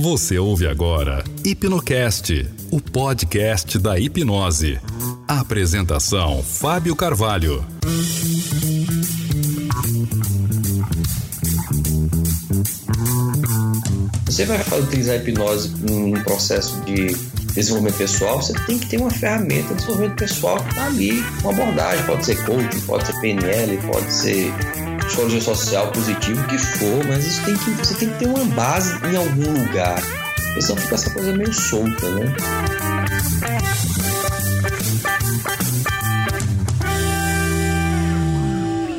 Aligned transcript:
Você 0.00 0.38
ouve 0.38 0.66
agora 0.66 1.22
Hipnocast, 1.44 2.48
o 2.70 2.80
podcast 2.80 3.78
da 3.78 3.98
hipnose. 3.98 4.80
Apresentação: 5.28 6.42
Fábio 6.42 6.96
Carvalho. 6.96 7.62
Você 14.24 14.46
vai 14.46 14.58
utilizar 14.80 15.16
a 15.16 15.18
hipnose 15.18 15.68
num 15.82 16.12
processo 16.22 16.80
de 16.86 17.14
desenvolvimento 17.52 17.98
pessoal, 17.98 18.40
você 18.40 18.54
tem 18.64 18.78
que 18.78 18.88
ter 18.88 18.96
uma 18.96 19.10
ferramenta 19.10 19.68
de 19.68 19.74
desenvolvimento 19.74 20.16
pessoal 20.18 20.56
que 20.62 20.70
está 20.70 20.86
ali, 20.86 21.20
uma 21.42 21.52
abordagem, 21.52 22.06
pode 22.06 22.24
ser 22.24 22.42
coaching, 22.44 22.80
pode 22.86 23.06
ser 23.06 23.20
PNL, 23.20 23.76
pode 23.92 24.12
ser 24.14 24.52
psicologia 25.10 25.40
social 25.40 25.90
positivo, 25.90 26.46
que 26.46 26.56
for, 26.56 27.04
mas 27.08 27.26
isso 27.26 27.44
tem 27.44 27.56
que, 27.56 27.70
você 27.72 27.94
tem 27.94 28.08
que 28.10 28.18
ter 28.20 28.26
uma 28.28 28.44
base 28.54 28.94
em 29.04 29.16
algum 29.16 29.64
lugar. 29.64 30.00
Senão 30.60 30.76
fica 30.76 30.94
essa 30.94 31.10
coisa 31.10 31.32
meio 31.32 31.52
solta, 31.52 32.10
né? 32.14 32.36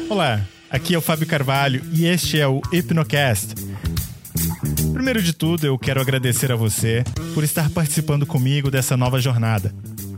Olá, 0.10 0.42
aqui 0.70 0.94
é 0.94 0.98
o 0.98 1.02
Fábio 1.02 1.26
Carvalho 1.26 1.82
e 1.94 2.06
este 2.06 2.40
é 2.40 2.48
o 2.48 2.62
Hipnocast. 2.74 3.56
Primeiro 4.94 5.22
de 5.22 5.32
tudo, 5.32 5.66
eu 5.66 5.80
quero 5.80 6.02
agradecer 6.02 6.52
a 6.52 6.56
você 6.58 7.06
por 7.34 7.44
estar 7.44 7.70
participando 7.70 8.26
comigo 8.26 8.70
dessa 8.70 8.98
nova 8.98 9.20
jornada. 9.22 9.74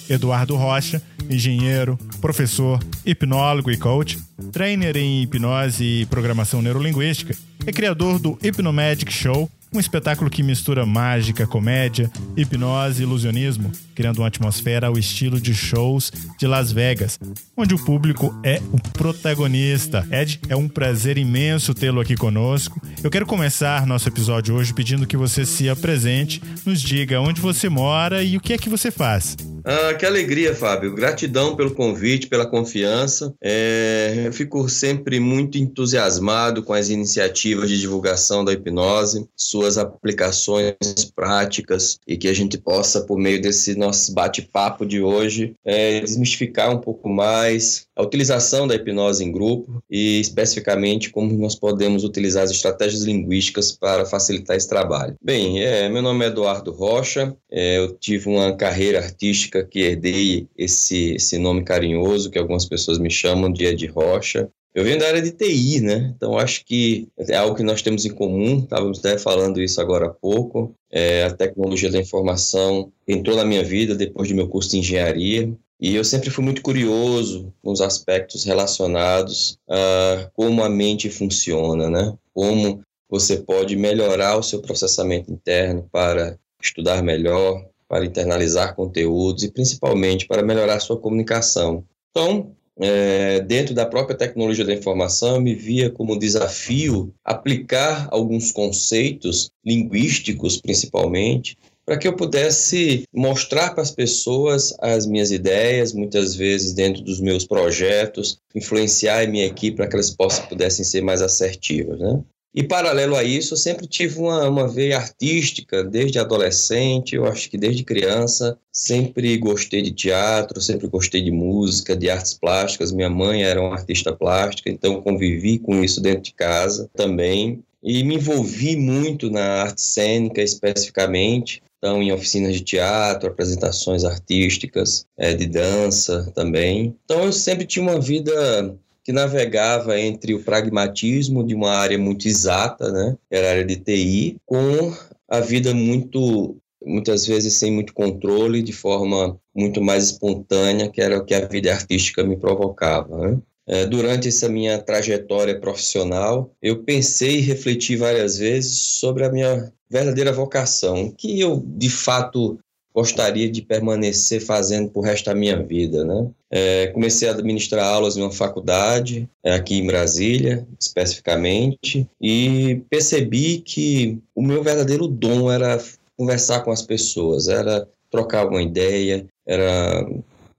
Eduardo 0.08 0.54
Rocha, 0.54 1.02
engenheiro, 1.30 1.96
professor, 2.20 2.78
hipnólogo 3.06 3.70
e 3.70 3.76
coach, 3.76 4.18
trainer 4.52 4.96
em 4.96 5.22
hipnose 5.22 5.84
e 5.84 6.06
programação 6.06 6.60
neurolinguística, 6.60 7.34
é 7.66 7.72
criador 7.72 8.18
do 8.18 8.38
Hypnomagic 8.42 9.12
Show, 9.12 9.50
um 9.72 9.78
espetáculo 9.78 10.28
que 10.28 10.42
mistura 10.42 10.84
mágica, 10.84 11.46
comédia, 11.46 12.10
hipnose 12.36 13.02
e 13.02 13.04
ilusionismo, 13.04 13.70
criando 14.00 14.20
uma 14.20 14.28
atmosfera 14.28 14.86
ao 14.86 14.96
estilo 14.96 15.38
de 15.38 15.54
shows 15.54 16.10
de 16.38 16.46
Las 16.46 16.72
Vegas, 16.72 17.18
onde 17.54 17.74
o 17.74 17.84
público 17.84 18.34
é 18.42 18.58
o 18.72 18.80
protagonista. 18.92 20.08
Ed, 20.10 20.40
é 20.48 20.56
um 20.56 20.66
prazer 20.66 21.18
imenso 21.18 21.74
tê-lo 21.74 22.00
aqui 22.00 22.16
conosco. 22.16 22.80
Eu 23.04 23.10
quero 23.10 23.26
começar 23.26 23.86
nosso 23.86 24.08
episódio 24.08 24.54
hoje 24.54 24.72
pedindo 24.72 25.06
que 25.06 25.18
você 25.18 25.44
se 25.44 25.68
apresente, 25.68 26.40
nos 26.64 26.80
diga 26.80 27.20
onde 27.20 27.42
você 27.42 27.68
mora 27.68 28.22
e 28.22 28.38
o 28.38 28.40
que 28.40 28.54
é 28.54 28.58
que 28.58 28.70
você 28.70 28.90
faz. 28.90 29.36
Ah, 29.64 29.94
que 29.94 30.06
alegria, 30.06 30.54
Fábio. 30.54 30.94
Gratidão 30.94 31.54
pelo 31.54 31.74
convite, 31.74 32.28
pela 32.28 32.46
confiança. 32.46 33.34
É, 33.42 34.24
eu 34.26 34.32
fico 34.32 34.68
sempre 34.68 35.20
muito 35.20 35.58
entusiasmado 35.58 36.62
com 36.62 36.72
as 36.72 36.88
iniciativas 36.88 37.68
de 37.68 37.78
divulgação 37.78 38.44
da 38.44 38.52
hipnose, 38.52 39.26
suas 39.36 39.76
aplicações 39.76 40.74
práticas 41.14 41.98
e 42.06 42.16
que 42.16 42.28
a 42.28 42.32
gente 42.32 42.56
possa, 42.56 43.02
por 43.02 43.18
meio 43.18 43.40
desse 43.40 43.74
nosso 43.76 43.89
bate-papo 44.08 44.86
de 44.86 45.00
hoje, 45.00 45.54
é, 45.64 46.00
desmistificar 46.00 46.70
um 46.70 46.78
pouco 46.78 47.08
mais 47.08 47.86
a 47.96 48.02
utilização 48.02 48.66
da 48.66 48.74
hipnose 48.74 49.24
em 49.24 49.32
grupo 49.32 49.82
e, 49.90 50.20
especificamente, 50.20 51.10
como 51.10 51.32
nós 51.36 51.54
podemos 51.54 52.04
utilizar 52.04 52.44
as 52.44 52.50
estratégias 52.50 53.02
linguísticas 53.02 53.72
para 53.72 54.06
facilitar 54.06 54.56
esse 54.56 54.68
trabalho. 54.68 55.16
Bem, 55.22 55.62
é, 55.62 55.88
meu 55.88 56.02
nome 56.02 56.24
é 56.24 56.28
Eduardo 56.28 56.72
Rocha, 56.72 57.36
é, 57.50 57.78
eu 57.78 57.92
tive 57.94 58.28
uma 58.28 58.56
carreira 58.56 58.98
artística 58.98 59.64
que 59.64 59.80
herdei 59.80 60.48
esse, 60.56 61.14
esse 61.14 61.38
nome 61.38 61.62
carinhoso 61.62 62.30
que 62.30 62.38
algumas 62.38 62.64
pessoas 62.64 62.98
me 62.98 63.10
chamam 63.10 63.52
de 63.52 63.64
Ed 63.64 63.86
Rocha. 63.86 64.48
Eu 64.74 64.84
venho 64.84 64.98
da 64.98 65.08
área 65.08 65.20
de 65.22 65.32
TI, 65.32 65.80
né? 65.80 66.12
Então 66.16 66.38
acho 66.38 66.64
que 66.64 67.08
é 67.18 67.36
algo 67.36 67.56
que 67.56 67.62
nós 67.62 67.82
temos 67.82 68.04
em 68.04 68.14
comum. 68.14 68.58
Estávamos 68.58 69.00
até 69.00 69.18
falando 69.18 69.60
isso 69.60 69.80
agora 69.80 70.06
há 70.06 70.10
pouco. 70.10 70.74
É, 70.90 71.24
a 71.24 71.34
tecnologia 71.34 71.90
da 71.90 71.98
informação 71.98 72.92
entrou 73.06 73.36
na 73.36 73.44
minha 73.44 73.64
vida 73.64 73.94
depois 73.94 74.28
do 74.28 74.34
meu 74.34 74.48
curso 74.48 74.70
de 74.70 74.78
engenharia. 74.78 75.52
E 75.80 75.94
eu 75.94 76.04
sempre 76.04 76.30
fui 76.30 76.44
muito 76.44 76.62
curioso 76.62 77.52
com 77.62 77.72
os 77.72 77.80
aspectos 77.80 78.44
relacionados 78.44 79.58
a 79.68 80.30
como 80.34 80.62
a 80.62 80.68
mente 80.68 81.10
funciona, 81.10 81.88
né? 81.88 82.14
Como 82.32 82.82
você 83.08 83.38
pode 83.38 83.74
melhorar 83.76 84.36
o 84.36 84.42
seu 84.42 84.60
processamento 84.60 85.32
interno 85.32 85.88
para 85.90 86.38
estudar 86.62 87.02
melhor, 87.02 87.66
para 87.88 88.04
internalizar 88.04 88.76
conteúdos 88.76 89.42
e 89.42 89.50
principalmente 89.50 90.28
para 90.28 90.44
melhorar 90.44 90.74
a 90.74 90.80
sua 90.80 90.96
comunicação. 90.96 91.84
Então, 92.10 92.54
é, 92.80 93.40
dentro 93.40 93.74
da 93.74 93.84
própria 93.84 94.16
tecnologia 94.16 94.64
da 94.64 94.72
informação, 94.72 95.36
eu 95.36 95.40
me 95.40 95.54
via 95.54 95.90
como 95.90 96.18
desafio 96.18 97.12
aplicar 97.24 98.08
alguns 98.10 98.50
conceitos 98.50 99.50
linguísticos, 99.64 100.60
principalmente, 100.60 101.58
para 101.84 101.98
que 101.98 102.06
eu 102.06 102.14
pudesse 102.14 103.04
mostrar 103.12 103.74
para 103.74 103.82
as 103.82 103.90
pessoas 103.90 104.74
as 104.80 105.06
minhas 105.06 105.30
ideias, 105.30 105.92
muitas 105.92 106.34
vezes 106.34 106.72
dentro 106.72 107.02
dos 107.02 107.20
meus 107.20 107.44
projetos, 107.44 108.38
influenciar 108.54 109.24
a 109.24 109.26
minha 109.26 109.44
equipe 109.46 109.76
para 109.76 109.88
que 109.88 109.96
elas 109.96 110.10
possam, 110.10 110.46
pudessem 110.46 110.84
ser 110.84 111.00
mais 111.00 111.20
assertivas. 111.20 111.98
Né? 111.98 112.22
E 112.52 112.64
paralelo 112.64 113.14
a 113.14 113.22
isso, 113.22 113.54
eu 113.54 113.58
sempre 113.58 113.86
tive 113.86 114.18
uma, 114.18 114.48
uma 114.48 114.66
veia 114.66 114.96
artística, 114.96 115.84
desde 115.84 116.18
adolescente, 116.18 117.14
eu 117.14 117.24
acho 117.24 117.48
que 117.48 117.56
desde 117.56 117.84
criança, 117.84 118.58
sempre 118.72 119.36
gostei 119.36 119.80
de 119.82 119.92
teatro, 119.92 120.60
sempre 120.60 120.88
gostei 120.88 121.22
de 121.22 121.30
música, 121.30 121.96
de 121.96 122.10
artes 122.10 122.34
plásticas. 122.34 122.90
Minha 122.90 123.08
mãe 123.08 123.44
era 123.44 123.60
uma 123.60 123.74
artista 123.74 124.12
plástica, 124.12 124.68
então 124.68 125.00
convivi 125.00 125.60
com 125.60 125.84
isso 125.84 126.00
dentro 126.00 126.22
de 126.22 126.34
casa 126.34 126.90
também. 126.94 127.62
E 127.82 128.02
me 128.02 128.16
envolvi 128.16 128.76
muito 128.76 129.30
na 129.30 129.62
arte 129.62 129.80
cênica 129.80 130.42
especificamente, 130.42 131.62
então 131.78 132.02
em 132.02 132.12
oficinas 132.12 132.54
de 132.54 132.62
teatro, 132.62 133.30
apresentações 133.30 134.04
artísticas, 134.04 135.06
é, 135.16 135.32
de 135.34 135.46
dança 135.46 136.30
também. 136.34 136.96
Então 137.04 137.24
eu 137.24 137.32
sempre 137.32 137.64
tinha 137.64 137.82
uma 137.82 138.00
vida 138.00 138.76
que 139.10 139.12
navegava 139.12 139.98
entre 139.98 140.34
o 140.34 140.44
pragmatismo 140.44 141.44
de 141.44 141.52
uma 141.52 141.72
área 141.72 141.98
muito 141.98 142.28
exata, 142.28 142.92
né, 142.92 143.16
era 143.28 143.48
a 143.48 143.50
área 143.50 143.64
de 143.64 143.74
TI, 143.74 144.36
com 144.46 144.94
a 145.28 145.40
vida 145.40 145.74
muito 145.74 146.56
muitas 146.82 147.26
vezes 147.26 147.54
sem 147.54 147.72
muito 147.72 147.92
controle, 147.92 148.62
de 148.62 148.72
forma 148.72 149.38
muito 149.54 149.82
mais 149.82 150.04
espontânea, 150.04 150.88
que 150.88 151.02
era 151.02 151.18
o 151.18 151.24
que 151.24 151.34
a 151.34 151.46
vida 151.46 151.72
artística 151.72 152.22
me 152.22 152.38
provocava. 152.38 153.18
Né? 153.18 153.38
É, 153.66 153.86
durante 153.86 154.28
essa 154.28 154.48
minha 154.48 154.78
trajetória 154.78 155.60
profissional, 155.60 156.50
eu 156.62 156.82
pensei 156.84 157.38
e 157.38 157.42
refleti 157.42 157.96
várias 157.96 158.38
vezes 158.38 158.78
sobre 158.78 159.24
a 159.24 159.30
minha 159.30 159.70
verdadeira 159.90 160.32
vocação, 160.32 161.12
que 161.18 161.38
eu 161.38 161.62
de 161.66 161.90
fato 161.90 162.58
gostaria 162.94 163.50
de 163.50 163.62
permanecer 163.62 164.40
fazendo 164.40 164.90
por 164.90 165.02
resto 165.02 165.26
da 165.26 165.34
minha 165.34 165.62
vida, 165.62 166.04
né? 166.04 166.28
É, 166.50 166.88
comecei 166.88 167.28
a 167.28 167.32
administrar 167.32 167.84
aulas 167.84 168.16
em 168.16 168.22
uma 168.22 168.32
faculdade, 168.32 169.28
é, 169.44 169.54
aqui 169.54 169.76
em 169.76 169.86
Brasília, 169.86 170.66
especificamente, 170.78 172.08
e 172.20 172.82
percebi 172.90 173.58
que 173.58 174.18
o 174.34 174.42
meu 174.42 174.62
verdadeiro 174.62 175.06
dom 175.06 175.50
era 175.50 175.82
conversar 176.16 176.60
com 176.60 176.70
as 176.70 176.82
pessoas, 176.82 177.48
era 177.48 177.88
trocar 178.10 178.46
uma 178.46 178.62
ideia, 178.62 179.26
era 179.46 180.06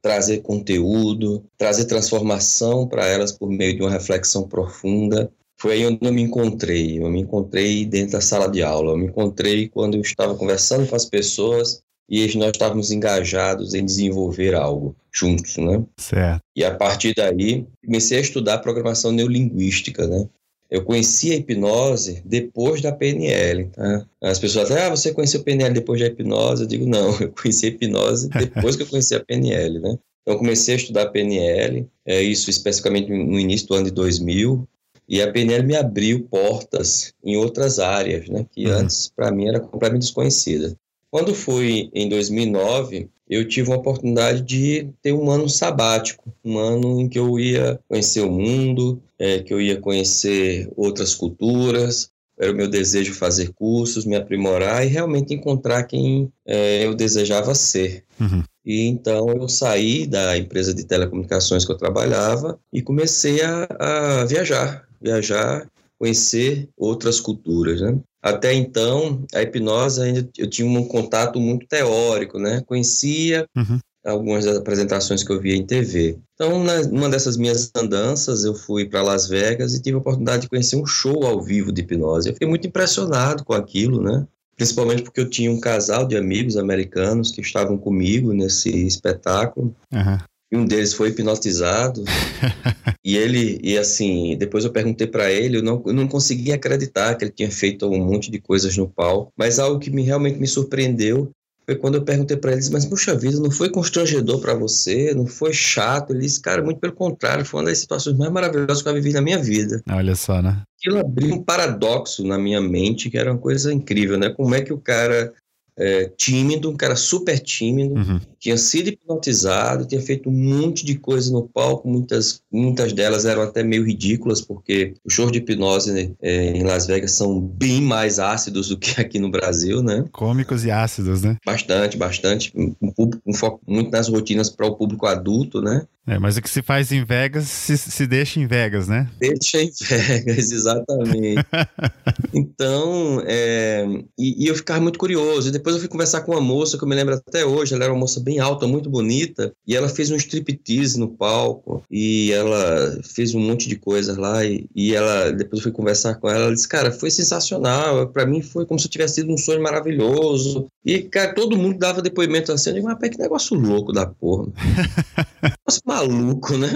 trazer 0.02 0.40
conteúdo, 0.40 1.44
trazer 1.58 1.86
transformação 1.86 2.88
para 2.88 3.06
elas 3.06 3.31
por 3.31 3.50
meio 3.50 3.75
de 3.75 3.81
uma 3.81 3.92
reflexão 3.92 4.48
profunda. 4.48 5.31
Foi 5.60 5.74
aí 5.74 5.86
onde 5.86 6.00
eu 6.01 6.12
me 6.12 6.24
encontrei. 6.24 7.00
Eu 7.00 7.10
me 7.10 7.22
encontrei 7.22 7.86
dentro 7.86 8.13
da 8.13 8.22
sala 8.22 8.50
de 8.50 8.63
aula. 8.63 8.94
Eu 8.94 8.98
me 8.98 9.06
encontrei 9.06 9.69
quando 9.69 9.95
eu 9.95 10.01
estava 10.01 10.34
conversando 10.34 10.88
com 10.88 10.95
as 10.95 11.06
pessoas 11.06 11.84
e 12.12 12.38
nós 12.38 12.52
estávamos 12.52 12.92
engajados 12.92 13.74
em 13.74 13.86
desenvolver 13.86 14.54
algo 14.54 14.94
juntos, 15.10 15.56
né? 15.56 15.81
Certo. 15.96 16.42
E 16.54 16.62
a 16.62 16.75
partir 16.75 17.13
daí, 17.16 17.66
comecei 17.86 18.18
a 18.18 18.22
estudar 18.22 18.58
programação 18.58 19.13
neurolinguística, 19.13 20.06
né? 20.06 20.28
Eu 20.69 20.84
conheci 20.84 21.31
a 21.31 21.36
hipnose 21.36 22.22
depois 22.25 22.81
da 22.81 22.92
PNL, 22.92 23.66
tá? 23.69 24.06
As 24.22 24.40
pessoas 24.40 24.68
falam, 24.68 24.88
ah, 24.88 24.90
você 24.90 25.13
conheceu 25.13 25.40
a 25.40 25.44
PNL 25.44 25.74
depois 25.74 26.02
da 26.02 26.08
hipnose? 26.08 26.63
Eu 26.63 26.68
digo, 26.68 26.86
não, 26.86 27.16
eu 27.22 27.31
conheci 27.31 27.68
a 27.68 27.69
hipnose 27.69 28.28
depois 28.28 28.75
que 28.75 28.84
eu 28.84 28.88
conheci 28.88 29.16
a 29.16 29.24
PNL, 29.24 29.80
né? 29.80 29.98
Então, 30.22 30.38
comecei 30.38 30.75
a 30.75 30.78
estudar 30.78 31.10
PNL, 31.10 31.88
é 32.06 32.22
isso 32.22 32.50
especificamente 32.50 33.10
no 33.10 33.40
início 33.40 33.68
do 33.68 33.75
ano 33.75 33.86
de 33.86 33.92
2000, 33.92 34.68
e 35.08 35.22
a 35.22 35.31
PNL 35.31 35.66
me 35.66 35.75
abriu 35.75 36.28
portas 36.30 37.13
em 37.24 37.38
outras 37.38 37.80
áreas, 37.80 38.28
né? 38.28 38.46
Que 38.52 38.68
uhum. 38.68 38.74
antes, 38.74 39.12
para 39.16 39.31
mim, 39.31 39.48
era 39.48 39.60
completamente 39.62 40.04
desconhecida. 40.04 40.75
Quando 41.12 41.36
foi 41.36 41.92
em 41.94 42.08
2009, 42.08 43.10
eu 43.30 43.48
tive 43.48 43.69
uma 43.69 43.78
oportunidade 43.78 44.42
de 44.42 44.90
ter 45.02 45.12
um 45.12 45.30
ano 45.30 45.50
sabático, 45.50 46.34
um 46.44 46.58
ano 46.58 47.02
em 47.02 47.10
que 47.10 47.19
eu 47.19 47.38
ia 47.38 47.80
conhecer 47.88 48.22
o 48.22 48.31
mundo, 48.31 49.02
é, 49.19 49.40
que 49.40 49.54
eu 49.54 49.60
ia 49.62 49.80
conhecer 49.80 50.72
outras 50.75 51.13
culturas, 51.13 52.10
era 52.40 52.52
o 52.52 52.56
meu 52.56 52.68
desejo 52.68 53.13
fazer 53.13 53.54
cursos, 53.54 54.06
me 54.06 54.16
aprimorar 54.16 54.86
e 54.86 54.90
realmente 54.90 55.34
encontrar 55.34 55.84
quem 55.84 56.31
é, 56.46 56.86
eu 56.86 56.96
desejava 56.96 57.54
ser. 57.54 58.04
Uhum. 58.19 58.44
E 58.66 58.88
então 58.88 59.30
eu 59.30 59.48
saí 59.50 60.08
da 60.08 60.38
empresa 60.38 60.74
de 60.74 60.86
telecomunicações 60.86 61.66
que 61.66 61.72
eu 61.72 61.78
trabalhava 61.78 62.60
e 62.72 62.81
comecei 62.81 63.42
a, 63.42 63.68
a 63.80 64.25
viajar, 64.25 64.88
viajar, 65.00 65.68
conhecer 66.00 66.69
outras 66.78 67.19
culturas, 67.19 67.81
né? 67.81 68.00
Até 68.21 68.53
então, 68.53 69.25
a 69.33 69.41
hipnose 69.41 70.01
ainda 70.01 70.29
eu 70.38 70.47
tinha 70.47 70.68
um 70.68 70.88
contato 70.88 71.39
muito 71.39 71.65
teórico, 71.68 72.38
né? 72.38 72.62
Conhecia 72.68 73.47
uhum. 73.57 73.79
algumas 74.06 74.45
das 74.45 74.57
apresentações 74.57 75.23
que 75.23 75.31
eu 75.31 75.41
via 75.41 75.56
em 75.56 75.65
TV. 75.65 76.18
Então, 76.35 76.63
numa 76.91 77.09
dessas 77.09 77.35
minhas 77.35 77.71
andanças, 77.75 78.44
eu 78.44 78.53
fui 78.53 78.85
para 78.85 79.01
Las 79.01 79.27
Vegas 79.27 79.73
e 79.73 79.81
tive 79.81 79.95
a 79.95 80.00
oportunidade 80.00 80.44
de 80.44 80.50
conhecer 80.50 80.75
um 80.75 80.85
show 80.85 81.25
ao 81.25 81.41
vivo 81.41 81.71
de 81.71 81.81
hipnose. 81.81 82.29
Eu 82.29 82.33
fiquei 82.33 82.47
muito 82.47 82.68
impressionado 82.68 83.44
com 83.44 83.53
aquilo, 83.53 84.01
né? 84.01 84.25
Principalmente 84.56 85.01
porque 85.01 85.19
eu 85.19 85.29
tinha 85.29 85.51
um 85.51 85.59
casal 85.59 86.06
de 86.06 86.15
amigos 86.15 86.56
americanos 86.56 87.31
que 87.31 87.41
estavam 87.41 87.77
comigo 87.77 88.31
nesse 88.33 88.69
espetáculo. 88.85 89.75
Uhum. 89.91 90.17
E 90.51 90.57
um 90.57 90.65
deles 90.65 90.94
foi 90.94 91.09
hipnotizado. 91.09 92.03
e 93.06 93.15
ele, 93.15 93.59
e 93.63 93.77
assim, 93.77 94.36
depois 94.38 94.65
eu 94.65 94.71
perguntei 94.71 95.07
para 95.07 95.31
ele, 95.31 95.57
eu 95.57 95.63
não, 95.63 95.81
eu 95.86 95.94
não 95.94 96.07
conseguia 96.07 96.56
acreditar 96.56 97.15
que 97.15 97.24
ele 97.24 97.31
tinha 97.31 97.50
feito 97.50 97.88
um 97.88 98.06
monte 98.06 98.30
de 98.30 98.39
coisas 98.39 98.75
no 98.75 98.88
palco. 98.88 99.31
Mas 99.38 99.59
algo 99.59 99.80
que 99.80 99.89
me, 99.89 100.01
realmente 100.01 100.39
me 100.39 100.48
surpreendeu 100.48 101.31
foi 101.65 101.75
quando 101.75 101.95
eu 101.95 102.03
perguntei 102.03 102.36
para 102.36 102.51
eles, 102.51 102.69
mas 102.69 102.86
puxa 102.86 103.15
vida, 103.15 103.39
não 103.39 103.51
foi 103.51 103.69
constrangedor 103.69 104.42
para 104.42 104.53
você? 104.53 105.13
Não 105.13 105.25
foi 105.25 105.53
chato? 105.53 106.12
Ele 106.12 106.21
disse, 106.21 106.42
cara, 106.42 106.62
muito 106.62 106.80
pelo 106.80 106.94
contrário, 106.94 107.45
foi 107.45 107.62
uma 107.62 107.69
das 107.69 107.80
situações 107.80 108.18
mais 108.18 108.31
maravilhosas 108.31 108.81
que 108.81 108.89
eu 108.89 108.94
vivi 108.94 109.13
na 109.13 109.21
minha 109.21 109.38
vida. 109.38 109.81
Olha 109.89 110.15
só, 110.15 110.42
né? 110.42 110.63
Aquilo 110.77 111.00
abriu 111.00 111.36
um 111.36 111.44
paradoxo 111.44 112.25
na 112.25 112.38
minha 112.38 112.59
mente, 112.59 113.09
que 113.09 113.18
era 113.18 113.31
uma 113.31 113.39
coisa 113.39 113.71
incrível, 113.71 114.18
né? 114.18 114.30
Como 114.31 114.56
é 114.56 114.62
que 114.62 114.74
o 114.74 114.80
cara 114.80 115.31
é, 115.77 116.12
tímido, 116.18 116.69
um 116.69 116.75
cara 116.75 116.95
super 116.95 117.39
tímido, 117.39 117.95
uhum. 117.95 118.19
tinha 118.39 118.57
sido 118.57 118.89
hipnotizado, 118.89 119.85
tinha 119.85 120.01
feito 120.01 120.29
um 120.29 120.33
monte 120.33 120.85
de 120.85 120.95
coisa 120.95 121.31
no 121.31 121.47
palco, 121.47 121.88
muitas, 121.88 122.41
muitas 122.51 122.94
delas 122.94 123.25
eram 123.25 123.41
até 123.41 123.63
meio 123.63 123.85
ridículas, 123.85 124.41
porque 124.41 124.94
os 125.06 125.13
shows 125.13 125.31
de 125.31 125.39
hipnose 125.39 125.91
né, 125.91 126.12
é, 126.21 126.51
em 126.51 126.63
Las 126.63 126.88
Vegas 126.88 127.12
são 127.12 127.39
bem 127.39 127.81
mais 127.81 128.19
ácidos 128.19 128.69
do 128.69 128.77
que 128.77 129.00
aqui 129.01 129.19
no 129.19 129.31
Brasil, 129.31 129.81
né? 129.81 130.06
Cômicos 130.12 130.65
e 130.65 130.71
ácidos, 130.71 131.21
né? 131.21 131.38
Bastante, 131.45 131.97
bastante. 131.97 132.51
Um, 132.56 132.91
público, 132.91 133.21
um 133.25 133.33
foco 133.33 133.62
muito 133.67 133.91
nas 133.91 134.07
rotinas 134.07 134.50
para 134.50 134.67
o 134.67 134.75
público 134.75 135.06
adulto, 135.06 135.62
né? 135.62 135.85
É, 136.07 136.17
mas 136.17 136.35
o 136.35 136.41
que 136.41 136.50
se 136.50 136.63
faz 136.63 136.91
em 136.91 137.06
Vegas, 137.06 137.47
se, 137.47 137.77
se 137.77 138.07
deixa 138.07 138.39
em 138.39 138.47
Vegas, 138.47 138.88
né? 138.88 139.07
Deixa 139.19 139.62
em 139.62 139.71
Vegas, 139.79 140.51
exatamente. 140.51 141.45
então, 142.33 143.21
é, 143.25 143.85
e, 144.17 144.44
e, 144.44 144.47
eu 144.47 144.56
ficava 144.56 144.81
muito 144.81 144.97
curioso. 144.97 145.51
Depois 145.62 145.75
eu 145.75 145.80
fui 145.80 145.90
conversar 145.90 146.22
com 146.22 146.31
uma 146.31 146.42
moça 146.42 146.75
que 146.75 146.84
eu 146.84 146.88
me 146.88 146.96
lembro 146.96 147.13
até 147.13 147.46
hoje. 147.46 147.75
Ela 147.75 147.84
era 147.84 147.94
uma 147.94 148.00
moça 148.00 148.19
bem 148.19 148.40
alta, 148.40 148.66
muito 148.66 148.90
bonita. 148.90 149.54
E 149.68 149.75
ela 149.75 149.88
fez 149.88 150.10
um 150.10 150.16
striptease 150.16 151.00
no 151.00 151.08
palco. 151.08 151.84
E 151.90 152.31
ela 152.31 153.00
fez 153.04 153.36
um 153.36 153.40
monte 153.40 153.69
de 153.69 153.75
coisas 153.75 154.18
lá. 154.18 154.44
E, 154.44 154.66
e 154.75 154.96
ela, 154.96 155.31
depois 155.31 155.60
eu 155.60 155.63
fui 155.63 155.72
conversar 155.72 156.16
com 156.16 156.28
ela. 156.28 156.46
Ela 156.46 156.54
disse, 156.56 156.68
cara, 156.68 156.92
foi 156.92 157.12
sensacional. 157.12 158.08
Para 158.08 158.25
mim 158.25 158.42
foi 158.42 158.66
como 158.66 158.80
se 158.80 158.90
tivesse 158.90 159.16
sido 159.16 159.31
um 159.31 159.38
sonho 159.38 159.62
maravilhoso. 159.62 160.66
E, 160.84 161.04
cara, 161.04 161.36
todo 161.36 161.58
mundo 161.58 161.78
dava 161.78 162.02
depoimento 162.02 162.52
assim. 162.52 162.72
Eu 162.72 162.75
digo, 162.78 162.88
mas 162.88 163.10
que 163.10 163.19
negócio 163.19 163.56
louco 163.56 163.94
da 163.94 164.08
porra. 164.08 164.48
negócio 165.42 165.81
maluco, 165.86 166.58
né? 166.58 166.72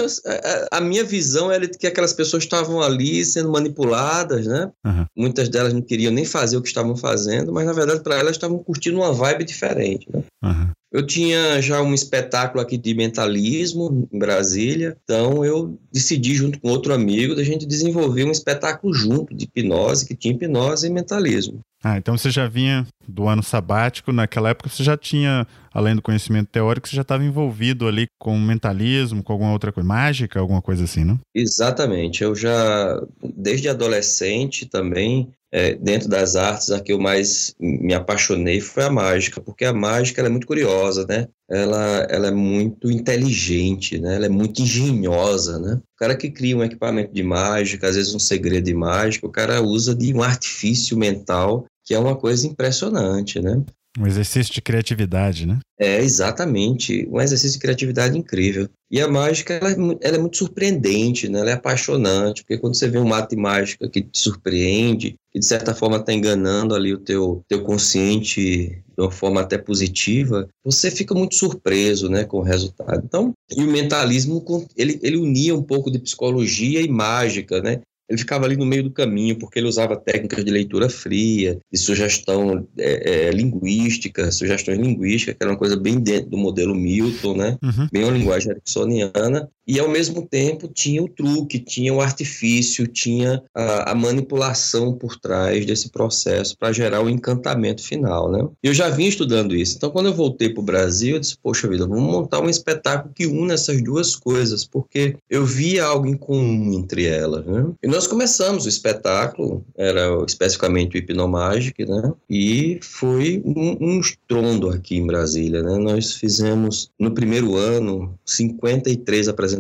A, 0.71 0.77
a, 0.77 0.81
minha 0.81 1.03
visão 1.03 1.51
era 1.51 1.67
de 1.67 1.77
que 1.77 1.87
aquelas 1.87 2.13
pessoas 2.13 2.43
estavam 2.43 2.81
ali 2.81 3.25
sendo 3.25 3.51
manipuladas, 3.51 4.45
né? 4.45 4.71
Uhum. 4.85 5.05
Muitas 5.15 5.49
delas 5.49 5.73
não 5.73 5.81
queriam 5.81 6.11
nem 6.11 6.25
fazer 6.25 6.57
o 6.57 6.61
que 6.61 6.67
estavam 6.67 6.95
fazendo, 6.95 7.51
mas 7.51 7.65
na 7.65 7.73
verdade 7.73 8.01
para 8.01 8.17
elas 8.17 8.35
estavam 8.35 8.59
curtindo 8.75 8.97
uma 8.97 9.13
vibe 9.13 9.45
diferente, 9.45 10.07
né? 10.13 10.21
Uhum. 10.43 10.69
Eu 10.91 11.05
tinha 11.05 11.61
já 11.61 11.81
um 11.81 11.93
espetáculo 11.93 12.61
aqui 12.61 12.77
de 12.77 12.93
mentalismo 12.93 14.07
em 14.11 14.19
Brasília, 14.19 14.95
então 15.03 15.43
eu 15.43 15.77
decidi, 15.91 16.35
junto 16.35 16.59
com 16.59 16.69
outro 16.69 16.93
amigo, 16.93 17.35
da 17.35 17.43
gente 17.43 17.65
desenvolver 17.65 18.23
um 18.23 18.31
espetáculo 18.31 18.93
junto 18.93 19.35
de 19.35 19.43
hipnose, 19.45 20.05
que 20.05 20.15
tinha 20.15 20.33
hipnose 20.33 20.87
e 20.87 20.89
mentalismo. 20.89 21.59
Ah, 21.83 21.97
então 21.97 22.17
você 22.17 22.31
já 22.31 22.47
vinha 22.47 22.87
do 23.07 23.27
ano 23.27 23.43
sabático, 23.43 24.11
naquela 24.11 24.49
época 24.49 24.69
você 24.69 24.83
já 24.83 24.97
tinha, 24.97 25.45
além 25.73 25.95
do 25.95 26.01
conhecimento 26.01 26.47
teórico, 26.47 26.87
você 26.87 26.95
já 26.95 27.01
estava 27.01 27.23
envolvido 27.23 27.87
ali 27.87 28.07
com 28.17 28.39
mentalismo, 28.39 29.21
com 29.21 29.33
alguma 29.33 29.51
outra 29.51 29.71
coisa, 29.71 29.87
mágica, 29.87 30.39
alguma 30.39 30.61
coisa 30.61 30.85
assim, 30.85 31.03
não? 31.03 31.19
Exatamente. 31.35 32.23
Eu 32.23 32.33
já, 32.33 33.01
desde 33.35 33.67
adolescente 33.67 34.65
também, 34.65 35.29
é, 35.55 35.73
dentro 35.73 36.09
das 36.09 36.35
artes, 36.35 36.69
a 36.69 36.81
que 36.81 36.91
eu 36.91 36.99
mais 36.99 37.55
me 37.57 37.93
apaixonei 37.93 38.59
foi 38.59 38.83
a 38.83 38.89
mágica, 38.89 39.39
porque 39.39 39.63
a 39.63 39.71
mágica 39.71 40.21
é 40.21 40.27
muito 40.27 40.45
curiosa, 40.45 41.05
né? 41.07 41.29
Ela, 41.49 42.05
ela 42.09 42.27
é 42.27 42.31
muito 42.31 42.91
inteligente, 42.91 43.97
né? 43.97 44.17
Ela 44.17 44.25
é 44.25 44.29
muito 44.29 44.61
engenhosa, 44.61 45.57
né? 45.57 45.75
O 45.95 45.97
cara 45.97 46.13
que 46.13 46.29
cria 46.29 46.57
um 46.57 46.63
equipamento 46.63 47.13
de 47.13 47.23
mágica, 47.23 47.87
às 47.87 47.95
vezes 47.95 48.13
um 48.13 48.19
segredo 48.19 48.65
de 48.65 48.73
mágica, 48.73 49.25
o 49.25 49.31
cara 49.31 49.61
usa 49.61 49.95
de 49.95 50.13
um 50.13 50.21
artifício 50.21 50.97
mental 50.97 51.65
que 51.85 51.93
é 51.93 51.99
uma 51.99 52.17
coisa 52.17 52.45
impressionante, 52.45 53.39
né? 53.39 53.63
Um 53.97 54.05
exercício 54.05 54.53
de 54.53 54.61
criatividade, 54.61 55.45
né? 55.45 55.59
É, 55.79 55.99
exatamente. 56.01 57.07
Um 57.09 57.21
exercício 57.21 57.53
de 57.53 57.61
criatividade 57.61 58.17
incrível. 58.17 58.67
E 58.91 59.01
a 59.01 59.07
mágica, 59.07 59.53
ela 59.53 59.71
é, 59.71 59.75
ela 60.01 60.17
é, 60.17 60.19
muito 60.19 60.37
surpreendente, 60.37 61.29
né? 61.29 61.39
Ela 61.39 61.51
é 61.51 61.53
apaixonante, 61.53 62.43
porque 62.43 62.57
quando 62.57 62.75
você 62.75 62.87
vê 62.89 62.97
um 62.97 63.13
ato 63.13 63.35
de 63.35 63.41
mágica 63.41 63.89
que 63.89 64.01
te 64.01 64.19
surpreende, 64.19 65.15
que 65.31 65.39
de 65.39 65.45
certa 65.45 65.73
forma 65.73 65.97
está 65.97 66.13
enganando 66.13 66.75
ali 66.75 66.93
o 66.93 66.99
teu, 66.99 67.43
teu 67.47 67.63
consciente 67.63 68.83
de 68.97 69.01
uma 69.01 69.11
forma 69.11 69.41
até 69.41 69.57
positiva, 69.57 70.47
você 70.63 70.89
fica 70.89 71.13
muito 71.13 71.35
surpreso, 71.35 72.09
né, 72.09 72.23
com 72.23 72.37
o 72.37 72.43
resultado. 72.43 73.01
Então, 73.03 73.33
e 73.51 73.61
o 73.63 73.67
mentalismo, 73.67 74.43
ele, 74.77 74.99
ele 75.01 75.17
unia 75.17 75.55
um 75.55 75.63
pouco 75.63 75.91
de 75.91 75.99
psicologia 75.99 76.81
e 76.81 76.87
mágica, 76.87 77.61
né? 77.61 77.81
Ele 78.09 78.19
ficava 78.19 78.45
ali 78.45 78.55
no 78.55 78.65
meio 78.65 78.83
do 78.83 78.91
caminho, 78.91 79.37
porque 79.37 79.59
ele 79.59 79.67
usava 79.67 79.95
técnicas 79.95 80.45
de 80.45 80.51
leitura 80.51 80.89
fria, 80.89 81.59
de 81.71 81.79
sugestão 81.79 82.67
é, 82.77 83.27
é, 83.27 83.31
linguística, 83.31 84.31
sugestões 84.31 84.77
linguísticas, 84.77 85.35
que 85.35 85.43
era 85.43 85.51
uma 85.51 85.57
coisa 85.57 85.75
bem 85.75 85.99
dentro 85.99 86.29
do 86.29 86.37
modelo 86.37 86.75
Milton, 86.75 87.35
né? 87.35 87.57
Uhum. 87.63 87.87
Bem 87.91 88.03
uma 88.03 88.13
linguagem 88.17 88.51
ericksoniana, 88.51 89.49
e 89.67 89.79
ao 89.79 89.89
mesmo 89.89 90.25
tempo 90.25 90.67
tinha 90.67 91.01
o 91.01 91.09
truque, 91.09 91.59
tinha 91.59 91.93
o 91.93 92.01
artifício, 92.01 92.87
tinha 92.87 93.43
a, 93.53 93.91
a 93.91 93.95
manipulação 93.95 94.93
por 94.93 95.17
trás 95.17 95.65
desse 95.65 95.89
processo 95.89 96.57
para 96.57 96.71
gerar 96.71 97.01
o 97.01 97.09
encantamento 97.09 97.81
final, 97.81 98.31
né? 98.31 98.47
Eu 98.61 98.73
já 98.73 98.89
vim 98.89 99.05
estudando 99.05 99.55
isso, 99.55 99.75
então 99.77 99.89
quando 99.89 100.07
eu 100.07 100.13
voltei 100.13 100.49
para 100.49 100.61
o 100.61 100.65
Brasil, 100.65 101.15
eu 101.15 101.19
disse, 101.19 101.37
poxa 101.41 101.67
vida, 101.67 101.87
vamos 101.87 102.03
montar 102.03 102.41
um 102.41 102.49
espetáculo 102.49 103.13
que 103.13 103.25
une 103.25 103.53
essas 103.53 103.81
duas 103.81 104.15
coisas, 104.15 104.65
porque 104.65 105.15
eu 105.29 105.45
via 105.45 105.85
algo 105.85 106.07
em 106.07 106.15
comum 106.15 106.73
entre 106.73 107.05
elas, 107.05 107.45
né? 107.45 107.65
E 107.81 107.87
nós 107.87 108.07
começamos 108.07 108.65
o 108.65 108.69
espetáculo, 108.69 109.65
era 109.75 110.23
especificamente 110.27 110.95
o 110.95 110.99
Hipnomagic, 110.99 111.85
né? 111.85 112.13
E 112.29 112.79
foi 112.81 113.41
um, 113.45 113.77
um 113.79 113.99
estrondo 113.99 114.69
aqui 114.69 114.97
em 114.97 115.07
Brasília, 115.07 115.63
né? 115.63 115.77
Nós 115.77 116.13
fizemos, 116.13 116.89
no 116.99 117.11
primeiro 117.11 117.55
ano, 117.55 118.13
53 118.25 119.27
apresentações 119.27 119.54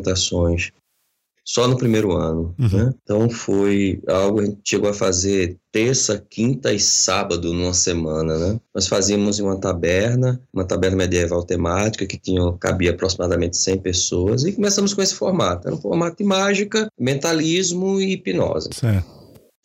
só 1.47 1.67
no 1.67 1.77
primeiro 1.77 2.11
ano, 2.11 2.55
uhum. 2.59 2.69
né? 2.69 2.93
Então 3.03 3.29
foi 3.29 4.01
algo 4.07 4.41
a 4.41 4.45
gente 4.45 4.61
chegou 4.65 4.89
a 4.89 4.93
fazer 4.93 5.57
terça, 5.71 6.25
quinta 6.27 6.73
e 6.73 6.79
sábado 6.79 7.53
numa 7.53 7.73
semana, 7.73 8.35
né? 8.37 8.59
Nós 8.73 8.87
fazíamos 8.87 9.39
em 9.39 9.43
uma 9.43 9.59
taberna, 9.59 10.41
uma 10.51 10.65
taberna 10.65 10.97
medieval 10.97 11.43
temática 11.43 12.07
que 12.07 12.17
tinha 12.17 12.51
cabia 12.53 12.91
aproximadamente 12.91 13.57
100 13.57 13.77
pessoas 13.77 14.43
e 14.43 14.53
começamos 14.53 14.95
com 14.95 15.03
esse 15.03 15.13
formato. 15.13 15.67
Era 15.67 15.75
um 15.75 15.81
formato 15.81 16.17
de 16.17 16.23
mágica, 16.23 16.87
mentalismo 16.99 18.01
e 18.01 18.13
hipnose. 18.13 18.69
Certo 18.73 19.15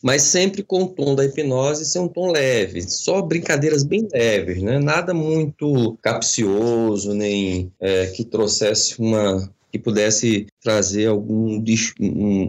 mas 0.02 0.22
sempre 0.22 0.62
com 0.62 0.84
o 0.84 0.88
tom 0.88 1.14
da 1.14 1.24
hipnose 1.24 1.84
ser 1.84 1.98
um 1.98 2.08
tom 2.08 2.32
leve, 2.32 2.80
só 2.82 3.20
brincadeiras 3.20 3.82
bem 3.82 4.08
leves, 4.10 4.62
né? 4.62 4.78
nada 4.78 5.12
muito 5.12 5.98
capcioso, 6.00 7.12
nem 7.12 7.70
é, 7.78 8.06
que 8.06 8.24
trouxesse 8.24 8.98
uma, 8.98 9.52
que 9.70 9.78
pudesse 9.78 10.46
trazer 10.62 11.06
algum 11.06 11.62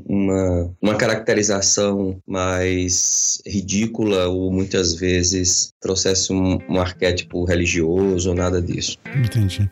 uma, 0.08 0.74
uma 0.82 0.96
caracterização 0.96 2.22
mais 2.26 3.42
ridícula 3.46 4.28
ou 4.28 4.52
muitas 4.52 4.94
vezes 4.94 5.74
trouxesse 5.80 6.34
um, 6.34 6.58
um 6.70 6.80
arquétipo 6.80 7.44
religioso 7.44 8.30
ou 8.30 8.36
nada 8.36 8.62
disso. 8.62 8.98
Entendi. 9.16 9.70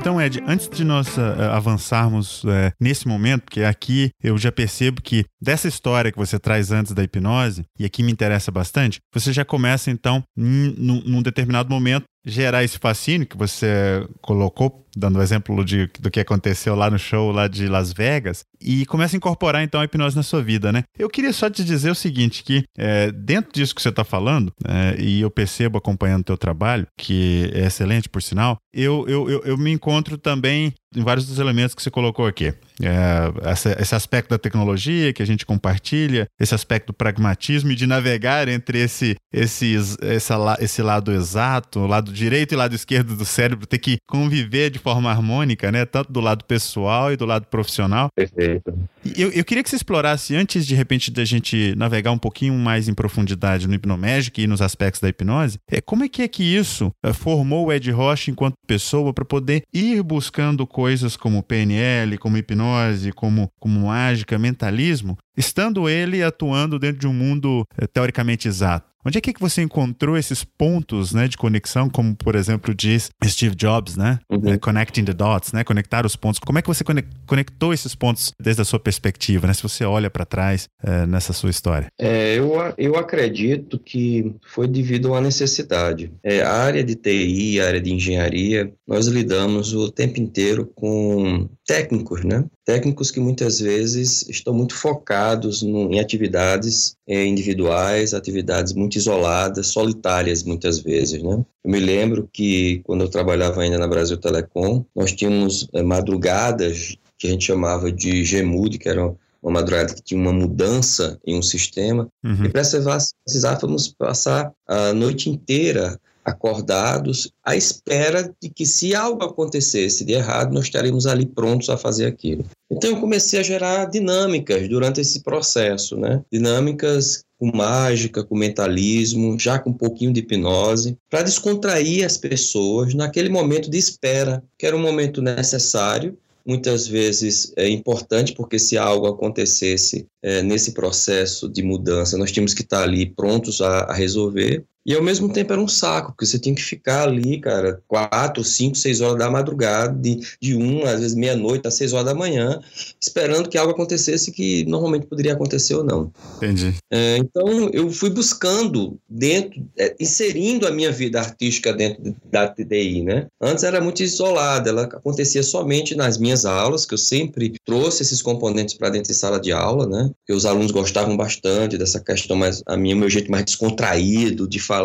Então, 0.00 0.18
Ed, 0.18 0.42
antes 0.46 0.66
de 0.66 0.82
nós 0.82 1.18
uh, 1.18 1.42
avançarmos 1.52 2.42
uh, 2.44 2.72
nesse 2.80 3.06
momento, 3.06 3.42
porque 3.42 3.62
aqui 3.62 4.08
eu 4.22 4.38
já 4.38 4.50
percebo 4.50 5.02
que 5.02 5.26
dessa 5.38 5.68
história 5.68 6.10
que 6.10 6.16
você 6.16 6.38
traz 6.38 6.72
antes 6.72 6.94
da 6.94 7.04
hipnose, 7.04 7.66
e 7.78 7.84
aqui 7.84 8.02
me 8.02 8.10
interessa 8.10 8.50
bastante, 8.50 8.98
você 9.14 9.30
já 9.30 9.44
começa 9.44 9.90
então, 9.90 10.22
num, 10.34 11.02
num 11.04 11.20
determinado 11.20 11.68
momento, 11.68 12.04
gerar 12.24 12.64
esse 12.64 12.78
fascínio 12.78 13.26
que 13.26 13.36
você 13.36 14.08
colocou, 14.22 14.86
dando 14.96 15.18
o 15.18 15.22
exemplo 15.22 15.64
de, 15.64 15.88
do 15.98 16.10
que 16.10 16.20
aconteceu 16.20 16.74
lá 16.74 16.90
no 16.90 16.98
show 16.98 17.30
lá 17.30 17.48
de 17.48 17.68
Las 17.68 17.92
Vegas, 17.92 18.44
e 18.60 18.84
começa 18.86 19.16
a 19.16 19.18
incorporar 19.18 19.62
então 19.62 19.80
a 19.80 19.84
hipnose 19.84 20.16
na 20.16 20.22
sua 20.22 20.42
vida, 20.42 20.72
né? 20.72 20.84
Eu 20.98 21.08
queria 21.08 21.32
só 21.32 21.48
te 21.48 21.64
dizer 21.64 21.90
o 21.90 21.94
seguinte, 21.94 22.42
que 22.42 22.64
é, 22.76 23.10
dentro 23.10 23.52
disso 23.52 23.74
que 23.74 23.82
você 23.82 23.88
está 23.88 24.04
falando, 24.04 24.52
é, 24.66 25.00
e 25.00 25.20
eu 25.20 25.30
percebo 25.30 25.78
acompanhando 25.78 26.20
o 26.20 26.24
teu 26.24 26.36
trabalho, 26.36 26.86
que 26.96 27.50
é 27.54 27.66
excelente 27.66 28.08
por 28.08 28.22
sinal, 28.22 28.58
eu, 28.72 29.04
eu, 29.08 29.28
eu, 29.28 29.42
eu 29.44 29.58
me 29.58 29.70
encontro 29.70 30.16
também 30.16 30.72
em 30.94 31.02
vários 31.02 31.26
dos 31.26 31.38
elementos 31.38 31.74
que 31.74 31.82
você 31.82 31.90
colocou 31.90 32.26
aqui. 32.26 32.52
É, 32.82 33.80
esse 33.80 33.94
aspecto 33.94 34.30
da 34.30 34.38
tecnologia 34.38 35.12
que 35.12 35.22
a 35.22 35.26
gente 35.26 35.46
compartilha, 35.46 36.26
esse 36.38 36.54
aspecto 36.54 36.88
do 36.88 36.92
pragmatismo 36.92 37.70
e 37.70 37.76
de 37.76 37.86
navegar 37.86 38.48
entre 38.48 38.80
esse, 38.80 39.16
esse, 39.32 39.74
esse, 39.74 40.32
esse 40.58 40.82
lado 40.82 41.12
exato, 41.12 41.80
o 41.80 41.86
lado 41.86 42.12
direito 42.12 42.52
e 42.52 42.56
lado 42.56 42.74
esquerdo 42.74 43.16
do 43.16 43.24
cérebro, 43.24 43.66
ter 43.66 43.78
que 43.78 43.98
conviver 44.08 44.70
de 44.70 44.79
forma 44.80 45.10
harmônica, 45.10 45.70
né? 45.70 45.84
Tanto 45.84 46.12
do 46.12 46.20
lado 46.20 46.44
pessoal 46.44 47.12
e 47.12 47.16
do 47.16 47.26
lado 47.26 47.46
profissional. 47.46 48.08
Perfeito. 48.14 48.76
Eu, 49.16 49.30
eu 49.30 49.44
queria 49.44 49.62
que 49.62 49.70
você 49.70 49.76
explorasse, 49.76 50.34
antes 50.34 50.66
de 50.66 50.74
repente 50.74 51.10
da 51.10 51.24
gente 51.24 51.74
navegar 51.76 52.12
um 52.12 52.18
pouquinho 52.18 52.54
mais 52.54 52.88
em 52.88 52.94
profundidade 52.94 53.66
no 53.66 53.74
hipnomédico 53.74 54.40
e 54.40 54.46
nos 54.46 54.60
aspectos 54.60 55.00
da 55.00 55.08
hipnose, 55.08 55.58
é, 55.70 55.80
como 55.80 56.04
é 56.04 56.08
que 56.08 56.22
é 56.22 56.28
que 56.28 56.42
isso 56.42 56.90
é, 57.02 57.12
formou 57.12 57.66
o 57.66 57.72
Ed 57.72 57.90
Rocha 57.90 58.30
enquanto 58.30 58.54
pessoa 58.66 59.12
para 59.12 59.24
poder 59.24 59.62
ir 59.72 60.02
buscando 60.02 60.66
coisas 60.66 61.16
como 61.16 61.42
PNL, 61.42 62.18
como 62.18 62.36
hipnose, 62.36 63.12
como, 63.12 63.48
como 63.58 63.86
mágica, 63.86 64.38
mentalismo, 64.38 65.16
estando 65.40 65.88
ele 65.88 66.22
atuando 66.22 66.78
dentro 66.78 67.00
de 67.00 67.06
um 67.06 67.12
mundo 67.12 67.66
é, 67.76 67.86
teoricamente 67.86 68.46
exato? 68.46 68.90
Onde 69.04 69.16
é 69.16 69.20
que 69.20 69.32
você 69.40 69.62
encontrou 69.62 70.16
esses 70.16 70.44
pontos 70.44 71.14
né, 71.14 71.26
de 71.26 71.36
conexão, 71.36 71.88
como 71.88 72.14
por 72.14 72.34
exemplo 72.34 72.74
diz 72.74 73.10
Steve 73.24 73.54
Jobs, 73.54 73.96
né? 73.96 74.18
Uhum. 74.28 74.52
É, 74.52 74.58
connecting 74.58 75.04
the 75.04 75.14
dots, 75.14 75.52
né? 75.52 75.64
Conectar 75.64 76.04
os 76.04 76.16
pontos. 76.16 76.38
Como 76.38 76.58
é 76.58 76.62
que 76.62 76.68
você 76.68 76.84
conectou 77.26 77.72
esses 77.72 77.94
pontos 77.94 78.32
desde 78.38 78.60
a 78.60 78.64
sua 78.64 78.78
perspectiva, 78.78 79.46
né? 79.46 79.54
Se 79.54 79.62
você 79.62 79.84
olha 79.84 80.10
para 80.10 80.26
trás 80.26 80.68
é, 80.84 81.06
nessa 81.06 81.32
sua 81.32 81.48
história. 81.48 81.86
É, 81.98 82.34
eu, 82.38 82.52
eu 82.76 82.96
acredito 82.96 83.78
que 83.78 84.34
foi 84.42 84.68
devido 84.68 85.08
a 85.08 85.12
uma 85.12 85.20
necessidade. 85.22 86.12
É, 86.22 86.42
a 86.42 86.52
área 86.52 86.84
de 86.84 86.94
TI, 86.94 87.58
a 87.58 87.68
área 87.68 87.80
de 87.80 87.94
engenharia, 87.94 88.70
nós 88.86 89.06
lidamos 89.06 89.72
o 89.72 89.90
tempo 89.90 90.20
inteiro 90.20 90.70
com 90.74 91.48
técnicos, 91.70 92.24
né? 92.24 92.44
Técnicos 92.64 93.12
que 93.12 93.20
muitas 93.20 93.60
vezes 93.60 94.28
estão 94.28 94.52
muito 94.52 94.74
focados 94.74 95.62
no, 95.62 95.92
em 95.92 96.00
atividades 96.00 96.96
é, 97.06 97.24
individuais, 97.24 98.12
atividades 98.12 98.72
muito 98.72 98.96
isoladas, 98.96 99.68
solitárias 99.68 100.42
muitas 100.42 100.80
vezes, 100.80 101.22
né? 101.22 101.44
Eu 101.64 101.70
me 101.70 101.78
lembro 101.78 102.28
que 102.32 102.80
quando 102.82 103.02
eu 103.02 103.08
trabalhava 103.08 103.62
ainda 103.62 103.78
na 103.78 103.86
Brasil 103.86 104.16
Telecom, 104.16 104.84
nós 104.96 105.12
tínhamos 105.12 105.68
é, 105.72 105.80
madrugadas 105.80 106.96
que 107.16 107.28
a 107.28 107.30
gente 107.30 107.44
chamava 107.44 107.92
de 107.92 108.24
GMUD, 108.24 108.76
que 108.76 108.88
eram 108.88 109.16
uma 109.40 109.52
madrugada 109.52 109.94
que 109.94 110.02
tinha 110.02 110.20
uma 110.20 110.32
mudança 110.32 111.20
em 111.24 111.38
um 111.38 111.42
sistema, 111.42 112.08
uhum. 112.24 112.46
e 112.46 112.48
precisávamos 112.48 113.94
passar 113.96 114.52
a 114.66 114.92
noite 114.92 115.30
inteira 115.30 116.00
acordados, 116.24 117.30
à 117.44 117.56
espera 117.56 118.32
de 118.40 118.50
que, 118.50 118.66
se 118.66 118.94
algo 118.94 119.24
acontecesse 119.24 120.04
de 120.04 120.12
errado, 120.12 120.52
nós 120.52 120.64
estaríamos 120.64 121.06
ali 121.06 121.26
prontos 121.26 121.70
a 121.70 121.76
fazer 121.76 122.06
aquilo. 122.06 122.44
Então, 122.70 122.90
eu 122.90 123.00
comecei 123.00 123.40
a 123.40 123.42
gerar 123.42 123.86
dinâmicas 123.86 124.68
durante 124.68 125.00
esse 125.00 125.22
processo, 125.22 125.96
né? 125.96 126.22
Dinâmicas 126.32 127.24
com 127.38 127.50
mágica, 127.56 128.22
com 128.22 128.36
mentalismo, 128.36 129.38
já 129.38 129.58
com 129.58 129.70
um 129.70 129.74
pouquinho 129.74 130.12
de 130.12 130.20
hipnose, 130.20 130.96
para 131.08 131.22
descontrair 131.22 132.04
as 132.04 132.18
pessoas 132.18 132.92
naquele 132.92 133.30
momento 133.30 133.70
de 133.70 133.78
espera, 133.78 134.42
que 134.58 134.66
era 134.66 134.76
um 134.76 134.82
momento 134.82 135.22
necessário 135.22 136.16
muitas 136.46 136.86
vezes 136.88 137.52
é 137.56 137.68
importante, 137.68 138.32
porque 138.32 138.58
se 138.58 138.76
algo 138.76 139.06
acontecesse 139.06 140.06
é, 140.22 140.42
nesse 140.42 140.72
processo 140.72 141.48
de 141.48 141.62
mudança, 141.62 142.16
nós 142.16 142.32
tínhamos 142.32 142.54
que 142.54 142.62
estar 142.62 142.82
ali 142.82 143.06
prontos 143.06 143.60
a, 143.60 143.80
a 143.80 143.94
resolver. 143.94 144.64
E 144.90 144.94
ao 144.96 145.04
mesmo 145.04 145.32
tempo 145.32 145.52
era 145.52 145.62
um 145.62 145.68
saco, 145.68 146.10
porque 146.10 146.26
você 146.26 146.36
tinha 146.36 146.52
que 146.52 146.60
ficar 146.60 147.04
ali, 147.04 147.38
cara, 147.38 147.80
quatro, 147.86 148.42
cinco, 148.42 148.76
seis 148.76 149.00
horas 149.00 149.20
da 149.20 149.30
madrugada, 149.30 149.96
de, 149.96 150.18
de 150.42 150.56
um, 150.56 150.84
às 150.84 150.98
vezes 150.98 151.14
meia-noite, 151.14 151.68
às 151.68 151.74
seis 151.74 151.92
horas 151.92 152.06
da 152.06 152.14
manhã, 152.14 152.60
esperando 153.00 153.48
que 153.48 153.56
algo 153.56 153.70
acontecesse 153.70 154.32
que 154.32 154.64
normalmente 154.66 155.06
poderia 155.06 155.34
acontecer 155.34 155.76
ou 155.76 155.84
não. 155.84 156.10
Entendi. 156.38 156.74
É, 156.90 157.18
então 157.18 157.70
eu 157.72 157.88
fui 157.92 158.10
buscando 158.10 158.98
dentro, 159.08 159.64
é, 159.78 159.94
inserindo 160.00 160.66
a 160.66 160.72
minha 160.72 160.90
vida 160.90 161.20
artística 161.20 161.72
dentro 161.72 162.12
da 162.24 162.48
TDI, 162.48 163.04
né? 163.04 163.28
Antes 163.40 163.62
era 163.62 163.80
muito 163.80 164.02
isolada, 164.02 164.70
ela 164.70 164.82
acontecia 164.82 165.44
somente 165.44 165.94
nas 165.94 166.18
minhas 166.18 166.44
aulas, 166.44 166.84
que 166.84 166.94
eu 166.94 166.98
sempre 166.98 167.54
trouxe 167.64 168.02
esses 168.02 168.20
componentes 168.20 168.74
para 168.74 168.90
dentro 168.90 169.12
de 169.12 169.16
sala 169.16 169.38
de 169.38 169.52
aula, 169.52 169.86
né? 169.86 170.10
Que 170.26 170.32
os 170.32 170.44
alunos 170.44 170.72
gostavam 170.72 171.16
bastante 171.16 171.78
dessa 171.78 172.00
questão 172.00 172.36
mais, 172.36 172.60
a 172.66 172.76
minha, 172.76 172.96
meu 172.96 173.08
jeito 173.08 173.30
mais 173.30 173.44
descontraído 173.44 174.48
de 174.48 174.58
falar, 174.58 174.79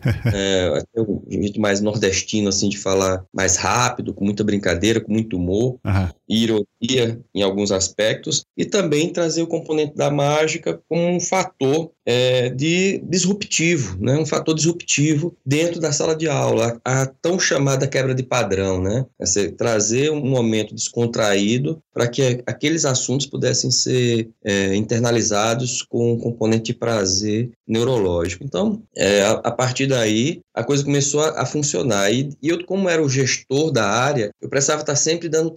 é, 0.32 0.82
um 0.96 1.42
jeito 1.42 1.60
mais 1.60 1.80
nordestino, 1.80 2.48
assim, 2.48 2.68
de 2.68 2.78
falar 2.78 3.24
mais 3.34 3.56
rápido, 3.56 4.14
com 4.14 4.24
muita 4.24 4.44
brincadeira, 4.44 5.00
com 5.00 5.12
muito 5.12 5.36
humor, 5.36 5.78
uhum. 5.84 6.08
E 6.30 6.44
ironia 6.44 7.20
em 7.34 7.42
alguns 7.42 7.72
aspectos, 7.72 8.44
e 8.56 8.64
também 8.64 9.12
trazer 9.12 9.42
o 9.42 9.48
componente 9.48 9.96
da 9.96 10.10
mágica 10.12 10.80
como 10.88 11.08
um 11.08 11.18
fator 11.18 11.90
é, 12.06 12.48
de 12.48 13.02
disruptivo, 13.04 13.96
né? 14.00 14.16
um 14.16 14.24
fator 14.24 14.54
disruptivo 14.54 15.36
dentro 15.44 15.80
da 15.80 15.92
sala 15.92 16.14
de 16.14 16.28
aula, 16.28 16.80
a, 16.84 17.04
tão 17.06 17.38
chamada 17.38 17.88
quebra 17.88 18.14
de 18.14 18.22
padrão, 18.22 18.80
né? 18.80 19.04
Você 19.18 19.50
trazer 19.50 20.10
um 20.10 20.24
momento 20.24 20.74
descontraído 20.74 21.82
para 21.92 22.06
que 22.06 22.42
aqueles 22.46 22.84
assuntos 22.84 23.26
pudessem 23.26 23.70
ser 23.70 24.30
é, 24.44 24.74
internalizados 24.74 25.82
com 25.82 26.12
um 26.12 26.18
componente 26.18 26.72
de 26.72 26.74
prazer 26.74 27.50
neurológico. 27.66 28.44
Então, 28.44 28.82
é, 28.96 29.22
a, 29.22 29.32
a, 29.32 29.50
partir 29.50 29.86
daí, 29.86 30.40
a 30.54 30.64
coisa 30.64 30.84
começou 30.84 31.20
a, 31.20 31.42
a 31.42 31.46
funcionar. 31.46 32.12
E, 32.12 32.30
e, 32.42 32.48
eu, 32.48 32.64
como 32.64 32.88
era 32.88 33.02
o 33.02 33.08
gestor 33.08 33.70
da 33.70 33.86
área, 33.86 34.30
eu 34.40 34.48
precisava 34.48 34.80
estar 34.80 34.96
sempre 34.96 35.28
dando 35.28 35.50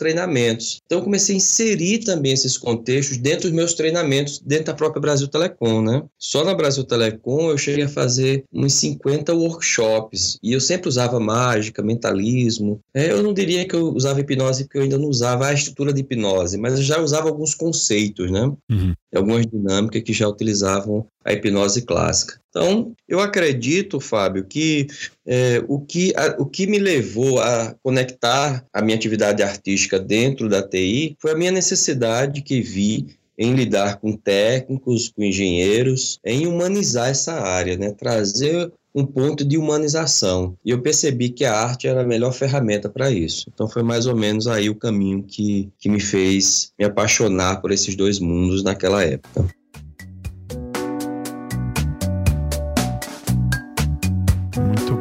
Então, 0.85 0.99
eu 0.99 1.03
comecei 1.03 1.35
a 1.35 1.37
inserir 1.37 1.99
também 1.99 2.33
esses 2.33 2.57
contextos 2.57 3.17
dentro 3.17 3.43
dos 3.43 3.51
meus 3.51 3.73
treinamentos, 3.73 4.39
dentro 4.39 4.65
da 4.65 4.73
própria 4.73 5.01
Brasil 5.01 5.27
Telecom, 5.27 5.81
né? 5.81 6.03
Só 6.17 6.43
na 6.43 6.53
Brasil 6.53 6.83
Telecom 6.83 7.49
eu 7.49 7.57
cheguei 7.57 7.85
a 7.85 7.89
fazer 7.89 8.43
uns 8.51 8.73
50 8.73 9.33
workshops. 9.33 10.37
E 10.41 10.53
eu 10.53 10.59
sempre 10.59 10.89
usava 10.89 11.19
mágica, 11.19 11.81
mentalismo. 11.81 12.79
É, 12.93 13.11
eu 13.11 13.23
não 13.23 13.33
diria 13.33 13.67
que 13.67 13.75
eu 13.75 13.93
usava 13.93 14.19
hipnose, 14.19 14.63
porque 14.63 14.77
eu 14.77 14.83
ainda 14.83 14.97
não 14.97 15.07
usava 15.07 15.47
a 15.47 15.53
estrutura 15.53 15.93
de 15.93 16.01
hipnose, 16.01 16.57
mas 16.57 16.73
eu 16.73 16.83
já 16.83 17.01
usava 17.01 17.29
alguns 17.29 17.53
conceitos, 17.53 18.31
né? 18.31 18.51
Uhum. 18.69 18.93
Algumas 19.13 19.45
dinâmicas 19.45 20.01
que 20.01 20.13
já 20.13 20.27
utilizavam 20.27 21.05
a 21.23 21.33
hipnose 21.33 21.83
clássica. 21.83 22.39
Então, 22.49 22.93
eu 23.07 23.19
acredito, 23.19 23.99
Fábio, 23.99 24.43
que, 24.43 24.87
é, 25.25 25.63
o, 25.67 25.79
que 25.79 26.13
a, 26.15 26.35
o 26.39 26.45
que 26.45 26.67
me 26.67 26.79
levou 26.79 27.39
a 27.39 27.75
conectar 27.81 28.65
a 28.73 28.81
minha 28.81 28.95
atividade 28.95 29.41
artística 29.41 29.99
dentro 29.99 30.47
da 30.49 30.61
TI 30.61 31.15
foi 31.19 31.31
a 31.31 31.35
minha 31.35 31.51
necessidade 31.51 32.41
que 32.41 32.61
vi 32.61 33.07
em 33.37 33.53
lidar 33.53 33.99
com 33.99 34.15
técnicos, 34.15 35.09
com 35.09 35.23
engenheiros, 35.23 36.19
em 36.23 36.45
humanizar 36.45 37.09
essa 37.09 37.33
área, 37.33 37.75
né? 37.75 37.91
trazer 37.91 38.71
um 38.95 39.05
ponto 39.05 39.43
de 39.43 39.57
humanização. 39.57 40.55
E 40.63 40.69
eu 40.69 40.81
percebi 40.81 41.29
que 41.29 41.45
a 41.45 41.53
arte 41.53 41.87
era 41.87 42.01
a 42.01 42.07
melhor 42.07 42.31
ferramenta 42.31 42.89
para 42.89 43.11
isso. 43.11 43.45
Então 43.53 43.67
foi 43.67 43.83
mais 43.83 44.05
ou 44.05 44.15
menos 44.15 44.47
aí 44.47 44.69
o 44.69 44.75
caminho 44.75 45.23
que, 45.23 45.71
que 45.79 45.89
me 45.89 45.99
fez 45.99 46.71
me 46.77 46.85
apaixonar 46.85 47.61
por 47.61 47.71
esses 47.71 47.95
dois 47.95 48.19
mundos 48.19 48.63
naquela 48.63 49.03
época. 49.03 49.47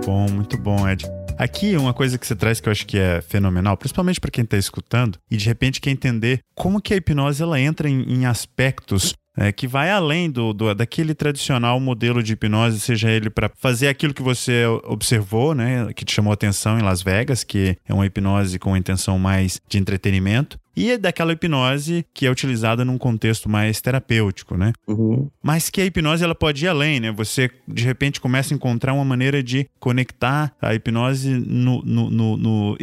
bom, 0.04 0.28
muito 0.30 0.58
bom, 0.58 0.88
Ed. 0.88 1.04
Aqui, 1.38 1.76
uma 1.76 1.94
coisa 1.94 2.18
que 2.18 2.26
você 2.26 2.36
traz 2.36 2.60
que 2.60 2.68
eu 2.68 2.70
acho 2.70 2.86
que 2.86 2.98
é 2.98 3.20
fenomenal, 3.20 3.76
principalmente 3.76 4.20
para 4.20 4.30
quem 4.30 4.44
está 4.44 4.56
escutando, 4.56 5.18
e 5.30 5.36
de 5.36 5.46
repente 5.46 5.80
quer 5.80 5.90
entender 5.90 6.40
como 6.54 6.80
que 6.80 6.92
a 6.92 6.96
hipnose 6.96 7.42
ela 7.42 7.58
entra 7.58 7.88
em, 7.88 8.02
em 8.02 8.26
aspectos 8.26 9.14
é, 9.36 9.50
que 9.50 9.66
vai 9.66 9.90
além 9.90 10.30
do, 10.30 10.52
do, 10.52 10.74
daquele 10.74 11.14
tradicional 11.14 11.80
modelo 11.80 12.22
de 12.22 12.34
hipnose, 12.34 12.80
seja 12.80 13.10
ele 13.10 13.30
para 13.30 13.50
fazer 13.56 13.88
aquilo 13.88 14.14
que 14.14 14.22
você 14.22 14.66
observou, 14.84 15.54
né, 15.54 15.92
que 15.94 16.04
te 16.04 16.12
chamou 16.12 16.32
atenção 16.32 16.78
em 16.78 16.82
Las 16.82 17.02
Vegas, 17.02 17.44
que 17.44 17.76
é 17.88 17.94
uma 17.94 18.06
hipnose 18.06 18.58
com 18.58 18.76
intenção 18.76 19.18
mais 19.18 19.60
de 19.68 19.78
entretenimento, 19.78 20.58
e 20.76 20.90
é 20.90 20.98
daquela 20.98 21.32
hipnose 21.32 22.04
que 22.12 22.26
é 22.26 22.30
utilizada 22.30 22.84
num 22.84 22.98
contexto 22.98 23.48
mais 23.48 23.80
terapêutico, 23.80 24.56
né? 24.56 24.72
Uhum. 24.86 25.28
Mas 25.42 25.70
que 25.70 25.80
a 25.80 25.84
hipnose 25.84 26.24
ela 26.24 26.34
pode 26.34 26.64
ir 26.64 26.68
além, 26.68 27.00
né? 27.00 27.12
Você 27.12 27.50
de 27.68 27.84
repente 27.84 28.20
começa 28.20 28.52
a 28.52 28.56
encontrar 28.56 28.92
uma 28.92 29.04
maneira 29.04 29.42
de 29.42 29.68
conectar 29.78 30.52
a 30.60 30.74
hipnose 30.74 31.30
no, 31.30 31.82
no, 31.82 32.10
no, 32.10 32.36
no 32.36 32.76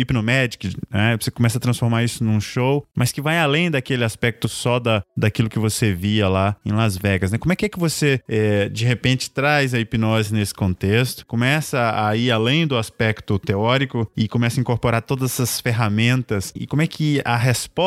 né? 0.92 1.18
Você 1.20 1.32
começa 1.32 1.58
a 1.58 1.62
transformar 1.62 2.04
isso 2.04 2.24
num 2.24 2.40
show, 2.40 2.86
mas 2.96 3.12
que 3.12 3.22
vai 3.22 3.40
além 3.40 3.72
daquele 3.72 4.04
aspecto 4.04 4.48
só 4.48 4.80
da, 4.80 5.04
daquilo 5.16 5.50
que 5.50 5.60
você 5.60 5.94
via 5.94 6.28
lá 6.28 6.56
em 6.66 6.72
Las 6.72 6.98
Vegas, 6.98 7.32
né? 7.32 7.38
Como 7.38 7.54
é 7.54 7.56
que 7.56 7.66
é 7.66 7.70
que 7.70 7.80
você 7.80 8.22
é, 8.28 8.70
de 8.70 8.86
repente 8.86 9.32
traz 9.32 9.74
a 9.74 9.80
hipnose 9.80 10.34
nesse 10.34 10.54
contexto, 10.54 11.26
começa 11.26 12.08
a 12.08 12.16
ir 12.16 12.32
além 12.32 12.68
do 12.68 12.78
aspecto 12.78 13.40
teórico 13.40 14.10
e 14.16 14.28
começa 14.28 14.60
a 14.60 14.62
incorporar 14.62 15.02
todas 15.02 15.32
essas 15.32 15.60
ferramentas 15.60 16.54
e 16.56 16.68
como 16.68 16.82
é 16.82 16.88
que 16.88 17.22
a 17.26 17.36
resposta 17.36 17.79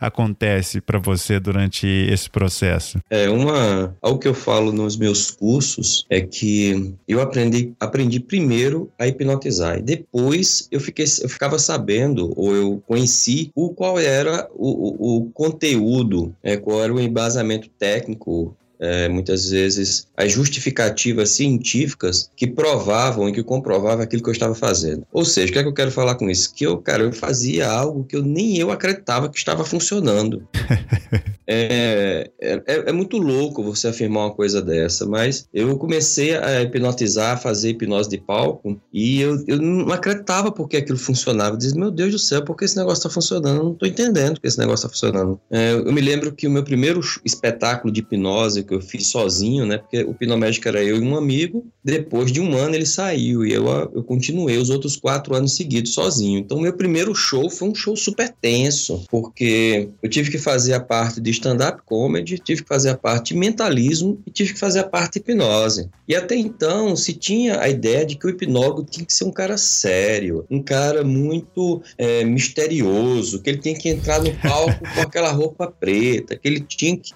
acontece 0.00 0.80
para 0.80 0.98
você 0.98 1.40
durante 1.40 1.86
esse 1.86 2.28
processo? 2.28 2.98
É 3.10 3.28
uma 3.28 3.96
algo 4.00 4.18
que 4.18 4.28
eu 4.28 4.34
falo 4.34 4.72
nos 4.72 4.96
meus 4.96 5.30
cursos 5.30 6.04
é 6.08 6.20
que 6.20 6.94
eu 7.08 7.20
aprendi 7.20 7.72
aprendi 7.80 8.20
primeiro 8.20 8.90
a 8.98 9.06
hipnotizar 9.06 9.78
e 9.78 9.82
depois 9.82 10.68
eu 10.70 10.80
fiquei 10.80 11.04
eu 11.22 11.28
ficava 11.28 11.58
sabendo 11.58 12.32
ou 12.36 12.54
eu 12.54 12.82
conheci 12.86 13.50
o 13.54 13.70
qual 13.70 13.98
era 13.98 14.48
o, 14.54 14.68
o, 14.68 15.16
o 15.16 15.30
conteúdo, 15.30 16.34
é, 16.42 16.56
qual 16.56 16.82
era 16.82 16.92
o 16.92 17.00
embasamento 17.00 17.68
técnico 17.78 18.56
é, 18.80 19.08
muitas 19.08 19.50
vezes 19.50 20.08
as 20.16 20.32
justificativas 20.32 21.30
científicas 21.30 22.30
que 22.34 22.46
provavam 22.46 23.28
e 23.28 23.32
que 23.32 23.42
comprovavam 23.42 24.02
aquilo 24.02 24.22
que 24.22 24.28
eu 24.28 24.32
estava 24.32 24.54
fazendo. 24.54 25.06
Ou 25.12 25.24
seja, 25.24 25.50
o 25.50 25.52
que 25.52 25.58
é 25.58 25.62
que 25.62 25.68
eu 25.68 25.74
quero 25.74 25.90
falar 25.90 26.14
com 26.14 26.30
isso? 26.30 26.52
Que 26.54 26.64
eu, 26.64 26.78
cara, 26.78 27.02
eu 27.02 27.12
fazia 27.12 27.70
algo 27.70 28.04
que 28.04 28.16
eu 28.16 28.22
nem 28.22 28.56
eu 28.56 28.70
acreditava 28.70 29.28
que 29.28 29.36
estava 29.36 29.64
funcionando. 29.64 30.48
é, 31.46 32.30
é, 32.40 32.62
é, 32.66 32.92
muito 32.92 33.18
louco 33.18 33.62
você 33.62 33.88
afirmar 33.88 34.26
uma 34.26 34.34
coisa 34.34 34.62
dessa, 34.62 35.06
mas 35.06 35.46
eu 35.52 35.76
comecei 35.76 36.36
a 36.36 36.62
hipnotizar, 36.62 37.34
a 37.34 37.36
fazer 37.36 37.70
hipnose 37.70 38.08
de 38.08 38.18
palco 38.18 38.80
e 38.92 39.20
eu, 39.20 39.42
eu 39.46 39.58
não 39.58 39.92
acreditava 39.92 40.50
porque 40.50 40.78
aquilo 40.78 40.98
funcionava. 40.98 41.54
Eu 41.54 41.58
dizia, 41.58 41.78
meu 41.78 41.90
Deus 41.90 42.12
do 42.12 42.18
céu, 42.18 42.42
por 42.42 42.56
que 42.56 42.64
esse 42.64 42.76
negócio 42.76 42.98
está 42.98 43.10
funcionando? 43.10 43.58
Eu 43.58 43.64
não 43.64 43.72
estou 43.72 43.88
entendendo 43.88 44.40
que 44.40 44.46
esse 44.46 44.58
negócio 44.58 44.86
está 44.86 44.88
funcionando. 44.88 45.40
É, 45.50 45.72
eu 45.72 45.92
me 45.92 46.00
lembro 46.00 46.32
que 46.32 46.46
o 46.46 46.50
meu 46.50 46.62
primeiro 46.62 47.00
espetáculo 47.24 47.92
de 47.92 48.00
hipnose 48.00 48.62
que 48.70 48.74
eu 48.76 48.80
fiz 48.80 49.08
sozinho, 49.08 49.66
né? 49.66 49.78
Porque 49.78 50.02
o 50.04 50.14
Pinomédico 50.14 50.68
era 50.68 50.82
eu 50.82 50.96
e 50.96 51.00
um 51.00 51.16
amigo. 51.16 51.66
Depois 51.82 52.30
de 52.30 52.40
um 52.40 52.56
ano 52.56 52.76
ele 52.76 52.86
saiu 52.86 53.44
e 53.44 53.52
eu, 53.52 53.66
eu 53.66 54.04
continuei 54.04 54.56
os 54.58 54.70
outros 54.70 54.96
quatro 54.96 55.34
anos 55.34 55.56
seguidos 55.56 55.92
sozinho. 55.92 56.38
Então, 56.38 56.60
meu 56.60 56.72
primeiro 56.72 57.14
show 57.14 57.50
foi 57.50 57.68
um 57.68 57.74
show 57.74 57.96
super 57.96 58.32
tenso, 58.40 59.04
porque 59.10 59.88
eu 60.00 60.08
tive 60.08 60.30
que 60.30 60.38
fazer 60.38 60.74
a 60.74 60.80
parte 60.80 61.20
de 61.20 61.30
stand-up 61.30 61.82
comedy, 61.84 62.38
tive 62.38 62.62
que 62.62 62.68
fazer 62.68 62.90
a 62.90 62.96
parte 62.96 63.34
de 63.34 63.40
mentalismo 63.40 64.20
e 64.24 64.30
tive 64.30 64.52
que 64.52 64.58
fazer 64.58 64.80
a 64.80 64.88
parte 64.88 65.14
de 65.14 65.18
hipnose. 65.18 65.88
E 66.06 66.14
até 66.14 66.36
então 66.36 66.94
se 66.94 67.12
tinha 67.12 67.60
a 67.60 67.68
ideia 67.68 68.06
de 68.06 68.16
que 68.16 68.26
o 68.26 68.30
hipnólogo 68.30 68.84
tinha 68.84 69.04
que 69.04 69.12
ser 69.12 69.24
um 69.24 69.32
cara 69.32 69.56
sério, 69.56 70.44
um 70.48 70.62
cara 70.62 71.02
muito 71.02 71.82
é, 71.98 72.24
misterioso, 72.24 73.42
que 73.42 73.50
ele 73.50 73.58
tinha 73.58 73.74
que 73.74 73.88
entrar 73.88 74.22
no 74.22 74.32
palco 74.36 74.80
com 74.94 75.00
aquela 75.00 75.32
roupa 75.32 75.66
preta, 75.66 76.36
que 76.36 76.46
ele 76.46 76.60
tinha 76.60 76.96
que 76.96 77.10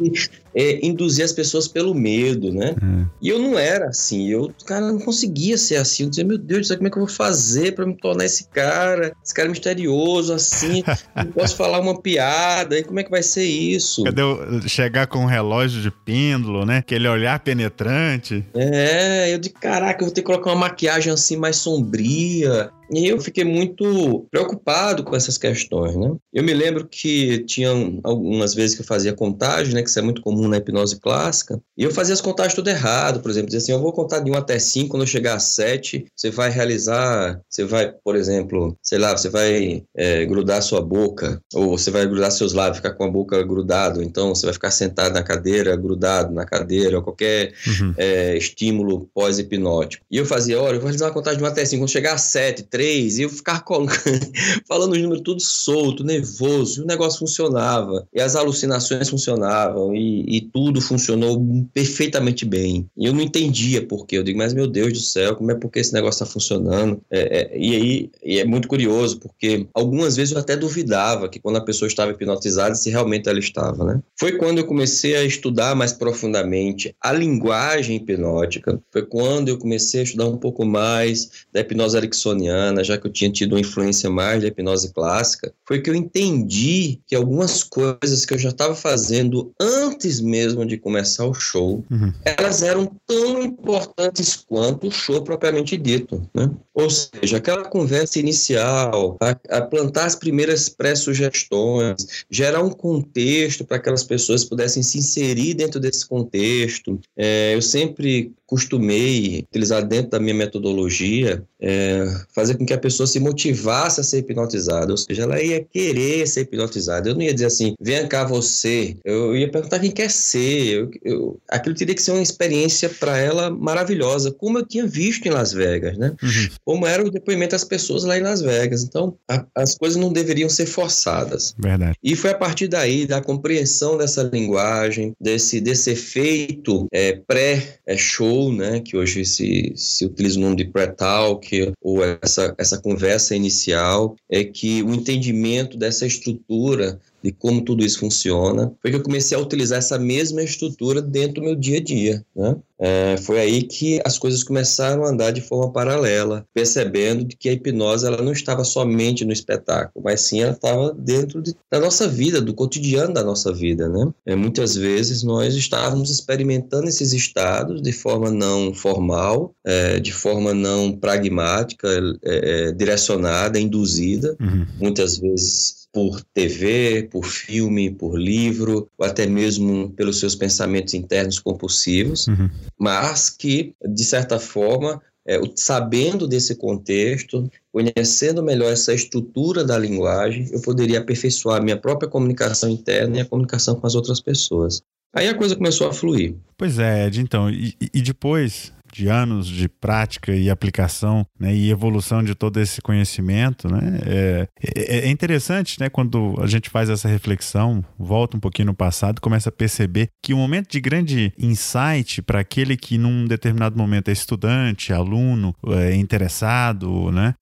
é, 0.55 0.87
induzir 0.87 1.25
as 1.25 1.33
pessoas 1.33 1.67
pelo 1.67 1.95
medo, 1.95 2.53
né? 2.53 2.75
É. 2.81 3.07
E 3.21 3.29
eu 3.29 3.39
não 3.39 3.59
era 3.59 3.89
assim, 3.89 4.29
eu, 4.29 4.53
cara, 4.65 4.87
não 4.87 4.99
conseguia 4.99 5.59
ser 5.59 5.77
assim. 5.77 6.05
Eu 6.05 6.11
dizia, 6.11 6.25
meu 6.25 6.39
Deus, 6.39 6.69
como 6.69 6.87
é 6.87 6.91
que 6.91 6.97
eu 6.97 7.05
vou 7.05 7.13
fazer 7.13 7.75
para 7.75 7.87
me 7.87 7.97
tornar 7.97 8.25
esse 8.25 8.49
cara, 8.49 9.13
esse 9.25 9.35
cara 9.35 9.49
misterioso, 9.49 10.33
assim, 10.33 10.83
não 11.17 11.33
posso 11.33 11.57
falar 11.57 11.81
uma 11.81 12.01
piada, 12.01 12.79
e 12.79 12.85
como 12.85 13.01
é 13.01 13.05
que 13.05 13.11
vai 13.11 13.23
ser 13.23 13.45
isso? 13.45 14.05
Cadê 14.05 14.23
eu 14.23 14.63
chegar 14.69 15.07
com 15.07 15.21
um 15.21 15.27
relógio 15.27 15.81
de 15.81 15.91
pêndulo, 15.91 16.65
né? 16.65 16.79
Aquele 16.79 17.09
olhar 17.09 17.39
penetrante. 17.41 18.45
É, 18.55 19.33
eu 19.33 19.39
de 19.39 19.51
caraca, 19.51 20.03
eu 20.03 20.07
vou 20.07 20.15
ter 20.15 20.23
que 20.23 20.27
colocar 20.27 20.51
uma 20.51 20.61
maquiagem 20.61 21.13
assim 21.13 21.37
mais 21.37 21.57
sombria. 21.57 22.71
E 22.91 23.07
eu 23.07 23.21
fiquei 23.21 23.45
muito 23.45 24.27
preocupado 24.31 25.05
com 25.05 25.17
essas 25.17 25.39
questões, 25.39 25.97
né? 25.97 26.15
Eu 26.33 26.43
me 26.43 26.53
lembro 26.53 26.87
que 26.87 27.45
tinha 27.45 27.71
algumas 28.03 28.55
vezes 28.55 28.77
que 28.77 28.83
eu 28.83 28.87
fazia 28.87 29.13
contagem, 29.13 29.75
né? 29.75 29.83
Que 29.83 29.89
isso 29.89 29.99
é 29.99 30.03
muito 30.03 30.23
comum 30.23 30.49
na 30.49 30.59
hipnose 30.59 30.99
clássica. 31.01 31.61
E 31.77 31.83
eu 31.83 31.91
fazia 31.91 32.15
as 32.15 32.21
contagens 32.21 32.55
tudo 32.55 32.69
errado. 32.69 33.21
Por 33.21 33.31
exemplo, 33.31 33.47
dizia 33.47 33.59
assim, 33.59 33.73
eu 33.73 33.81
vou 33.81 33.93
contar 33.93 34.21
de 34.21 34.31
1 34.31 34.35
até 34.35 34.59
5, 34.59 34.91
quando 34.91 35.03
eu 35.03 35.07
chegar 35.07 35.35
a 35.35 35.39
7, 35.39 36.07
você 36.15 36.31
vai 36.31 36.51
realizar, 36.51 37.41
você 37.49 37.65
vai, 37.65 37.93
por 38.05 38.17
exemplo, 38.17 38.77
sei 38.83 38.99
lá, 38.99 39.17
você 39.17 39.29
vai 39.29 39.83
é, 39.97 40.25
grudar 40.27 40.63
sua 40.63 40.81
boca, 40.81 41.41
ou 41.55 41.79
você 41.79 41.91
vai 41.91 42.07
grudar 42.07 42.31
seus 42.31 42.53
lábios, 42.53 42.79
ficar 42.79 42.93
com 42.93 43.05
a 43.05 43.11
boca 43.11 43.43
grudado. 43.43 44.03
Então, 44.03 44.35
você 44.35 44.47
vai 44.47 44.53
ficar 44.53 44.71
sentado 44.71 45.15
na 45.15 45.23
cadeira, 45.23 45.77
grudado 45.77 46.33
na 46.33 46.45
cadeira, 46.45 46.99
ou 46.99 47.03
qualquer 47.03 47.53
uhum. 47.67 47.95
é, 47.97 48.37
estímulo 48.37 49.09
pós-hipnótico. 49.15 50.05
E 50.11 50.19
eu 50.19 50.27
fazia, 50.27 50.61
olha, 50.61 50.77
eu 50.77 50.81
vou 50.81 50.85
realizar 50.85 51.07
uma 51.07 51.15
contagem 51.15 51.39
de 51.39 51.45
1 51.45 51.47
até 51.47 51.65
5, 51.65 51.83
quando 51.83 51.91
chegar 51.91 52.15
a 52.15 52.19
7, 52.19 52.65
3, 52.75 53.19
e 53.19 53.23
eu 53.23 53.31
ficar 53.31 53.63
falando 54.67 54.95
os 54.95 55.01
números 55.01 55.23
tudo 55.23 55.41
solto, 55.41 56.03
nervoso, 56.03 56.81
e 56.81 56.85
o 56.85 56.87
negócio 56.87 57.21
funcionava, 57.21 58.05
e 58.13 58.21
as 58.21 58.35
alucinações 58.35 59.09
funcionavam, 59.09 59.95
e, 59.95 60.39
e 60.39 60.41
tudo 60.41 60.81
funcionou 60.81 61.41
perfeitamente 61.73 62.45
bem. 62.45 62.91
E 62.97 63.07
eu 63.07 63.13
não 63.13 63.21
entendia 63.21 63.87
por 63.87 64.05
quê. 64.07 64.19
Eu 64.19 64.25
digo, 64.25 64.39
mas 64.39 64.53
meu 64.53 64.67
Deus 64.67 64.93
do 64.93 64.99
céu, 64.99 65.37
como 65.37 65.53
é 65.53 65.55
porque 65.55 65.79
esse 65.79 65.93
negócio 65.93 66.25
está 66.25 66.27
funcionando? 66.27 67.01
É, 67.13 67.43
é, 67.43 67.57
e 67.57 67.77
aí 67.77 68.11
e 68.25 68.41
é 68.41 68.45
muito 68.45 68.67
curioso, 68.67 69.21
porque 69.21 69.69
algumas 69.73 70.17
vezes 70.17 70.35
eu 70.35 70.41
até 70.41 70.57
duvidava 70.57 71.29
que 71.29 71.39
quando 71.39 71.57
a 71.57 71.65
pessoa 71.65 71.87
estava 71.87 72.11
hipnotizada, 72.11 72.75
se 72.75 72.91
realmente 72.91 73.29
ela 73.29 73.39
estava, 73.39 73.85
né? 73.85 74.03
Foi 74.19 74.33
quando 74.33 74.59
eu 74.59 74.67
comecei 74.67 75.15
a 75.15 75.23
estudar 75.23 75.77
mais 75.77 75.93
profundamente 75.93 76.93
a 77.01 77.13
linguagem 77.13 77.99
hipnótica, 77.99 78.83
foi 78.91 79.07
quando 79.07 79.49
eu 79.49 79.59
comecei 79.59 80.01
a 80.01 80.03
estudar 80.03 80.27
um 80.27 80.37
pouco 80.37 80.65
mais 80.65 81.31
da 81.53 81.61
hipnose 81.61 81.97
ericksoniana, 81.97 82.64
já 82.83 82.99
que 82.99 83.07
eu 83.07 83.13
tinha 83.13 83.31
tido 83.31 83.53
uma 83.53 83.61
influência 83.61 84.09
mais 84.11 84.43
da 84.43 84.49
hipnose 84.49 84.93
clássica, 84.93 85.53
foi 85.67 85.81
que 85.81 85.91
eu 85.91 85.95
entendi 85.95 87.01
que 87.07 87.15
algumas 87.15 87.63
coisas 87.63 88.25
que 88.25 88.35
eu 88.35 88.39
já 88.39 88.51
estava 88.51 88.75
fazendo 88.75 89.53
antes 89.61 90.21
mesmo 90.21 90.65
de 90.65 90.79
começar 90.79 91.27
o 91.27 91.35
show, 91.35 91.85
uhum. 91.91 92.13
elas 92.25 92.63
eram 92.63 92.91
tão 93.07 93.43
importantes 93.43 94.37
quanto 94.37 94.89
o 94.89 94.91
show 94.91 95.23
propriamente 95.23 95.77
dito, 95.77 96.23
né? 96.35 96.51
Ou 96.75 96.91
seja, 96.91 97.37
aquela 97.37 97.65
conversa 97.65 98.19
inicial, 98.19 99.17
a, 99.21 99.59
a 99.59 99.63
plantar 99.63 100.07
as 100.07 100.17
primeiras 100.17 100.69
pré-sugestões, 100.69 102.25
gerar 102.29 102.63
um 102.63 102.71
contexto 102.71 103.65
para 103.65 103.79
que 103.79 103.85
aquelas 103.85 104.05
pessoas 104.05 104.45
pudessem 104.45 104.83
se 104.83 104.99
inserir 104.99 105.55
dentro 105.55 105.79
desse 105.79 106.07
contexto. 106.07 106.99
É, 107.17 107.55
eu 107.55 107.63
sempre 107.63 108.33
costumei 108.47 109.45
utilizar 109.49 109.85
dentro 109.87 110.11
da 110.11 110.21
minha 110.21 110.35
metodologia 110.35 111.43
é, 111.61 112.05
fazer 112.35 112.57
com 112.57 112.67
que 112.67 112.75
a 112.75 112.79
pessoa 112.79 113.07
se 113.07 113.19
motivasse 113.19 113.99
a 113.99 114.05
ser 114.05 114.19
hipnotizada, 114.19 114.93
ou 114.93 114.99
seja, 114.99 115.23
ela 115.23 115.41
ia 115.41 115.65
querer 115.65 116.27
ser 116.27 116.43
hipnotizada. 116.43 117.09
Eu 117.09 117.15
não 117.15 117.23
ia 117.23 117.33
dizer 117.33 117.47
assim, 117.47 117.75
venha 117.81 118.07
cá 118.07 118.25
você. 118.25 118.97
Eu 119.03 119.35
ia 119.35 119.51
perguntar 119.51 119.79
quem 119.79 119.91
quer 119.91 120.11
ser. 120.11 120.75
Eu, 120.75 120.91
eu, 121.03 121.41
aquilo 121.49 121.75
teria 121.75 121.95
que 121.95 122.03
ser 122.03 122.11
uma 122.11 122.23
experiência 122.23 122.89
para 122.91 123.17
ela 123.17 123.51
maravilhosa, 123.51 124.31
como 124.31 124.59
eu 124.59 124.67
tinha 124.67 124.87
visto 124.87 125.27
em 125.27 125.31
Las 125.31 125.53
Vegas, 125.53 125.97
né? 125.97 126.15
Uhum. 126.23 126.49
Como 126.65 126.87
era 126.87 127.03
o 127.03 127.11
depoimento 127.11 127.53
das 127.53 127.65
pessoas 127.65 128.05
lá 128.05 128.19
em 128.19 128.23
Las 128.23 128.43
Vegas. 128.43 128.83
Então, 128.83 129.17
a, 129.29 129.47
as 129.55 129.77
coisas 129.77 129.97
não 129.97 130.13
deveriam 130.13 130.51
ser 130.51 130.67
forçadas. 130.67 131.55
Verdade. 131.59 131.97
E 132.03 132.15
foi 132.15 132.31
a 132.31 132.35
partir 132.35 132.69
daí, 132.69 133.07
da 133.07 133.23
compreensão 133.23 133.97
dessa 133.97 134.23
linguagem, 134.23 135.15
desse, 135.19 135.61
desse 135.61 135.93
efeito 135.93 136.87
é, 136.93 137.21
pré-show, 137.27 138.34
né, 138.53 138.81
que 138.81 138.97
hoje 138.97 139.25
se, 139.25 139.73
se 139.77 140.05
utiliza 140.07 140.39
o 140.39 140.43
nome 140.43 140.57
de 140.57 140.65
pré-talk, 140.65 141.73
ou 141.81 141.99
essa, 142.23 142.55
essa 142.59 142.81
conversa 142.81 143.35
inicial, 143.35 144.17
é 144.31 144.45
que 144.45 144.83
o 144.83 144.95
entendimento 144.95 145.77
dessa 145.77 146.07
estrutura 146.07 147.01
de 147.25 147.33
como 147.33 147.63
tudo 147.63 147.83
isso 147.83 148.01
funciona, 148.01 148.71
foi 148.83 148.91
que 148.91 148.99
eu 148.99 149.03
comecei 149.03 149.35
a 149.35 149.41
utilizar 149.41 149.79
essa 149.79 149.99
mesma 149.99 150.43
estrutura 150.43 151.01
dentro 151.01 151.37
do 151.37 151.43
meu 151.43 151.57
dia 151.57 151.79
a 151.79 151.83
dia. 151.83 152.23
Né? 152.37 152.55
É, 152.79 153.17
foi 153.17 153.41
aí 153.41 153.63
que 153.63 153.99
as 154.05 154.19
coisas 154.19 154.45
começaram 154.45 155.05
a 155.05 155.09
andar 155.09 155.31
de 155.31 155.41
forma 155.41 155.73
paralela, 155.73 156.45
percebendo 156.53 157.27
que 157.27 157.49
a 157.49 157.53
hipnose 157.53 158.05
ela 158.05 158.21
não 158.21 158.33
estava 158.33 158.63
somente 158.63 159.25
no 159.25 159.33
espetáculo, 159.33 160.05
mas 160.05 160.21
sim 160.21 160.43
ela 160.43 160.53
estava 160.53 160.93
dentro 160.93 161.41
de, 161.41 161.55
da 161.73 161.81
nossa 161.81 162.07
vida, 162.07 162.43
do 162.43 162.53
cotidiano 162.53 163.15
da 163.15 163.25
nossa 163.25 163.51
vida. 163.55 163.89
Né? 163.89 164.13
É, 164.27 164.37
muitas 164.37 164.77
vezes 164.77 165.23
nós 165.23 165.55
estávamos 165.55 166.11
experimentando 166.11 166.89
esses 166.89 167.15
estados 167.15 167.81
de 167.81 167.93
forma 167.93 168.31
não 168.31 168.75
formal, 168.75 169.55
é, 169.65 169.99
de 169.99 170.13
forma 170.13 170.53
não 170.53 170.93
pragmática, 170.93 171.89
é, 172.23 172.69
é, 172.69 172.73
direcionada, 172.73 173.59
induzida, 173.59 174.37
uhum. 174.39 174.67
muitas 174.79 175.17
vezes 175.17 175.84
por 175.95 176.21
TV, 176.35 177.09
por 177.09 177.25
filme, 177.25 177.89
por 177.89 178.19
livro, 178.19 178.91
ou 178.99 179.07
até 179.07 179.27
mesmo 179.27 179.91
pelos 179.91 180.19
seus 180.19 180.35
pensamentos 180.35 180.93
internos 180.93 181.39
compulsivos, 181.39 182.27
uhum. 182.27 182.51
mas 182.77 183.31
que, 183.31 183.73
de 183.81 184.05
certa 184.05 184.41
forma, 184.41 185.01
é, 185.25 185.41
sabendo 185.55 186.27
desse 186.27 186.57
contexto, 186.57 187.49
conhecendo 187.73 188.43
melhor 188.43 188.73
essa 188.73 188.93
estrutura 188.93 189.63
da 189.63 189.79
linguagem, 189.79 190.49
eu 190.51 190.61
poderia 190.61 190.99
aperfeiçoar 190.99 191.61
a 191.61 191.65
minha 191.65 191.77
própria 191.77 192.11
comunicação 192.11 192.69
interna 192.69 193.19
e 193.19 193.21
a 193.21 193.25
comunicação 193.25 193.77
com 193.77 193.87
as 193.87 193.95
outras 193.95 194.21
pessoas. 194.21 194.83
Aí 195.15 195.29
a 195.29 195.35
coisa 195.35 195.55
começou 195.55 195.89
a 195.89 195.93
fluir. 195.93 196.35
Pois 196.59 196.81
é, 196.81 197.07
Ed, 197.07 197.21
então, 197.21 197.49
e, 197.49 197.77
e 197.81 198.03
depois 198.03 198.73
de 198.95 199.09
anos 199.09 199.49
de 199.49 199.69
prática 199.69 200.33
e 200.33 200.49
aplicação 200.49 201.27
né, 201.39 201.53
e 201.53 201.69
evolução 201.69 202.23
de 202.23 202.35
todo 202.35 202.61
esse 202.61 202.81
conhecimento, 202.81 203.69
né, 203.69 203.99
é, 204.07 204.49
é, 204.63 204.99
é, 204.99 205.11
interessante 205.11 205.81
né, 205.81 205.89
quando 205.89 206.37
a 206.41 206.47
gente 206.47 206.71
faz 206.71 206.89
essa 206.89 207.09
reflexão, 207.09 207.85
volta 207.99 208.37
um 208.37 208.41
pouquinho 208.41 208.67
no 208.67 208.75
passado, 208.75 209.21
começa 209.21 209.49
a 209.49 209.53
perceber 209.53 210.11
que 210.23 210.33
o 210.33 210.37
momento 210.37 210.71
de 210.71 210.81
grande 210.81 211.33
insight 211.37 212.23
para 212.23 212.39
aquele 212.39 212.77
que 212.77 212.97
num 212.97 213.27
determinado 213.27 213.77
momento 213.77 214.11
é 214.11 214.13
estudante, 214.13 214.93
aluno, 214.93 215.55
é 215.67 215.95
interessado 215.97 217.11
né, 217.11 217.35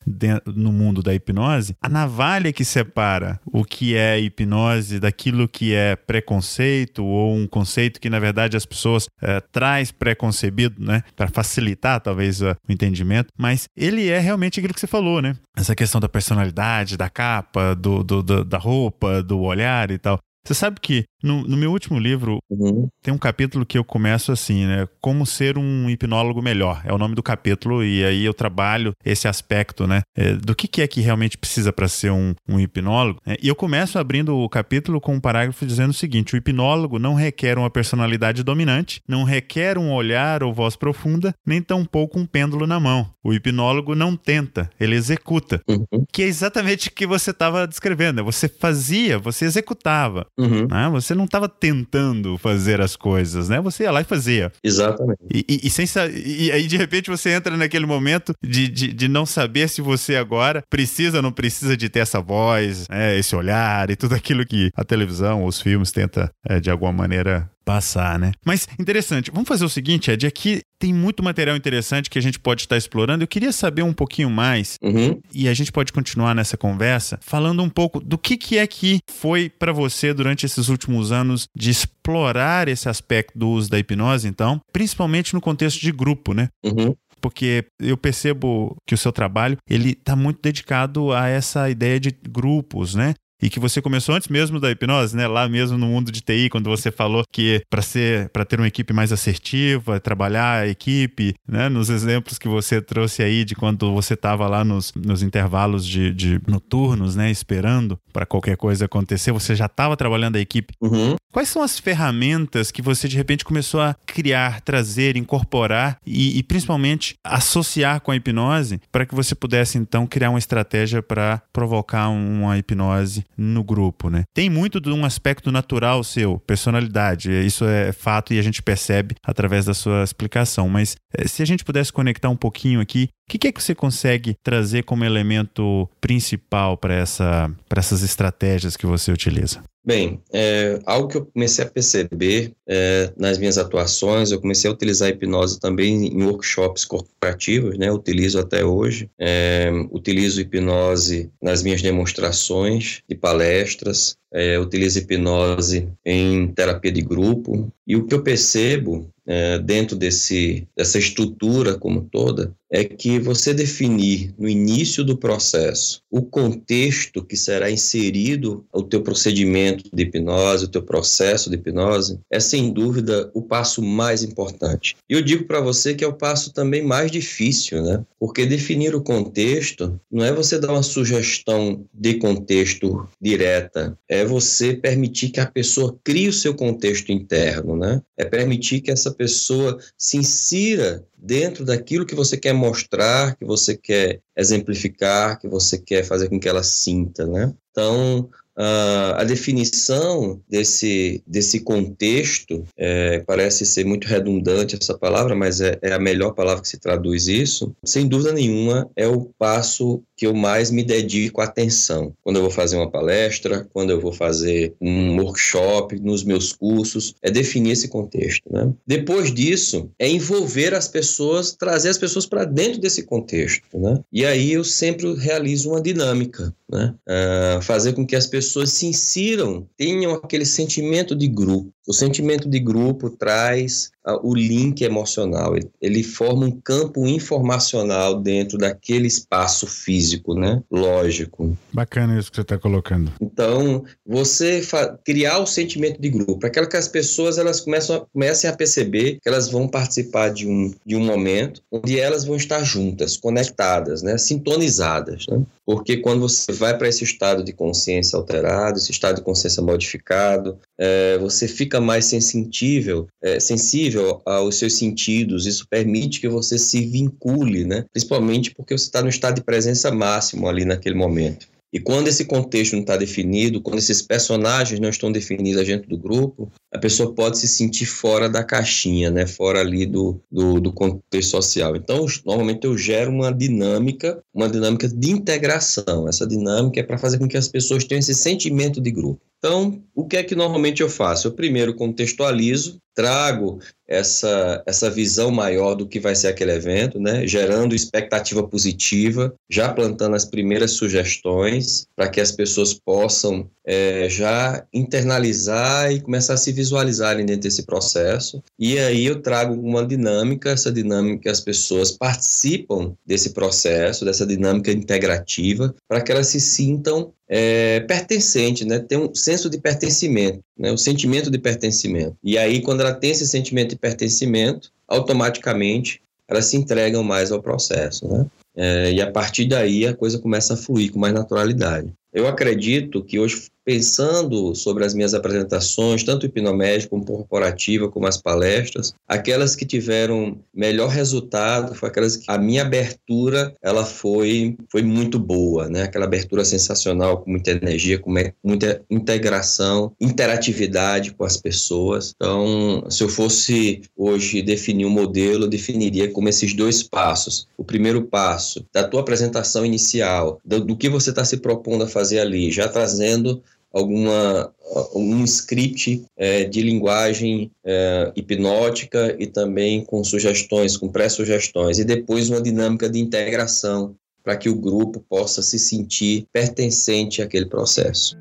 no 0.46 0.72
mundo 0.72 1.02
da 1.02 1.14
hipnose, 1.14 1.76
a 1.82 1.88
navalha 1.88 2.52
que 2.52 2.64
separa 2.64 3.38
o 3.44 3.62
que 3.62 3.94
é 3.94 4.18
hipnose 4.18 4.98
daquilo 4.98 5.46
que 5.46 5.74
é 5.74 5.96
preconceito 5.96 7.04
ou 7.04 7.36
um 7.36 7.46
conceito 7.46 8.00
que 8.00 8.08
na 8.08 8.18
verdade 8.18 8.56
as 8.56 8.64
pessoas 8.64 9.06
é, 9.20 9.40
traz 9.40 9.92
preconcebido 9.92 10.82
né, 10.82 11.02
para 11.14 11.28
facilitar 11.42 12.00
talvez 12.00 12.40
o 12.40 12.54
entendimento, 12.68 13.28
mas 13.38 13.68
ele 13.76 14.08
é 14.08 14.18
realmente 14.18 14.58
aquilo 14.60 14.72
que 14.72 14.80
você 14.80 14.86
falou, 14.86 15.20
né? 15.20 15.34
Essa 15.56 15.74
questão 15.74 16.00
da 16.00 16.08
personalidade, 16.08 16.96
da 16.96 17.10
capa, 17.10 17.74
do, 17.74 18.02
do, 18.02 18.22
do 18.22 18.44
da 18.44 18.58
roupa, 18.58 19.22
do 19.22 19.40
olhar 19.40 19.90
e 19.90 19.98
tal. 19.98 20.18
Você 20.44 20.54
sabe 20.54 20.80
que 20.80 21.04
no, 21.22 21.42
no 21.42 21.56
meu 21.56 21.70
último 21.70 21.98
livro 21.98 22.38
uhum. 22.50 22.88
tem 23.00 23.14
um 23.14 23.18
capítulo 23.18 23.64
que 23.64 23.78
eu 23.78 23.84
começo 23.84 24.32
assim, 24.32 24.66
né? 24.66 24.88
Como 25.00 25.24
ser 25.24 25.56
um 25.56 25.88
hipnólogo 25.88 26.42
melhor. 26.42 26.82
É 26.84 26.92
o 26.92 26.98
nome 26.98 27.14
do 27.14 27.22
capítulo 27.22 27.84
e 27.84 28.04
aí 28.04 28.24
eu 28.24 28.34
trabalho 28.34 28.92
esse 29.04 29.28
aspecto, 29.28 29.86
né? 29.86 30.02
É, 30.16 30.34
do 30.34 30.54
que, 30.54 30.66
que, 30.66 30.82
é 30.82 30.88
que 30.88 31.00
realmente 31.00 31.38
precisa 31.38 31.72
para 31.72 31.86
ser 31.86 32.10
um, 32.10 32.34
um 32.48 32.58
hipnólogo. 32.58 33.20
É, 33.24 33.36
e 33.40 33.46
eu 33.46 33.54
começo 33.54 33.98
abrindo 33.98 34.36
o 34.36 34.48
capítulo 34.48 35.00
com 35.00 35.14
um 35.14 35.20
parágrafo 35.20 35.64
dizendo 35.64 35.90
o 35.90 35.94
seguinte: 35.94 36.34
o 36.34 36.36
hipnólogo 36.36 36.98
não 36.98 37.14
requer 37.14 37.56
uma 37.56 37.70
personalidade 37.70 38.42
dominante, 38.42 39.00
não 39.08 39.22
requer 39.22 39.78
um 39.78 39.92
olhar 39.92 40.42
ou 40.42 40.52
voz 40.52 40.74
profunda, 40.74 41.32
nem 41.46 41.62
tampouco 41.62 42.18
um 42.18 42.26
pêndulo 42.26 42.66
na 42.66 42.80
mão. 42.80 43.08
O 43.24 43.32
hipnólogo 43.32 43.94
não 43.94 44.16
tenta, 44.16 44.68
ele 44.80 44.96
executa. 44.96 45.60
Uhum. 45.68 46.04
Que 46.12 46.22
é 46.22 46.26
exatamente 46.26 46.88
o 46.88 46.92
que 46.92 47.06
você 47.06 47.30
estava 47.30 47.66
descrevendo. 47.66 48.16
Né? 48.16 48.22
Você 48.22 48.48
fazia, 48.48 49.18
você 49.18 49.44
executava. 49.44 50.26
Uhum. 50.38 50.66
Né? 50.66 50.88
Você 50.90 51.14
não 51.14 51.24
estava 51.24 51.48
tentando 51.48 52.38
fazer 52.38 52.80
as 52.80 52.96
coisas, 52.96 53.48
né? 53.48 53.60
Você 53.60 53.84
ia 53.84 53.90
lá 53.90 54.00
e 54.00 54.04
fazia. 54.04 54.50
Exatamente. 54.62 55.18
E, 55.32 55.44
e, 55.48 55.66
e, 55.66 55.70
sem, 55.70 55.86
e 56.24 56.50
aí, 56.50 56.66
de 56.66 56.76
repente, 56.76 57.10
você 57.10 57.30
entra 57.30 57.56
naquele 57.56 57.86
momento 57.86 58.32
de, 58.42 58.68
de, 58.68 58.92
de, 58.92 59.08
não 59.08 59.26
saber 59.26 59.68
se 59.68 59.82
você 59.82 60.16
agora 60.16 60.62
precisa 60.70 61.18
ou 61.18 61.22
não 61.22 61.32
precisa 61.32 61.76
de 61.76 61.88
ter 61.88 62.00
essa 62.00 62.20
voz, 62.20 62.88
né? 62.88 63.18
esse 63.18 63.36
olhar 63.36 63.90
e 63.90 63.96
tudo 63.96 64.14
aquilo 64.14 64.46
que 64.46 64.70
a 64.74 64.84
televisão, 64.84 65.44
os 65.44 65.60
filmes 65.60 65.92
tenta, 65.92 66.30
é, 66.48 66.60
de 66.60 66.70
alguma 66.70 66.92
maneira, 66.92 67.50
passar, 67.64 68.18
né? 68.18 68.32
Mas 68.44 68.66
interessante. 68.78 69.30
Vamos 69.30 69.48
fazer 69.48 69.64
o 69.64 69.68
seguinte, 69.68 70.10
Ed, 70.10 70.26
aqui 70.26 70.60
tem 70.78 70.92
muito 70.92 71.22
material 71.22 71.56
interessante 71.56 72.10
que 72.10 72.18
a 72.18 72.22
gente 72.22 72.40
pode 72.40 72.62
estar 72.62 72.76
explorando. 72.76 73.22
Eu 73.22 73.28
queria 73.28 73.52
saber 73.52 73.82
um 73.82 73.92
pouquinho 73.92 74.28
mais 74.28 74.76
uhum. 74.82 75.20
e 75.32 75.48
a 75.48 75.54
gente 75.54 75.70
pode 75.70 75.92
continuar 75.92 76.34
nessa 76.34 76.56
conversa 76.56 77.18
falando 77.22 77.62
um 77.62 77.70
pouco 77.70 78.00
do 78.00 78.18
que, 78.18 78.36
que 78.36 78.58
é 78.58 78.66
que 78.66 78.98
foi 79.08 79.48
para 79.48 79.72
você 79.72 80.12
durante 80.12 80.44
esses 80.44 80.68
últimos 80.68 81.12
anos 81.12 81.46
de 81.56 81.70
explorar 81.70 82.66
esse 82.66 82.88
aspecto 82.88 83.38
do 83.38 83.48
uso 83.48 83.70
da 83.70 83.78
hipnose, 83.78 84.26
então, 84.26 84.60
principalmente 84.72 85.34
no 85.34 85.40
contexto 85.40 85.80
de 85.80 85.92
grupo, 85.92 86.34
né? 86.34 86.48
Uhum 86.64 86.94
porque 87.22 87.64
eu 87.78 87.96
percebo 87.96 88.76
que 88.84 88.94
o 88.94 88.98
seu 88.98 89.12
trabalho 89.12 89.56
ele 89.70 89.92
está 89.92 90.16
muito 90.16 90.42
dedicado 90.42 91.12
a 91.12 91.28
essa 91.28 91.70
ideia 91.70 92.00
de 92.00 92.10
grupos, 92.10 92.96
né? 92.96 93.14
E 93.42 93.50
que 93.50 93.58
você 93.58 93.82
começou 93.82 94.14
antes 94.14 94.28
mesmo 94.28 94.60
da 94.60 94.70
hipnose, 94.70 95.16
né? 95.16 95.26
Lá 95.26 95.48
mesmo 95.48 95.76
no 95.76 95.88
mundo 95.88 96.12
de 96.12 96.20
TI, 96.20 96.48
quando 96.48 96.70
você 96.70 96.92
falou 96.92 97.24
que 97.30 97.60
para 97.68 97.82
ser, 97.82 98.28
para 98.28 98.44
ter 98.44 98.60
uma 98.60 98.68
equipe 98.68 98.92
mais 98.92 99.12
assertiva, 99.12 99.98
trabalhar 99.98 100.62
a 100.62 100.68
equipe, 100.68 101.34
né? 101.46 101.68
Nos 101.68 101.90
exemplos 101.90 102.38
que 102.38 102.48
você 102.48 102.80
trouxe 102.80 103.22
aí 103.22 103.44
de 103.44 103.56
quando 103.56 103.92
você 103.92 104.14
estava 104.14 104.46
lá 104.46 104.64
nos, 104.64 104.92
nos 104.94 105.22
intervalos 105.22 105.84
de, 105.84 106.14
de 106.14 106.40
noturnos, 106.46 107.16
né? 107.16 107.30
Esperando 107.30 107.98
para 108.12 108.24
qualquer 108.24 108.56
coisa 108.56 108.84
acontecer, 108.84 109.32
você 109.32 109.56
já 109.56 109.66
estava 109.66 109.96
trabalhando 109.96 110.36
a 110.36 110.40
equipe. 110.40 110.74
Uhum. 110.80 111.16
Quais 111.32 111.48
são 111.48 111.62
as 111.62 111.78
ferramentas 111.78 112.70
que 112.70 112.82
você 112.82 113.08
de 113.08 113.16
repente 113.16 113.44
começou 113.44 113.80
a 113.80 113.96
criar, 114.06 114.60
trazer, 114.60 115.16
incorporar 115.16 115.96
e, 116.06 116.38
e 116.38 116.42
principalmente 116.42 117.14
associar 117.24 118.00
com 118.02 118.10
a 118.10 118.16
hipnose 118.16 118.80
para 118.92 119.06
que 119.06 119.14
você 119.14 119.34
pudesse 119.34 119.78
então 119.78 120.06
criar 120.06 120.30
uma 120.30 120.38
estratégia 120.38 121.02
para 121.02 121.42
provocar 121.50 122.10
uma 122.10 122.58
hipnose 122.58 123.24
no 123.36 123.64
grupo, 123.64 124.10
né? 124.10 124.24
Tem 124.34 124.48
muito 124.48 124.80
de 124.80 124.90
um 124.90 125.04
aspecto 125.04 125.50
natural 125.50 126.02
seu, 126.04 126.38
personalidade. 126.38 127.30
Isso 127.30 127.64
é 127.64 127.92
fato 127.92 128.32
e 128.32 128.38
a 128.38 128.42
gente 128.42 128.62
percebe 128.62 129.14
através 129.24 129.64
da 129.64 129.74
sua 129.74 130.02
explicação. 130.02 130.68
Mas 130.68 130.96
eh, 131.16 131.26
se 131.26 131.42
a 131.42 131.46
gente 131.46 131.64
pudesse 131.64 131.92
conectar 131.92 132.28
um 132.28 132.36
pouquinho 132.36 132.80
aqui, 132.80 133.08
que, 133.32 133.38
que, 133.38 133.48
é 133.48 133.52
que 133.52 133.62
você 133.62 133.74
consegue 133.74 134.36
trazer 134.42 134.82
como 134.82 135.06
elemento 135.06 135.88
principal 136.02 136.76
para 136.76 136.94
essa, 136.94 137.50
essas 137.74 138.02
estratégias 138.02 138.76
que 138.76 138.84
você 138.84 139.10
utiliza? 139.10 139.62
Bem, 139.84 140.20
é, 140.32 140.78
algo 140.84 141.08
que 141.08 141.16
eu 141.16 141.24
comecei 141.24 141.64
a 141.64 141.68
perceber 141.68 142.52
é, 142.68 143.10
nas 143.16 143.38
minhas 143.38 143.58
atuações, 143.58 144.30
eu 144.30 144.40
comecei 144.40 144.70
a 144.70 144.72
utilizar 144.72 145.08
a 145.08 145.10
hipnose 145.10 145.58
também 145.58 146.06
em 146.06 146.22
workshops 146.22 146.84
corporativos, 146.84 147.76
né? 147.78 147.90
Utilizo 147.90 148.38
até 148.38 148.64
hoje. 148.64 149.10
É, 149.18 149.70
utilizo 149.90 150.40
hipnose 150.40 151.30
nas 151.42 151.62
minhas 151.62 151.82
demonstrações 151.82 153.00
e 153.08 153.14
palestras. 153.14 154.14
É, 154.32 154.58
utilizo 154.58 155.00
hipnose 155.00 155.88
em 156.04 156.48
terapia 156.48 156.92
de 156.92 157.00
grupo. 157.00 157.72
E 157.86 157.96
o 157.96 158.06
que 158.06 158.14
eu 158.14 158.22
percebo 158.22 159.10
é, 159.26 159.58
dentro 159.58 159.96
desse, 159.96 160.66
dessa 160.76 160.98
estrutura 160.98 161.76
como 161.76 162.02
toda 162.02 162.54
é 162.72 162.82
que 162.84 163.18
você 163.18 163.52
definir 163.52 164.34
no 164.38 164.48
início 164.48 165.04
do 165.04 165.14
processo 165.14 166.00
o 166.10 166.22
contexto 166.22 167.22
que 167.22 167.36
será 167.36 167.70
inserido 167.70 168.64
o 168.72 168.82
teu 168.82 169.02
procedimento 169.02 169.90
de 169.92 170.02
hipnose, 170.02 170.64
o 170.64 170.68
teu 170.68 170.82
processo 170.82 171.50
de 171.50 171.56
hipnose, 171.56 172.18
é 172.30 172.40
sem 172.40 172.72
dúvida 172.72 173.30
o 173.34 173.42
passo 173.42 173.82
mais 173.82 174.22
importante. 174.22 174.96
E 175.08 175.12
eu 175.12 175.20
digo 175.20 175.44
para 175.44 175.60
você 175.60 175.94
que 175.94 176.02
é 176.02 176.06
o 176.06 176.14
passo 176.14 176.52
também 176.52 176.82
mais 176.82 177.10
difícil, 177.10 177.82
né? 177.82 178.02
Porque 178.18 178.46
definir 178.46 178.94
o 178.94 179.02
contexto 179.02 180.00
não 180.10 180.24
é 180.24 180.32
você 180.32 180.58
dar 180.58 180.72
uma 180.72 180.82
sugestão 180.82 181.84
de 181.92 182.14
contexto 182.14 183.06
direta, 183.20 183.98
é 184.08 184.24
você 184.24 184.74
permitir 184.74 185.30
que 185.30 185.40
a 185.40 185.46
pessoa 185.46 185.98
crie 186.02 186.28
o 186.28 186.32
seu 186.32 186.54
contexto 186.54 187.12
interno, 187.12 187.76
né? 187.76 188.00
É 188.16 188.24
permitir 188.24 188.80
que 188.80 188.90
essa 188.90 189.10
pessoa 189.10 189.78
se 189.98 190.16
insira 190.16 191.04
dentro 191.24 191.64
daquilo 191.64 192.04
que 192.04 192.16
você 192.16 192.36
quer 192.36 192.52
mostrar, 192.52 193.36
que 193.36 193.44
você 193.44 193.76
quer 193.76 194.20
exemplificar, 194.36 195.38
que 195.38 195.46
você 195.46 195.78
quer 195.78 196.02
fazer 196.02 196.28
com 196.28 196.40
que 196.40 196.48
ela 196.48 196.64
sinta, 196.64 197.24
né? 197.24 197.54
Então, 197.70 198.28
Uh, 198.56 199.16
a 199.16 199.24
definição 199.24 200.40
desse, 200.48 201.22
desse 201.26 201.60
contexto 201.60 202.64
é, 202.76 203.20
parece 203.20 203.64
ser 203.64 203.84
muito 203.84 204.06
redundante 204.06 204.76
essa 204.78 204.96
palavra, 204.96 205.34
mas 205.34 205.60
é, 205.60 205.78
é, 205.80 205.92
a 205.92 205.98
melhor 205.98 206.32
palavra 206.34 206.60
que 206.60 206.68
se 206.68 206.78
traduz 206.78 207.28
isso. 207.28 207.74
Sem 207.84 208.06
dúvida 208.06 208.32
nenhuma, 208.32 208.90
é 208.94 209.08
o 209.08 209.30
passo 209.38 210.02
que 210.16 210.26
eu 210.26 210.34
mais 210.34 210.70
me 210.70 210.84
dedico 210.84 211.40
a 211.40 211.44
atenção. 211.44 212.12
Quando 212.22 212.36
eu 212.36 212.42
vou 212.42 212.50
fazer 212.50 212.76
uma 212.76 212.90
palestra, 212.90 213.66
quando 213.72 213.90
eu 213.90 214.00
vou 214.00 214.12
fazer 214.12 214.74
um 214.80 215.18
workshop, 215.20 215.98
nos 216.00 216.22
meus 216.22 216.52
cursos, 216.52 217.14
é 217.22 217.30
definir 217.30 217.72
esse 217.72 217.88
contexto. 217.88 218.42
Né? 218.50 218.70
Depois 218.86 219.32
disso, 219.32 219.90
é 219.98 220.08
envolver 220.08 220.74
as 220.74 220.86
pessoas, 220.86 221.52
trazer 221.52 221.88
as 221.88 221.98
pessoas 221.98 222.26
para 222.26 222.44
dentro 222.44 222.80
desse 222.80 223.02
contexto. 223.04 223.62
Né? 223.74 223.98
E 224.12 224.24
aí 224.24 224.52
eu 224.52 224.62
sempre 224.62 225.14
realizo 225.14 225.70
uma 225.70 225.80
dinâmica, 225.80 226.54
né? 226.70 226.94
Uh, 227.08 227.62
fazer 227.62 227.92
com 227.92 228.06
que 228.06 228.16
as 228.16 228.26
pessoas 228.26 228.41
se 228.42 228.86
insiram, 228.86 229.68
tenham 229.76 230.12
aquele 230.14 230.44
sentimento 230.44 231.14
de 231.14 231.28
grupo. 231.28 231.72
O 231.86 231.92
sentimento 231.92 232.48
de 232.48 232.60
grupo 232.60 233.10
traz 233.10 233.90
uh, 234.06 234.18
o 234.22 234.34
link 234.34 234.82
emocional, 234.82 235.56
ele, 235.56 235.68
ele, 235.80 236.02
forma 236.02 236.46
um 236.46 236.60
campo 236.60 237.06
informacional 237.06 238.20
dentro 238.20 238.56
daquele 238.56 239.06
espaço 239.08 239.66
físico, 239.66 240.34
né? 240.34 240.62
Lógico. 240.70 241.56
Bacana 241.72 242.18
isso 242.18 242.30
que 242.30 242.36
você 242.36 242.42
está 242.42 242.58
colocando. 242.58 243.12
Então, 243.20 243.84
você 244.06 244.62
criar 245.04 245.38
o 245.38 245.46
sentimento 245.46 246.00
de 246.00 246.08
grupo, 246.08 246.38
para 246.38 246.66
que 246.66 246.76
as 246.76 246.88
pessoas 246.88 247.36
elas 247.38 247.60
começam 247.60 247.96
a, 247.96 248.06
comecem 248.06 248.48
a 248.48 248.56
perceber 248.56 249.18
que 249.20 249.28
elas 249.28 249.50
vão 249.50 249.66
participar 249.66 250.30
de 250.30 250.46
um, 250.46 250.72
de 250.86 250.94
um 250.94 251.04
momento 251.04 251.62
onde 251.70 251.98
elas 251.98 252.24
vão 252.24 252.36
estar 252.36 252.62
juntas, 252.62 253.16
conectadas, 253.16 254.02
né? 254.02 254.16
Sintonizadas, 254.18 255.26
né? 255.28 255.42
Porque 255.64 255.98
quando 255.98 256.20
você 256.20 256.52
vai 256.52 256.76
para 256.76 256.88
esse 256.88 257.04
estado 257.04 257.44
de 257.44 257.52
consciência 257.52 258.16
alterado, 258.16 258.78
esse 258.78 258.90
estado 258.90 259.16
de 259.16 259.22
consciência 259.22 259.62
modificado, 259.62 260.58
é, 260.78 261.16
você 261.18 261.46
fica 261.46 261.71
fica 261.72 261.80
mais 261.80 262.04
sensível, 262.04 263.08
é, 263.22 263.40
sensível 263.40 264.20
aos 264.26 264.56
seus 264.56 264.76
sentidos, 264.76 265.46
isso 265.46 265.66
permite 265.70 266.20
que 266.20 266.28
você 266.28 266.58
se 266.58 266.84
vincule, 266.84 267.64
né? 267.64 267.86
principalmente 267.90 268.54
porque 268.54 268.76
você 268.76 268.84
está 268.84 269.00
no 269.00 269.08
estado 269.08 269.36
de 269.36 269.42
presença 269.42 269.90
máximo 269.90 270.48
ali 270.48 270.66
naquele 270.66 270.94
momento. 270.94 271.48
E 271.72 271.80
quando 271.80 272.08
esse 272.08 272.26
contexto 272.26 272.74
não 272.74 272.82
está 272.82 272.98
definido, 272.98 273.62
quando 273.62 273.78
esses 273.78 274.02
personagens 274.02 274.78
não 274.78 274.90
estão 274.90 275.10
definidos 275.10 275.66
dentro 275.66 275.88
do 275.88 275.96
grupo, 275.96 276.52
a 276.70 276.78
pessoa 276.78 277.14
pode 277.14 277.38
se 277.38 277.48
sentir 277.48 277.86
fora 277.86 278.28
da 278.28 278.44
caixinha, 278.44 279.10
né? 279.10 279.26
fora 279.26 279.60
ali 279.60 279.86
do, 279.86 280.20
do, 280.30 280.60
do 280.60 280.72
contexto 280.72 281.30
social. 281.30 281.74
Então, 281.74 282.04
normalmente 282.26 282.66
eu 282.66 282.76
gero 282.76 283.10
uma 283.10 283.32
dinâmica, 283.32 284.22
uma 284.34 284.50
dinâmica 284.50 284.86
de 284.86 285.10
integração. 285.10 286.06
Essa 286.06 286.26
dinâmica 286.26 286.80
é 286.80 286.82
para 286.82 286.98
fazer 286.98 287.18
com 287.18 287.26
que 287.26 287.38
as 287.38 287.48
pessoas 287.48 287.84
tenham 287.84 288.00
esse 288.00 288.14
sentimento 288.14 288.78
de 288.78 288.90
grupo. 288.90 289.22
Então, 289.38 289.82
o 289.94 290.06
que 290.06 290.16
é 290.18 290.22
que 290.22 290.34
normalmente 290.34 290.82
eu 290.82 290.88
faço? 290.88 291.26
Eu 291.26 291.32
primeiro 291.32 291.74
contextualizo, 291.74 292.78
trago 292.94 293.60
essa, 293.86 294.62
essa 294.66 294.90
visão 294.90 295.30
maior 295.30 295.74
do 295.74 295.86
que 295.86 296.00
vai 296.00 296.14
ser 296.14 296.28
aquele 296.28 296.52
evento, 296.52 296.98
né? 296.98 297.26
gerando 297.26 297.74
expectativa 297.74 298.42
positiva, 298.42 299.34
já 299.50 299.72
plantando 299.72 300.16
as 300.16 300.24
primeiras 300.24 300.72
sugestões 300.72 301.86
para 301.94 302.08
que 302.08 302.20
as 302.20 302.32
pessoas 302.32 302.72
possam 302.72 303.50
é, 303.64 304.08
já 304.08 304.64
internalizar 304.72 305.92
e 305.92 306.00
começar 306.00 306.34
a 306.34 306.38
se 306.38 306.52
visualizarem 306.52 307.26
dentro 307.26 307.42
desse 307.42 307.64
processo. 307.64 308.42
E 308.58 308.78
aí 308.78 309.04
eu 309.04 309.20
trago 309.20 309.54
uma 309.54 309.86
dinâmica, 309.86 310.50
essa 310.50 310.72
dinâmica 310.72 311.30
as 311.30 311.40
pessoas 311.40 311.92
participam 311.92 312.94
desse 313.06 313.30
processo, 313.30 314.04
dessa 314.04 314.26
dinâmica 314.26 314.72
integrativa, 314.72 315.74
para 315.86 316.00
que 316.00 316.10
elas 316.10 316.28
se 316.28 316.40
sintam 316.40 317.12
é, 317.34 317.80
pertencente, 317.80 318.62
né? 318.62 318.78
Tem 318.78 318.98
um 318.98 319.14
senso 319.14 319.48
de 319.48 319.58
pertencimento, 319.58 320.40
né? 320.54 320.70
O 320.70 320.76
sentimento 320.76 321.30
de 321.30 321.38
pertencimento. 321.38 322.14
E 322.22 322.36
aí, 322.36 322.60
quando 322.60 322.82
ela 322.82 322.92
tem 322.92 323.10
esse 323.10 323.26
sentimento 323.26 323.70
de 323.70 323.76
pertencimento, 323.76 324.70
automaticamente 324.86 326.02
elas 326.28 326.44
se 326.44 326.58
entregam 326.58 327.02
mais 327.02 327.32
ao 327.32 327.42
processo, 327.42 328.06
né? 328.06 328.26
É, 328.54 328.92
e 328.92 329.00
a 329.00 329.10
partir 329.10 329.46
daí 329.46 329.86
a 329.86 329.94
coisa 329.94 330.18
começa 330.18 330.52
a 330.52 330.56
fluir 330.58 330.92
com 330.92 330.98
mais 330.98 331.14
naturalidade. 331.14 331.90
Eu 332.12 332.28
acredito 332.28 333.02
que 333.02 333.18
hoje 333.18 333.50
pensando 333.64 334.54
sobre 334.54 334.84
as 334.84 334.94
minhas 334.94 335.14
apresentações, 335.14 336.02
tanto 336.02 336.26
hipnomédico 336.26 336.90
como 336.90 337.04
corporativa, 337.04 337.88
como 337.88 338.06
as 338.06 338.16
palestras, 338.16 338.94
aquelas 339.06 339.54
que 339.54 339.64
tiveram 339.64 340.38
melhor 340.54 340.88
resultado 340.88 341.74
foi 341.74 341.88
aquelas 341.88 342.16
que 342.16 342.24
a 342.28 342.38
minha 342.38 342.62
abertura 342.62 343.54
ela 343.62 343.84
foi 343.84 344.56
foi 344.70 344.82
muito 344.82 345.18
boa, 345.18 345.68
né? 345.68 345.82
Aquela 345.82 346.04
abertura 346.04 346.44
sensacional 346.44 347.18
com 347.18 347.30
muita 347.30 347.52
energia, 347.52 347.98
com 347.98 348.12
muita 348.42 348.82
integração, 348.90 349.92
interatividade 350.00 351.12
com 351.12 351.24
as 351.24 351.36
pessoas. 351.36 352.12
Então, 352.16 352.84
se 352.90 353.02
eu 353.02 353.08
fosse 353.08 353.82
hoje 353.96 354.42
definir 354.42 354.86
um 354.86 354.90
modelo, 354.90 355.44
eu 355.44 355.48
definiria 355.48 356.10
como 356.10 356.28
esses 356.28 356.54
dois 356.54 356.82
passos. 356.82 357.46
O 357.56 357.64
primeiro 357.64 358.02
passo 358.02 358.66
da 358.72 358.82
tua 358.84 359.00
apresentação 359.00 359.64
inicial, 359.64 360.40
do, 360.44 360.64
do 360.64 360.76
que 360.76 360.88
você 360.88 361.10
está 361.10 361.24
se 361.24 361.36
propondo 361.36 361.84
a 361.84 361.88
fazer 361.88 362.01
ali, 362.10 362.50
já 362.50 362.68
trazendo 362.68 363.42
alguma 363.72 364.52
um 364.94 365.22
script 365.24 366.04
é, 366.16 366.44
de 366.44 366.62
linguagem 366.62 367.50
é, 367.64 368.12
hipnótica 368.16 369.14
e 369.18 369.26
também 369.26 369.84
com 369.84 370.02
sugestões, 370.02 370.76
com 370.76 370.88
pré-sugestões, 370.88 371.78
e 371.78 371.84
depois 371.84 372.30
uma 372.30 372.40
dinâmica 372.40 372.88
de 372.88 372.98
integração 372.98 373.94
para 374.22 374.36
que 374.36 374.48
o 374.48 374.54
grupo 374.54 375.04
possa 375.08 375.42
se 375.42 375.58
sentir 375.58 376.26
pertencente 376.32 377.20
àquele 377.20 377.46
processo. 377.46 378.16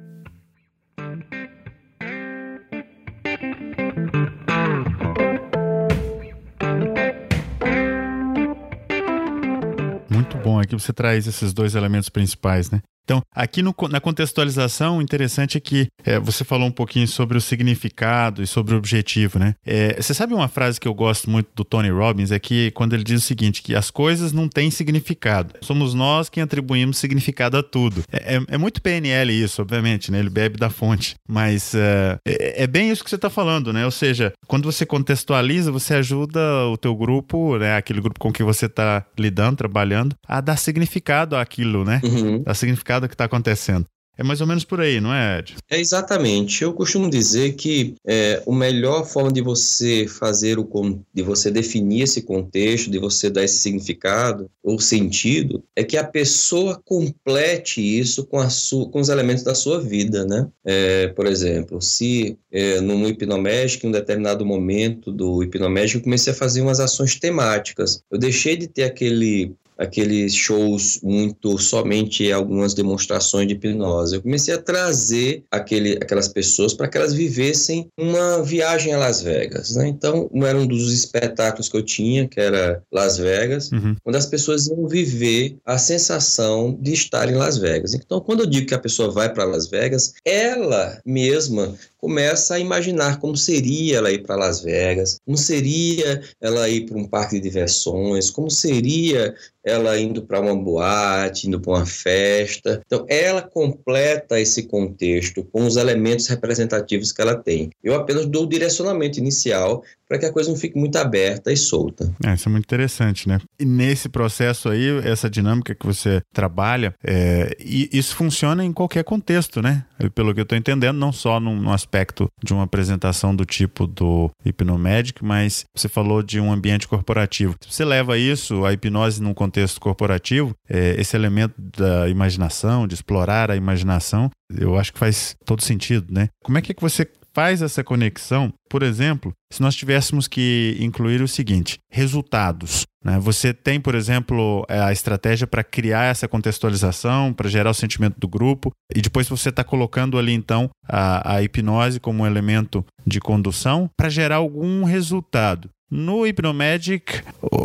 Muito 10.10 10.38
bom, 10.44 10.60
aqui 10.60 10.74
você 10.74 10.92
traz 10.92 11.28
esses 11.28 11.54
dois 11.54 11.76
elementos 11.76 12.10
principais, 12.10 12.70
né? 12.70 12.82
Então, 13.04 13.22
aqui 13.34 13.62
no, 13.62 13.76
na 13.90 14.00
contextualização, 14.00 14.98
o 14.98 15.02
interessante 15.02 15.58
é 15.58 15.62
que 15.62 15.88
é, 16.06 16.20
você 16.20 16.44
falou 16.44 16.68
um 16.68 16.72
pouquinho 16.72 17.08
sobre 17.08 17.38
o 17.38 17.42
significado 17.42 18.42
e 18.42 18.48
sobre 18.48 18.74
o 18.74 18.78
objetivo, 18.78 19.40
né? 19.40 19.56
É, 19.66 20.02
você 20.02 20.14
sabe 20.14 20.34
uma 20.34 20.48
frase 20.48 20.80
que 20.80 20.88
eu 20.88 20.94
gosto 20.94 21.30
muito 21.30 21.50
do 21.56 21.64
Tony 21.64 21.90
Robbins? 21.90 22.32
É 22.32 22.40
que 22.40 22.72
quando 22.72 22.94
ele 22.94 23.04
diz 23.04 23.24
o 23.24 23.26
seguinte, 23.26 23.62
que 23.62 23.76
as 23.76 23.90
coisas 23.90 24.32
não 24.32 24.48
têm 24.48 24.72
significado. 24.72 25.56
Somos 25.62 25.94
nós 25.94 26.30
quem 26.30 26.44
atribuímos 26.44 26.98
significado 26.98 27.58
a 27.58 27.64
tudo. 27.64 28.04
É, 28.12 28.36
é, 28.36 28.42
é 28.50 28.58
muito 28.58 28.82
PNL 28.82 29.32
isso, 29.32 29.62
obviamente, 29.62 30.12
né? 30.12 30.20
Ele 30.20 30.30
bebe 30.30 30.58
da 30.58 30.70
fonte. 30.70 31.16
Mas 31.28 31.74
é, 31.76 32.18
é, 32.26 32.64
é 32.64 32.68
bem 32.68 32.92
isso 32.92 33.04
que 33.04 33.10
você 33.10 33.16
está 33.16 33.30
falando, 33.30 33.74
né? 33.74 33.86
Ou 33.86 33.92
seja, 33.92 34.34
quando 34.48 34.72
você 34.72 34.86
contextualiza, 34.86 35.72
você 35.72 35.96
ajuda 35.96 36.40
o 36.68 36.78
teu 36.78 36.96
grupo, 36.96 37.58
né? 37.58 37.76
Aquele 37.76 38.02
grupo 38.02 38.20
com 38.20 38.32
que 38.32 38.44
você 38.44 38.68
está 38.68 39.06
lidando, 39.18 39.58
trabalhando, 39.58 40.16
a 40.28 40.40
dar 40.40 40.58
significado 40.58 41.36
àquilo, 41.36 41.84
né? 41.84 42.02
Uhum. 42.04 42.44
Dar 42.44 42.54
significado 42.54 42.91
que 43.08 43.14
está 43.14 43.26
acontecendo. 43.26 43.86
É 44.18 44.24
mais 44.24 44.42
ou 44.42 44.48
menos 44.48 44.64
por 44.64 44.82
aí, 44.82 45.00
não 45.00 45.14
é, 45.14 45.40
Ed? 45.40 45.56
É 45.70 45.80
exatamente. 45.80 46.64
Eu 46.64 46.74
costumo 46.74 47.10
dizer 47.10 47.54
que 47.54 47.96
é, 48.06 48.44
a 48.46 48.52
melhor 48.52 49.06
forma 49.06 49.32
de 49.32 49.42
você 49.42 50.06
fazer 50.08 50.60
o 50.60 50.70
de 51.14 51.24
você 51.24 51.50
definir 51.50 52.04
esse 52.04 52.22
contexto, 52.22 52.92
de 52.92 53.00
você 53.00 53.30
dar 53.30 53.44
esse 53.44 53.58
significado 53.60 54.50
ou 54.62 54.80
sentido, 54.80 55.64
é 55.76 55.84
que 55.84 55.98
a 55.98 56.04
pessoa 56.04 56.80
complete 56.86 57.82
isso 57.82 58.26
com, 58.26 58.38
a 58.38 58.50
sua, 58.50 58.90
com 58.90 59.00
os 59.00 59.10
elementos 59.10 59.44
da 59.44 59.56
sua 59.56 59.80
vida, 59.80 60.26
né? 60.26 60.48
É, 60.66 61.08
por 61.08 61.26
exemplo, 61.26 61.82
se 61.82 62.38
é, 62.52 62.82
no 62.82 63.08
hipnomédico, 63.08 63.86
em 63.86 63.90
um 63.90 63.94
determinado 63.94 64.46
momento 64.46 65.12
do 65.12 65.42
hipnomédico, 65.42 66.00
eu 66.00 66.04
comecei 66.04 66.32
a 66.32 66.36
fazer 66.36 66.62
umas 66.62 66.80
ações 66.80 67.16
temáticas. 67.16 68.04
Eu 68.12 68.20
deixei 68.20 68.58
de 68.58 68.68
ter 68.68 68.84
aquele 68.84 69.56
aqueles 69.82 70.36
shows 70.36 71.00
muito 71.02 71.58
somente 71.58 72.32
algumas 72.32 72.76
demonstrações 72.76 73.48
de 73.48 73.56
hipnose. 73.56 74.16
Eu 74.16 74.22
comecei 74.22 74.54
a 74.54 74.62
trazer 74.62 75.44
aquele, 75.50 75.94
aquelas 75.94 76.28
pessoas 76.28 76.74
para 76.74 76.88
que 76.88 76.98
elas 76.98 77.14
vivessem 77.14 77.90
uma 77.98 78.44
viagem 78.44 78.94
a 78.94 79.00
Las 79.00 79.22
Vegas. 79.22 79.76
Né? 79.76 79.88
Então, 79.88 80.30
era 80.44 80.58
um 80.58 80.68
dos 80.68 80.94
espetáculos 80.94 81.68
que 81.68 81.76
eu 81.76 81.82
tinha, 81.82 82.28
que 82.28 82.40
era 82.40 82.84
Las 82.92 83.18
Vegas, 83.18 83.72
uhum. 83.72 83.96
onde 84.06 84.18
as 84.18 84.28
pessoas 84.28 84.68
iam 84.68 84.88
viver 84.88 85.58
a 85.66 85.80
sensação 85.80 86.78
de 86.80 86.94
estar 86.94 87.28
em 87.28 87.36
Las 87.36 87.58
Vegas. 87.58 87.96
Então, 87.96 88.22
quando 88.22 88.42
eu 88.42 88.46
digo 88.46 88.68
que 88.68 88.76
a 88.76 88.80
pessoa 88.80 89.10
vai 89.10 89.34
para 89.34 89.46
Las 89.46 89.68
Vegas, 89.68 90.14
ela 90.24 91.02
mesma 91.04 91.76
começa 92.02 92.56
a 92.56 92.60
imaginar 92.60 93.20
como 93.20 93.38
seria 93.38 93.98
ela 93.98 94.12
ir 94.12 94.24
para 94.24 94.36
Las 94.36 94.62
Vegas, 94.62 95.20
como 95.24 95.38
seria 95.38 96.22
ela 96.42 96.68
ir 96.68 96.88
para 96.88 96.98
um 96.98 97.08
parque 97.08 97.36
de 97.36 97.42
diversões, 97.42 98.32
como 98.32 98.50
seria 98.50 99.36
ela 99.64 100.00
indo 100.00 100.24
para 100.24 100.40
uma 100.40 100.56
boate, 100.56 101.48
indo 101.48 101.62
para 101.62 101.74
uma 101.74 101.86
festa. 101.86 102.82
Então, 102.86 103.06
ela 103.08 103.42
completa 103.44 104.40
esse 104.40 104.64
contexto 104.64 105.44
com 105.52 105.66
os 105.66 105.76
elementos 105.76 106.28
representativos 106.28 107.12
que 107.12 107.22
ela 107.22 107.36
tem. 107.36 107.70
Eu 107.84 107.94
apenas 107.94 108.26
dou 108.26 108.44
o 108.44 108.50
direcionamento 108.50 109.20
inicial 109.20 109.84
para 110.12 110.20
que 110.20 110.26
a 110.26 110.34
coisa 110.34 110.50
não 110.50 110.58
fique 110.58 110.78
muito 110.78 110.98
aberta 110.98 111.54
e 111.54 111.56
solta. 111.56 112.14
É, 112.22 112.34
isso 112.34 112.50
é 112.50 112.52
muito 112.52 112.66
interessante, 112.66 113.30
né? 113.30 113.40
E 113.58 113.64
nesse 113.64 114.10
processo 114.10 114.68
aí, 114.68 114.90
essa 115.06 115.30
dinâmica 115.30 115.74
que 115.74 115.86
você 115.86 116.22
trabalha, 116.34 116.94
é, 117.02 117.56
isso 117.58 118.14
funciona 118.14 118.62
em 118.66 118.74
qualquer 118.74 119.06
contexto, 119.06 119.62
né? 119.62 119.86
Pelo 120.14 120.34
que 120.34 120.42
eu 120.42 120.44
estou 120.44 120.58
entendendo, 120.58 120.98
não 120.98 121.14
só 121.14 121.40
no 121.40 121.72
aspecto 121.72 122.28
de 122.44 122.54
uma 122.54 122.64
apresentação 122.64 123.34
do 123.34 123.46
tipo 123.46 123.88
do 123.88 124.30
Hipnomagic, 124.44 125.24
mas 125.24 125.64
você 125.74 125.88
falou 125.88 126.22
de 126.22 126.42
um 126.42 126.52
ambiente 126.52 126.90
corporativo. 126.90 127.56
Você 127.66 127.86
leva 127.86 128.18
isso, 128.18 128.66
a 128.66 128.74
hipnose 128.74 129.24
num 129.24 129.34
contexto 129.34 129.80
corporativo, 129.80 130.54
é, 130.70 130.94
esse 131.00 131.16
elemento 131.16 131.54
da 131.58 132.10
imaginação, 132.10 132.86
de 132.86 132.96
explorar 132.96 133.50
a 133.50 133.56
imaginação, 133.56 134.30
eu 134.60 134.78
acho 134.78 134.92
que 134.92 135.00
faz 135.00 135.38
todo 135.46 135.64
sentido, 135.64 136.14
né? 136.14 136.28
Como 136.44 136.58
é 136.58 136.62
que, 136.62 136.74
é 136.74 136.76
que 136.76 136.82
você 136.82 137.08
faz 137.34 137.62
essa 137.62 137.84
conexão, 137.84 138.54
por 138.70 138.84
exemplo, 138.84 139.34
se 139.52 139.62
nós 139.62 139.76
tivéssemos 139.76 140.28
que 140.28 140.78
incluir 140.80 141.22
o 141.22 141.28
seguinte: 141.28 141.78
resultados. 141.90 142.86
Né? 143.04 143.20
Você 143.20 143.54
tem, 143.54 143.80
por 143.80 143.96
exemplo, 143.96 144.66
é, 144.70 144.80
a 144.80 144.92
estratégia 144.92 145.48
para 145.48 145.64
criar 145.64 146.06
essa 146.06 146.28
contextualização, 146.28 147.34
para 147.34 147.50
gerar 147.50 147.72
o 147.72 147.76
sentimento 147.76 148.20
do 148.20 148.28
grupo, 148.28 148.72
e 148.96 149.02
depois 149.02 149.28
você 149.28 149.50
está 149.50 149.64
colocando 149.64 150.18
ali, 150.18 150.34
então, 150.34 150.70
a, 150.88 151.36
a 151.36 151.44
hipnose 151.44 152.00
como 152.00 152.24
um 152.24 152.28
elemento 152.28 152.86
de 153.06 153.20
condução 153.20 153.90
para 153.98 154.10
gerar 154.10 154.38
algum 154.38 154.84
resultado. 154.84 155.70
No 155.90 156.26
Hypnomagic, 156.26 157.22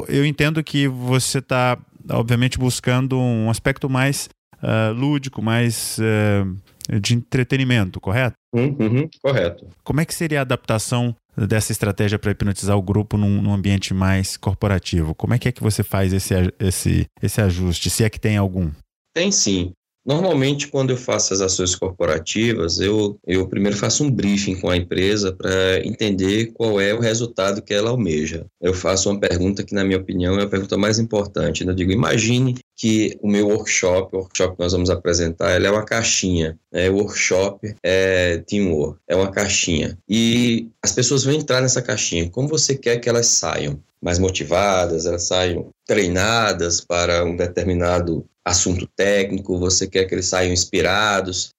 eu 0.09 0.27
entendo 0.27 0.63
que 0.65 0.89
você 0.89 1.39
está, 1.39 1.79
obviamente, 2.11 2.59
buscando 2.59 3.17
um 3.17 3.49
aspecto 3.49 3.89
mais 3.89 4.29
uh, 4.57 4.93
lúdico, 4.93 5.41
mais 5.41 5.97
uh, 5.99 6.57
de 7.01 7.15
entretenimento, 7.15 8.01
correto? 8.01 8.37
Uhum, 8.55 9.09
correto. 9.23 9.69
Como 9.85 10.01
é 10.01 10.05
que 10.05 10.15
seria 10.15 10.39
a 10.39 10.43
adaptação 10.43 11.15
dessa 11.37 11.73
estratégia 11.73 12.19
para 12.19 12.31
hipnotizar 12.31 12.77
o 12.77 12.83
grupo 12.83 13.17
num, 13.17 13.43
num, 13.43 13.53
ambiente 13.53 13.93
mais 13.93 14.37
corporativo? 14.37 15.15
Como 15.15 15.35
é 15.35 15.39
que 15.39 15.49
é 15.49 15.53
que 15.53 15.63
você 15.63 15.83
faz 15.83 16.13
esse, 16.13 16.35
esse, 16.59 17.07
esse 17.23 17.41
ajuste, 17.41 17.91
se 17.91 18.05
é 18.05 18.11
que 18.11 18.21
tem 18.21 18.37
algum? 18.37 18.71
Tem 19.15 19.31
sim. 19.33 19.73
Normalmente, 20.07 20.69
quando 20.69 20.91
eu 20.91 20.97
faço 20.97 21.35
as 21.35 21.41
ações 21.41 21.75
corporativas, 21.75 22.79
eu, 22.79 23.19
eu 23.27 23.49
primeiro 23.49 23.77
faço 23.77 24.05
um 24.05 24.11
briefing 24.11 24.55
com 24.61 24.71
a 24.71 24.77
empresa 24.77 25.33
para 25.33 25.85
entender 25.85 26.53
qual 26.55 26.81
é 26.81 26.95
o 26.95 27.01
resultado 27.01 27.61
que 27.61 27.75
ela 27.75 27.91
almeja. 27.91 28.47
Eu 28.61 28.73
faço 28.73 29.11
uma 29.11 29.19
pergunta 29.19 29.65
que, 29.65 29.75
na 29.75 29.83
minha 29.83 29.99
opinião, 29.99 30.39
é 30.39 30.45
a 30.45 30.49
pergunta 30.49 30.79
mais 30.79 31.01
importante. 31.01 31.65
Né? 31.65 31.73
Eu 31.73 31.77
digo, 31.77 31.91
imagine 31.91 32.55
que 32.77 33.19
o 33.21 33.29
meu 33.29 33.49
workshop, 33.49 34.15
o 34.15 34.21
workshop 34.21 34.55
que 34.55 34.63
nós 34.63 34.73
vamos 34.73 34.91
apresentar, 34.91 35.61
é 35.61 35.71
uma 35.71 35.85
caixinha. 35.85 36.57
Né? 36.73 36.89
O 36.89 36.99
workshop 36.99 37.75
é 37.83 38.39
teamwork, 38.47 39.01
é 39.09 39.17
uma 39.17 39.33
caixinha. 39.33 39.99
E 40.09 40.69
as 40.81 40.93
pessoas 40.93 41.25
vão 41.25 41.35
entrar 41.35 41.61
nessa 41.61 41.83
caixinha. 41.83 42.31
Como 42.31 42.47
você 42.47 42.77
quer 42.77 42.99
que 42.99 43.09
elas 43.09 43.27
saiam? 43.27 43.81
Mais 44.01 44.21
motivadas, 44.21 45.05
elas 45.05 45.27
saiam 45.27 45.71
treinadas 45.85 46.81
para 46.81 47.25
um 47.25 47.35
determinado 47.35 48.25
assunto 48.47 48.89
técnico, 48.97 49.59
você 49.59 49.87
quer 49.87 50.05
que 50.05 50.15
eles 50.15 50.27
saiam 50.27 50.53
inspirados, 50.53 51.51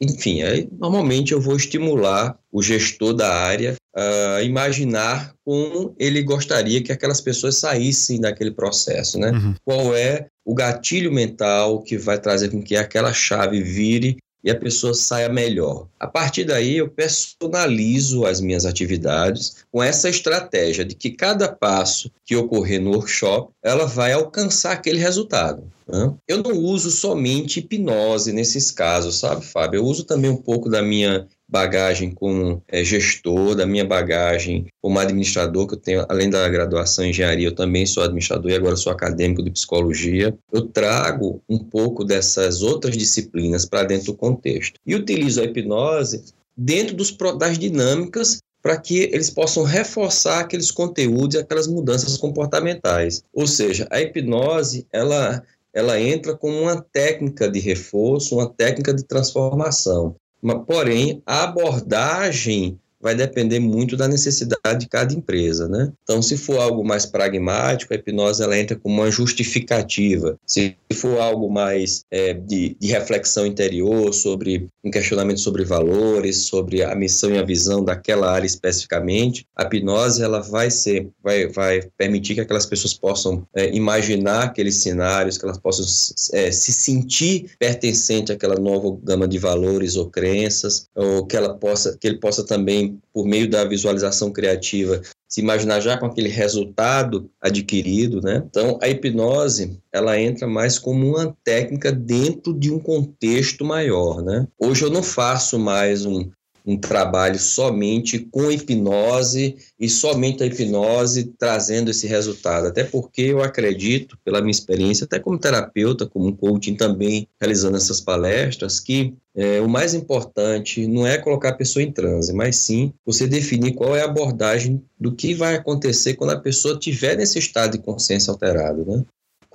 enfim, 0.00 0.42
aí, 0.42 0.68
normalmente 0.78 1.32
eu 1.32 1.40
vou 1.40 1.56
estimular 1.56 2.36
o 2.50 2.62
gestor 2.62 3.12
da 3.12 3.32
área 3.32 3.76
a 3.94 4.42
imaginar 4.42 5.34
como 5.44 5.94
ele 5.98 6.22
gostaria 6.22 6.82
que 6.82 6.92
aquelas 6.92 7.20
pessoas 7.20 7.56
saíssem 7.56 8.20
daquele 8.20 8.50
processo, 8.50 9.18
né? 9.18 9.30
Uhum. 9.30 9.54
Qual 9.64 9.96
é 9.96 10.26
o 10.44 10.54
gatilho 10.54 11.12
mental 11.12 11.82
que 11.82 11.96
vai 11.96 12.20
trazer 12.20 12.50
com 12.50 12.62
que 12.62 12.76
aquela 12.76 13.12
chave 13.12 13.62
vire 13.62 14.16
e 14.46 14.50
a 14.50 14.54
pessoa 14.54 14.94
saia 14.94 15.28
melhor. 15.28 15.88
A 15.98 16.06
partir 16.06 16.44
daí, 16.44 16.76
eu 16.76 16.88
personalizo 16.88 18.24
as 18.24 18.40
minhas 18.40 18.64
atividades 18.64 19.64
com 19.72 19.82
essa 19.82 20.08
estratégia 20.08 20.84
de 20.84 20.94
que 20.94 21.10
cada 21.10 21.48
passo 21.48 22.08
que 22.24 22.36
ocorrer 22.36 22.80
no 22.80 22.92
workshop, 22.92 23.52
ela 23.60 23.86
vai 23.86 24.12
alcançar 24.12 24.72
aquele 24.72 25.00
resultado. 25.00 25.64
Né? 25.88 26.14
Eu 26.28 26.44
não 26.44 26.52
uso 26.52 26.92
somente 26.92 27.58
hipnose 27.58 28.32
nesses 28.32 28.70
casos, 28.70 29.18
sabe, 29.18 29.44
Fábio? 29.44 29.78
Eu 29.78 29.84
uso 29.84 30.04
também 30.04 30.30
um 30.30 30.36
pouco 30.36 30.68
da 30.68 30.80
minha 30.80 31.26
bagagem 31.48 32.10
como 32.10 32.62
é, 32.68 32.82
gestor, 32.82 33.54
da 33.54 33.66
minha 33.66 33.84
bagagem 33.84 34.66
como 34.82 34.98
administrador, 34.98 35.66
que 35.66 35.74
eu 35.74 35.78
tenho, 35.78 36.06
além 36.08 36.28
da 36.28 36.48
graduação 36.48 37.04
em 37.04 37.10
engenharia, 37.10 37.46
eu 37.46 37.54
também 37.54 37.86
sou 37.86 38.02
administrador 38.02 38.50
e 38.50 38.54
agora 38.54 38.76
sou 38.76 38.92
acadêmico 38.92 39.42
de 39.42 39.50
psicologia. 39.50 40.36
Eu 40.52 40.62
trago 40.62 41.42
um 41.48 41.58
pouco 41.58 42.04
dessas 42.04 42.62
outras 42.62 42.96
disciplinas 42.96 43.64
para 43.64 43.84
dentro 43.84 44.06
do 44.06 44.14
contexto. 44.14 44.80
E 44.84 44.94
utilizo 44.94 45.40
a 45.40 45.44
hipnose 45.44 46.24
dentro 46.56 46.94
dos, 46.94 47.16
das 47.38 47.58
dinâmicas 47.58 48.38
para 48.62 48.76
que 48.76 49.04
eles 49.12 49.30
possam 49.30 49.62
reforçar 49.62 50.40
aqueles 50.40 50.72
conteúdos 50.72 51.36
e 51.36 51.38
aquelas 51.38 51.68
mudanças 51.68 52.16
comportamentais. 52.16 53.22
Ou 53.32 53.46
seja, 53.46 53.86
a 53.90 54.00
hipnose, 54.00 54.86
ela 54.92 55.42
ela 55.72 56.00
entra 56.00 56.34
como 56.34 56.58
uma 56.58 56.80
técnica 56.80 57.50
de 57.50 57.60
reforço, 57.60 58.36
uma 58.36 58.48
técnica 58.48 58.94
de 58.94 59.04
transformação. 59.04 60.16
Porém, 60.66 61.22
a 61.26 61.44
abordagem 61.44 62.78
vai 63.00 63.14
depender 63.14 63.60
muito 63.60 63.96
da 63.96 64.08
necessidade 64.08 64.80
de 64.80 64.88
cada 64.88 65.14
empresa, 65.14 65.68
né? 65.68 65.92
Então, 66.02 66.20
se 66.20 66.36
for 66.36 66.58
algo 66.58 66.84
mais 66.84 67.06
pragmático, 67.06 67.92
a 67.92 67.96
hipnose 67.96 68.42
ela 68.42 68.58
entra 68.58 68.76
como 68.76 68.96
uma 68.96 69.10
justificativa. 69.10 70.36
Se 70.46 70.76
for 70.94 71.20
algo 71.20 71.48
mais 71.48 72.04
é, 72.10 72.32
de, 72.34 72.76
de, 72.80 72.88
reflexão 72.88 73.46
interior, 73.46 74.12
sobre 74.12 74.66
um 74.86 74.90
questionamento 74.90 75.40
sobre 75.40 75.64
valores, 75.64 76.44
sobre 76.44 76.84
a 76.84 76.94
missão 76.94 77.30
e 77.30 77.38
a 77.38 77.42
visão 77.42 77.84
daquela 77.84 78.30
área 78.30 78.46
especificamente, 78.46 79.44
a 79.56 79.64
hipnose 79.64 80.22
ela 80.22 80.40
vai 80.40 80.70
ser, 80.70 81.08
vai, 81.22 81.48
vai 81.48 81.82
permitir 81.98 82.34
que 82.34 82.40
aquelas 82.40 82.66
pessoas 82.66 82.94
possam 82.94 83.44
é, 83.52 83.74
imaginar 83.74 84.44
aqueles 84.44 84.76
cenários, 84.76 85.36
que 85.36 85.44
elas 85.44 85.58
possam 85.58 85.84
é, 86.32 86.52
se 86.52 86.72
sentir 86.72 87.50
pertencente 87.58 88.30
àquela 88.30 88.54
nova 88.54 88.96
gama 89.02 89.26
de 89.26 89.38
valores 89.38 89.96
ou 89.96 90.08
crenças, 90.08 90.86
ou 90.94 91.26
que 91.26 91.36
ela 91.36 91.54
possa, 91.54 91.96
que 92.00 92.06
ele 92.06 92.18
possa 92.18 92.44
também 92.44 93.00
por 93.12 93.26
meio 93.26 93.50
da 93.50 93.64
visualização 93.64 94.30
criativa, 94.30 95.02
se 95.28 95.40
imaginar 95.40 95.80
já 95.80 95.98
com 95.98 96.06
aquele 96.06 96.28
resultado 96.28 97.30
adquirido, 97.40 98.20
né? 98.20 98.42
Então, 98.48 98.78
a 98.80 98.88
hipnose, 98.88 99.78
ela 99.92 100.20
entra 100.20 100.46
mais 100.46 100.78
como 100.78 101.06
uma 101.06 101.36
técnica 101.42 101.90
dentro 101.90 102.54
de 102.54 102.72
um 102.72 102.78
contexto 102.78 103.64
maior, 103.64 104.22
né? 104.22 104.46
Hoje 104.58 104.84
eu 104.84 104.90
não 104.90 105.02
faço 105.02 105.58
mais 105.58 106.06
um, 106.06 106.30
um 106.66 106.76
trabalho 106.76 107.38
somente 107.38 108.18
com 108.18 108.50
hipnose 108.50 109.56
e 109.78 109.88
somente 109.88 110.42
a 110.42 110.46
hipnose 110.46 111.32
trazendo 111.38 111.90
esse 111.90 112.06
resultado. 112.08 112.66
Até 112.66 112.82
porque 112.82 113.22
eu 113.22 113.42
acredito, 113.42 114.18
pela 114.24 114.40
minha 114.40 114.50
experiência, 114.50 115.04
até 115.04 115.20
como 115.20 115.38
terapeuta, 115.38 116.06
como 116.06 116.36
coaching 116.36 116.74
também, 116.74 117.28
realizando 117.40 117.76
essas 117.76 118.00
palestras, 118.00 118.80
que 118.80 119.14
é, 119.34 119.60
o 119.60 119.68
mais 119.68 119.94
importante 119.94 120.86
não 120.86 121.06
é 121.06 121.18
colocar 121.18 121.50
a 121.50 121.56
pessoa 121.56 121.82
em 121.82 121.92
transe, 121.92 122.32
mas 122.32 122.56
sim 122.56 122.92
você 123.04 123.28
definir 123.28 123.74
qual 123.74 123.94
é 123.94 124.00
a 124.00 124.06
abordagem 124.06 124.82
do 124.98 125.14
que 125.14 125.34
vai 125.34 125.54
acontecer 125.54 126.14
quando 126.14 126.30
a 126.30 126.40
pessoa 126.40 126.78
tiver 126.78 127.16
nesse 127.16 127.38
estado 127.38 127.72
de 127.72 127.84
consciência 127.84 128.30
alterado, 128.30 128.84
né? 128.84 129.04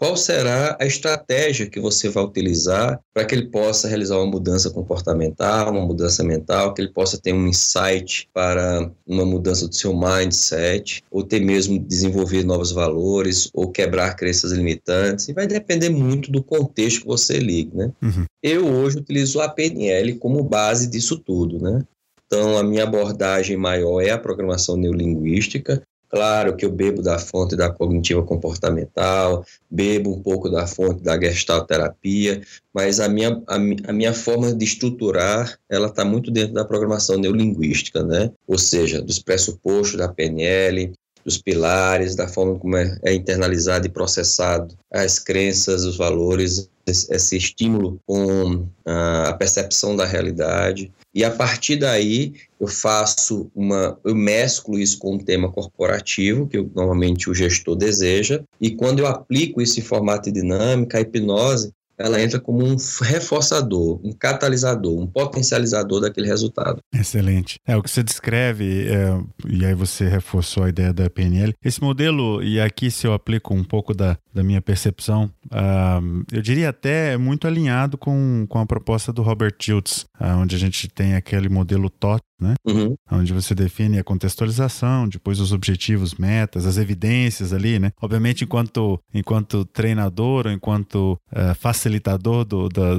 Qual 0.02 0.18
será 0.18 0.76
a 0.82 0.86
estratégia 0.88 1.70
que 1.70 1.80
você 1.80 2.10
vai 2.10 2.24
utilizar 2.24 3.00
para 3.14 3.24
que 3.24 3.36
ele 3.36 3.50
possa 3.50 3.88
realizar 3.88 4.18
uma 4.18 4.26
mudança 4.26 4.72
comportamental, 4.72 5.70
uma 5.70 5.86
mudança 5.86 6.24
mental, 6.24 6.74
que 6.74 6.82
ele 6.82 6.92
possa 6.92 7.20
ter 7.20 7.32
um 7.32 7.46
insight 7.46 8.28
para 8.34 8.90
uma 9.06 9.24
mudança 9.24 9.68
do 9.68 9.76
seu 9.76 9.96
mindset, 9.96 11.04
ou 11.12 11.22
ter 11.22 11.40
mesmo 11.40 11.78
desenvolver 11.78 12.44
novos 12.44 12.72
valores, 12.72 13.52
ou 13.54 13.72
quebrar 13.72 14.16
crenças 14.16 14.52
limitantes, 14.54 15.30
e 15.30 15.34
vai 15.34 15.46
depender 15.46 15.90
muito 15.90 16.32
do 16.32 16.42
contexto 16.42 17.02
que 17.02 17.08
você 17.08 17.38
liga, 17.38 17.86
né? 17.86 17.92
Uhum. 18.02 18.26
Eu 18.42 18.66
hoje 18.66 18.98
utilizo 18.98 19.40
a 19.40 19.50
PNL 19.50 20.16
como 20.16 20.44
base 20.44 20.88
disso 20.88 21.20
tudo, 21.20 21.62
né? 21.62 21.84
Então, 22.26 22.58
a 22.58 22.64
minha 22.64 22.86
abordagem 22.86 23.56
maior 23.56 24.02
é 24.02 24.10
a 24.10 24.18
programação 24.18 24.76
neurolinguística, 24.78 25.84
Claro 26.12 26.58
que 26.58 26.65
eu 26.65 26.71
bebo 26.71 27.02
da 27.02 27.17
fonte 27.17 27.56
da 27.56 27.71
cognitiva 27.71 28.21
comportamental, 28.21 29.45
bebo 29.69 30.13
um 30.13 30.21
pouco 30.21 30.50
da 30.50 30.67
fonte 30.67 31.02
da 31.02 31.17
gestalterapia, 31.17 32.41
mas 32.74 33.00
a 33.00 33.08
minha, 33.08 33.41
a, 33.47 33.56
a 33.56 33.93
minha 33.93 34.13
forma 34.13 34.54
de 34.54 34.65
estruturar, 34.65 35.58
ela 35.69 35.88
está 35.88 36.04
muito 36.04 36.30
dentro 36.30 36.54
da 36.54 36.65
programação 36.65 37.17
neurolinguística, 37.17 38.04
né? 38.04 38.30
Ou 38.45 38.58
seja, 38.58 39.02
dos 39.02 39.19
pressupostos 39.19 39.97
da 39.97 40.10
PNL, 40.10 40.91
dos 41.24 41.38
pilares, 41.38 42.15
da 42.15 42.28
forma 42.28 42.60
como 42.60 42.76
é, 42.76 42.97
é 43.04 43.13
internalizado 43.13 43.88
e 43.88 43.89
processado 43.89 44.76
as 44.91 45.17
crenças, 45.17 45.86
os 45.86 45.95
valores, 45.95 46.69
esse, 46.86 47.38
estímulo 47.38 48.00
com 48.06 48.67
a 48.86 49.34
percepção 49.34 49.95
da 49.95 50.06
realidade. 50.06 50.91
E 51.13 51.24
a 51.24 51.32
partir 51.32 51.76
daí 51.76 52.34
eu 52.60 52.67
faço 52.67 53.52
uma, 53.54 53.97
eu 54.06 54.15
mesclo 54.15 54.80
isso 54.80 54.97
com 54.97 55.15
um 55.15 55.19
tema 55.19 55.52
corporativo, 55.52 56.47
que 56.47 56.58
eu, 56.58 56.71
normalmente 56.74 57.30
o 57.30 57.34
gestor 57.34 57.76
deseja, 57.76 58.41
e 58.60 58.71
quando 58.71 59.00
eu 59.00 59.08
aplico 59.08 59.62
isso 59.62 59.80
em 59.80 59.84
formato 59.84 60.32
dinâmico, 60.32 60.95
a 60.95 61.02
hipnose, 61.02 61.74
ela 62.02 62.21
entra 62.21 62.39
como 62.39 62.65
um 62.65 62.76
reforçador, 63.02 64.00
um 64.04 64.12
catalisador, 64.12 65.00
um 65.00 65.08
potencializador 65.08 66.02
daquele 66.02 66.28
resultado. 66.28 66.80
Excelente. 66.93 67.60
É 67.65 67.78
o 67.78 67.84
que 67.84 67.89
você 67.89 68.04
descreve, 68.04 68.88
é, 68.88 69.21
e 69.47 69.65
aí 69.65 69.74
você 69.74 70.08
reforçou 70.08 70.63
a 70.63 70.69
ideia 70.69 70.91
da 70.91 71.10
PNL. 71.10 71.54
Esse 71.63 71.82
modelo, 71.82 72.43
e 72.43 72.60
aqui 72.60 72.89
se 72.89 73.06
eu 73.06 73.13
aplico 73.13 73.54
um 73.54 73.63
pouco 73.63 73.93
da, 73.93 74.17
da 74.34 74.44
minha 74.44 74.62
percepção, 74.62 75.32
uh, 75.48 76.26
eu 76.32 76.41
diria 76.41 76.70
até 76.70 77.17
muito 77.17 77.48
alinhado 77.48 77.98
com, 77.98 78.46
com 78.48 78.60
a 78.60 78.65
proposta 78.65 79.12
do 79.12 79.22
Robert 79.22 79.56
Schultz, 79.60 80.06
uh, 80.20 80.38
onde 80.38 80.56
a 80.56 80.60
gente 80.60 80.88
tem 80.88 81.15
aquele 81.15 81.50
modelo 81.50 81.89
TOT, 81.89 82.22
né? 82.39 82.56
Uhum. 82.65 82.96
Onde 83.12 83.34
você 83.34 83.54
define 83.54 84.00
a 84.00 84.04
contextualização, 84.04 85.08
depois 85.08 85.39
os 85.39 85.52
objetivos, 85.52 86.15
metas, 86.15 86.65
as 86.65 86.78
evidências 86.78 87.54
ali, 87.54 87.78
né? 87.78 87.91
Obviamente, 88.02 88.44
enquanto, 88.44 89.00
enquanto 89.13 89.63
treinador, 89.65 90.48
enquanto 90.48 91.20
uh, 91.32 91.54
facilitador 91.56 92.46
do, 92.46 92.67
da, 92.67 92.96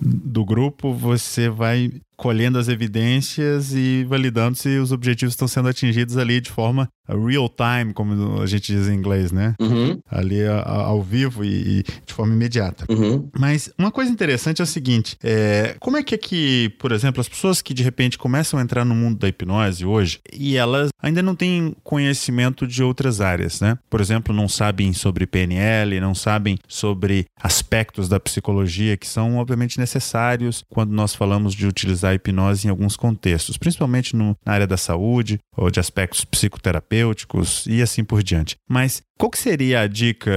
do 0.00 0.44
grupo, 0.44 0.92
você 0.92 1.48
vai 1.48 1.90
colhendo 2.16 2.58
as 2.58 2.68
evidências 2.68 3.72
e 3.72 4.04
validando 4.08 4.56
se 4.56 4.78
os 4.78 4.92
objetivos 4.92 5.34
estão 5.34 5.46
sendo 5.46 5.68
atingidos 5.68 6.16
ali 6.16 6.40
de 6.40 6.50
forma 6.50 6.88
real 7.08 7.48
time, 7.48 7.92
como 7.92 8.40
a 8.40 8.46
gente 8.46 8.72
diz 8.72 8.88
em 8.88 8.94
inglês, 8.94 9.30
né? 9.30 9.54
Uhum. 9.60 10.00
Ali 10.10 10.40
ao 10.46 11.02
vivo 11.02 11.44
e, 11.44 11.78
e, 11.78 11.82
de 12.04 12.12
forma 12.12 12.34
imediata. 12.34 12.84
Uhum. 12.88 13.28
Mas 13.38 13.70
uma 13.78 13.90
coisa 13.90 14.10
interessante 14.10 14.60
é 14.60 14.64
o 14.64 14.66
seguinte: 14.66 15.16
é, 15.22 15.76
como 15.78 15.96
é 15.96 16.02
que 16.02 16.14
é 16.14 16.18
que, 16.18 16.70
por 16.78 16.92
exemplo, 16.92 17.20
as 17.20 17.28
pessoas 17.28 17.62
que 17.62 17.74
de 17.74 17.82
repente 17.82 18.18
começam 18.18 18.58
a 18.58 18.62
entrar 18.62 18.84
no 18.84 18.94
mundo 18.94 19.18
da 19.18 19.28
hipnose 19.28 19.84
hoje 19.84 20.20
e 20.32 20.56
elas 20.56 20.90
ainda 21.00 21.22
não 21.22 21.36
têm 21.36 21.74
conhecimento 21.84 22.66
de 22.66 22.82
outras 22.82 23.20
áreas, 23.20 23.60
né? 23.60 23.78
Por 23.88 24.00
exemplo, 24.00 24.34
não 24.34 24.48
sabem 24.48 24.92
sobre 24.92 25.26
PNL, 25.26 26.00
não 26.00 26.14
sabem 26.14 26.58
sobre 26.66 27.26
aspectos 27.40 28.08
da 28.08 28.18
psicologia 28.18 28.96
que 28.96 29.06
são 29.06 29.36
obviamente 29.36 29.78
necessários 29.78 30.64
quando 30.68 30.92
nós 30.92 31.14
falamos 31.14 31.54
de 31.54 31.66
utilizar 31.66 32.05
utilizar 32.06 32.12
a 32.12 32.14
hipnose 32.14 32.66
em 32.66 32.70
alguns 32.70 32.96
contextos, 32.96 33.56
principalmente 33.56 34.14
no, 34.14 34.36
na 34.44 34.52
área 34.52 34.66
da 34.66 34.76
saúde 34.76 35.38
ou 35.56 35.70
de 35.70 35.80
aspectos 35.80 36.24
psicoterapêuticos 36.24 37.66
e 37.66 37.82
assim 37.82 38.04
por 38.04 38.22
diante. 38.22 38.56
Mas 38.68 39.02
qual 39.18 39.30
que 39.30 39.38
seria 39.38 39.80
a 39.80 39.86
dica 39.86 40.30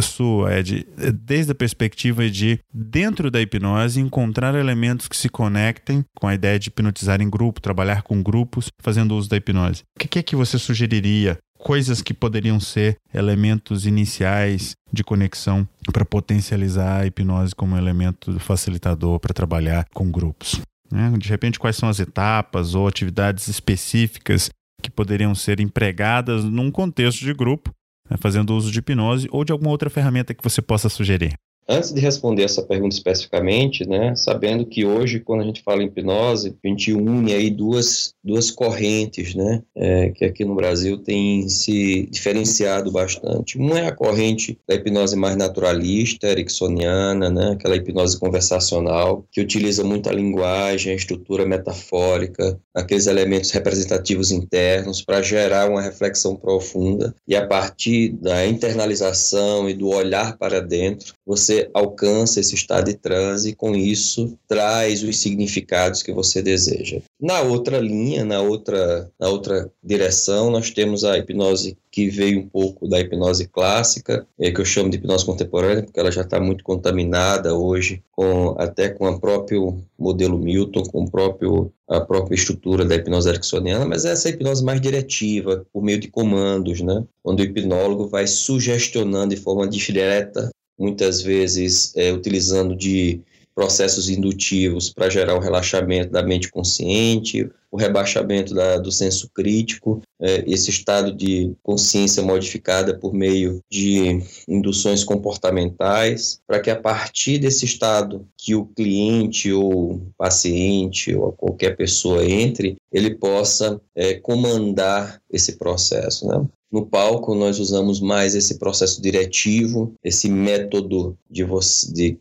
sua, 0.00 0.58
Ed, 0.58 0.86
desde 1.14 1.52
a 1.52 1.54
perspectiva 1.54 2.28
de, 2.28 2.58
dentro 2.72 3.30
da 3.30 3.40
hipnose, 3.40 4.00
encontrar 4.00 4.54
elementos 4.54 5.06
que 5.06 5.16
se 5.16 5.28
conectem 5.28 6.04
com 6.16 6.26
a 6.26 6.34
ideia 6.34 6.58
de 6.58 6.68
hipnotizar 6.68 7.20
em 7.20 7.30
grupo, 7.30 7.60
trabalhar 7.60 8.02
com 8.02 8.22
grupos, 8.22 8.70
fazendo 8.80 9.16
uso 9.16 9.28
da 9.28 9.36
hipnose? 9.36 9.82
O 9.96 10.08
que 10.08 10.18
é 10.18 10.22
que 10.22 10.36
você 10.36 10.58
sugeriria 10.58 11.38
coisas 11.58 12.02
que 12.02 12.12
poderiam 12.12 12.58
ser 12.58 12.96
elementos 13.14 13.86
iniciais 13.86 14.74
de 14.92 15.04
conexão 15.04 15.66
para 15.92 16.04
potencializar 16.04 17.02
a 17.02 17.06
hipnose 17.06 17.54
como 17.54 17.76
elemento 17.76 18.38
facilitador 18.40 19.20
para 19.20 19.32
trabalhar 19.32 19.86
com 19.94 20.10
grupos. 20.10 20.60
Né? 20.92 21.10
De 21.16 21.28
repente, 21.30 21.58
quais 21.58 21.76
são 21.76 21.88
as 21.88 21.98
etapas 21.98 22.74
ou 22.74 22.86
atividades 22.86 23.48
específicas 23.48 24.50
que 24.82 24.90
poderiam 24.90 25.34
ser 25.34 25.58
empregadas 25.58 26.44
num 26.44 26.70
contexto 26.70 27.20
de 27.20 27.32
grupo, 27.32 27.70
né? 28.10 28.18
fazendo 28.20 28.54
uso 28.54 28.70
de 28.70 28.78
hipnose 28.78 29.26
ou 29.32 29.42
de 29.42 29.52
alguma 29.52 29.70
outra 29.70 29.88
ferramenta 29.88 30.34
que 30.34 30.44
você 30.44 30.60
possa 30.60 30.90
sugerir? 30.90 31.32
Antes 31.68 31.92
de 31.92 32.00
responder 32.00 32.42
essa 32.42 32.62
pergunta 32.62 32.94
especificamente, 32.94 33.88
né, 33.88 34.14
sabendo 34.16 34.66
que 34.66 34.84
hoje, 34.84 35.20
quando 35.20 35.42
a 35.42 35.44
gente 35.44 35.62
fala 35.62 35.82
em 35.82 35.86
hipnose, 35.86 36.56
a 36.64 36.68
gente 36.68 36.92
une 36.92 37.32
aí 37.32 37.50
duas, 37.50 38.14
duas 38.22 38.50
correntes, 38.50 39.34
né, 39.34 39.62
é, 39.74 40.10
que 40.10 40.24
aqui 40.24 40.44
no 40.44 40.54
Brasil 40.54 40.98
tem 40.98 41.48
se 41.48 42.08
diferenciado 42.10 42.90
bastante. 42.90 43.56
Uma 43.56 43.78
é 43.78 43.86
a 43.86 43.94
corrente 43.94 44.58
da 44.68 44.74
hipnose 44.74 45.16
mais 45.16 45.36
naturalista, 45.36 46.26
ericksoniana, 46.26 47.30
né, 47.30 47.52
aquela 47.52 47.76
hipnose 47.76 48.18
conversacional, 48.18 49.24
que 49.30 49.40
utiliza 49.40 49.84
muito 49.84 50.08
a 50.08 50.12
linguagem, 50.12 50.92
a 50.92 50.96
estrutura 50.96 51.46
metafórica, 51.46 52.58
aqueles 52.74 53.06
elementos 53.06 53.50
representativos 53.50 54.32
internos 54.32 55.02
para 55.02 55.22
gerar 55.22 55.70
uma 55.70 55.80
reflexão 55.80 56.34
profunda 56.34 57.14
e 57.26 57.36
a 57.36 57.46
partir 57.46 58.10
da 58.10 58.46
internalização 58.46 59.68
e 59.68 59.74
do 59.74 59.88
olhar 59.88 60.36
para 60.36 60.60
dentro, 60.60 61.14
você 61.26 61.70
alcança 61.72 62.40
esse 62.40 62.54
estado 62.54 62.86
de 62.86 62.94
transe 62.94 63.50
e 63.50 63.54
com 63.54 63.74
isso 63.74 64.36
traz 64.48 65.02
os 65.02 65.18
significados 65.18 66.02
que 66.02 66.12
você 66.12 66.42
deseja. 66.42 67.00
Na 67.20 67.40
outra 67.40 67.78
linha, 67.78 68.24
na 68.24 68.40
outra, 68.40 69.10
na 69.18 69.28
outra 69.28 69.70
direção, 69.82 70.50
nós 70.50 70.70
temos 70.70 71.04
a 71.04 71.16
hipnose 71.16 71.76
que 71.90 72.08
veio 72.08 72.40
um 72.40 72.48
pouco 72.48 72.88
da 72.88 72.98
hipnose 72.98 73.46
clássica, 73.46 74.26
é, 74.40 74.50
que 74.50 74.60
eu 74.60 74.64
chamo 74.64 74.90
de 74.90 74.96
hipnose 74.96 75.24
contemporânea, 75.24 75.82
porque 75.82 76.00
ela 76.00 76.10
já 76.10 76.22
está 76.22 76.40
muito 76.40 76.64
contaminada 76.64 77.54
hoje, 77.54 78.02
com, 78.10 78.56
até 78.58 78.88
com 78.88 79.08
o 79.08 79.20
próprio 79.20 79.78
modelo 79.98 80.38
Milton, 80.38 80.82
com 80.84 81.04
o 81.04 81.10
próprio, 81.10 81.72
a 81.86 82.00
própria 82.00 82.34
estrutura 82.34 82.84
da 82.84 82.96
hipnose 82.96 83.28
ericksoniana, 83.28 83.84
mas 83.84 84.04
essa 84.04 84.28
é 84.28 84.32
hipnose 84.32 84.64
mais 84.64 84.80
diretiva, 84.80 85.64
por 85.72 85.82
meio 85.82 86.00
de 86.00 86.08
comandos, 86.08 86.80
né? 86.80 87.04
onde 87.22 87.42
o 87.42 87.44
hipnólogo 87.44 88.08
vai 88.08 88.26
sugestionando 88.26 89.34
de 89.34 89.40
forma 89.40 89.68
direta 89.68 90.50
muitas 90.78 91.22
vezes 91.22 91.92
é, 91.96 92.12
utilizando 92.12 92.74
de 92.74 93.20
processos 93.54 94.08
indutivos 94.08 94.90
para 94.90 95.10
gerar 95.10 95.34
o 95.34 95.40
relaxamento 95.40 96.10
da 96.10 96.22
mente 96.22 96.50
consciente, 96.50 97.50
o 97.70 97.76
rebaixamento 97.76 98.54
da, 98.54 98.78
do 98.78 98.92
senso 98.92 99.30
crítico, 99.34 100.02
é, 100.20 100.44
esse 100.46 100.70
estado 100.70 101.12
de 101.12 101.54
consciência 101.62 102.22
modificada 102.22 102.96
por 102.96 103.14
meio 103.14 103.60
de 103.70 104.22
induções 104.46 105.02
comportamentais, 105.04 106.40
para 106.46 106.60
que 106.60 106.70
a 106.70 106.76
partir 106.76 107.38
desse 107.38 107.64
estado 107.64 108.26
que 108.36 108.54
o 108.54 108.66
cliente 108.66 109.52
ou 109.52 110.02
paciente 110.18 111.14
ou 111.14 111.32
qualquer 111.32 111.76
pessoa 111.76 112.24
entre, 112.24 112.76
ele 112.92 113.14
possa 113.14 113.80
é, 113.94 114.14
comandar 114.14 115.20
esse 115.30 115.56
processo. 115.56 116.26
Né? 116.26 116.46
No 116.72 116.86
palco, 116.86 117.34
nós 117.34 117.58
usamos 117.58 118.00
mais 118.00 118.34
esse 118.34 118.58
processo 118.58 119.02
diretivo, 119.02 119.94
esse 120.02 120.30
método 120.30 121.18
de, 121.30 121.44
você, 121.44 121.92
de, 121.92 122.16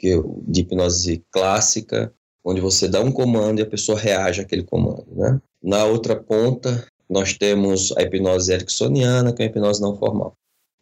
de 0.45 0.61
hipnose 0.61 1.23
clássica, 1.31 2.13
onde 2.43 2.59
você 2.59 2.89
dá 2.89 2.99
um 2.99 3.13
comando 3.13 3.59
e 3.59 3.61
a 3.61 3.69
pessoa 3.69 3.97
reage 3.97 4.41
àquele 4.41 4.63
comando. 4.63 5.07
Né? 5.15 5.41
Na 5.63 5.85
outra 5.85 6.17
ponta, 6.17 6.85
nós 7.09 7.33
temos 7.33 7.93
a 7.95 8.01
hipnose 8.01 8.51
ericksoniana, 8.51 9.31
que 9.31 9.41
é 9.41 9.45
a 9.45 9.49
hipnose 9.49 9.81
não 9.81 9.95
formal. 9.95 10.33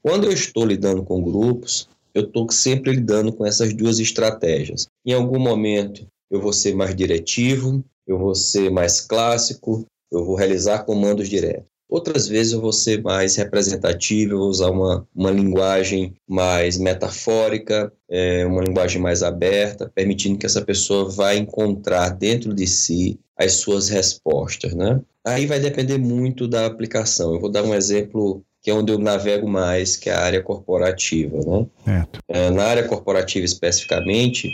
Quando 0.01 0.25
eu 0.25 0.31
estou 0.31 0.65
lidando 0.65 1.03
com 1.03 1.21
grupos, 1.21 1.87
eu 2.15 2.23
estou 2.23 2.49
sempre 2.51 2.93
lidando 2.93 3.31
com 3.31 3.45
essas 3.45 3.71
duas 3.71 3.99
estratégias. 3.99 4.87
Em 5.05 5.13
algum 5.13 5.39
momento, 5.39 6.07
eu 6.31 6.41
vou 6.41 6.53
ser 6.53 6.73
mais 6.73 6.95
diretivo, 6.95 7.83
eu 8.07 8.17
vou 8.17 8.33
ser 8.33 8.71
mais 8.71 8.99
clássico, 8.99 9.85
eu 10.11 10.25
vou 10.25 10.35
realizar 10.35 10.85
comandos 10.85 11.29
diretos. 11.29 11.69
Outras 11.89 12.27
vezes 12.27 12.53
eu 12.53 12.61
vou 12.61 12.71
ser 12.71 13.01
mais 13.01 13.35
representativo, 13.35 14.33
eu 14.33 14.37
vou 14.37 14.49
usar 14.49 14.69
uma, 14.69 15.07
uma 15.15 15.31
linguagem 15.31 16.13
mais 16.27 16.77
metafórica, 16.77 17.91
é, 18.07 18.45
uma 18.45 18.63
linguagem 18.63 19.01
mais 19.01 19.23
aberta, 19.23 19.91
permitindo 19.95 20.37
que 20.37 20.45
essa 20.45 20.61
pessoa 20.61 21.09
vá 21.09 21.33
encontrar 21.33 22.09
dentro 22.09 22.53
de 22.53 22.67
si 22.67 23.19
as 23.35 23.53
suas 23.53 23.89
respostas, 23.89 24.75
né? 24.75 25.01
Aí 25.25 25.47
vai 25.47 25.59
depender 25.59 25.97
muito 25.97 26.47
da 26.47 26.67
aplicação. 26.67 27.33
Eu 27.33 27.39
vou 27.39 27.49
dar 27.49 27.63
um 27.63 27.73
exemplo 27.73 28.43
que 28.61 28.69
é 28.69 28.73
onde 28.73 28.91
eu 28.91 28.99
navego 28.99 29.47
mais, 29.47 29.95
que 29.95 30.09
é 30.09 30.13
a 30.13 30.21
área 30.21 30.43
corporativa, 30.43 31.37
né? 31.37 31.67
É, 32.27 32.49
na 32.51 32.65
área 32.65 32.83
corporativa 32.83 33.45
especificamente, 33.45 34.47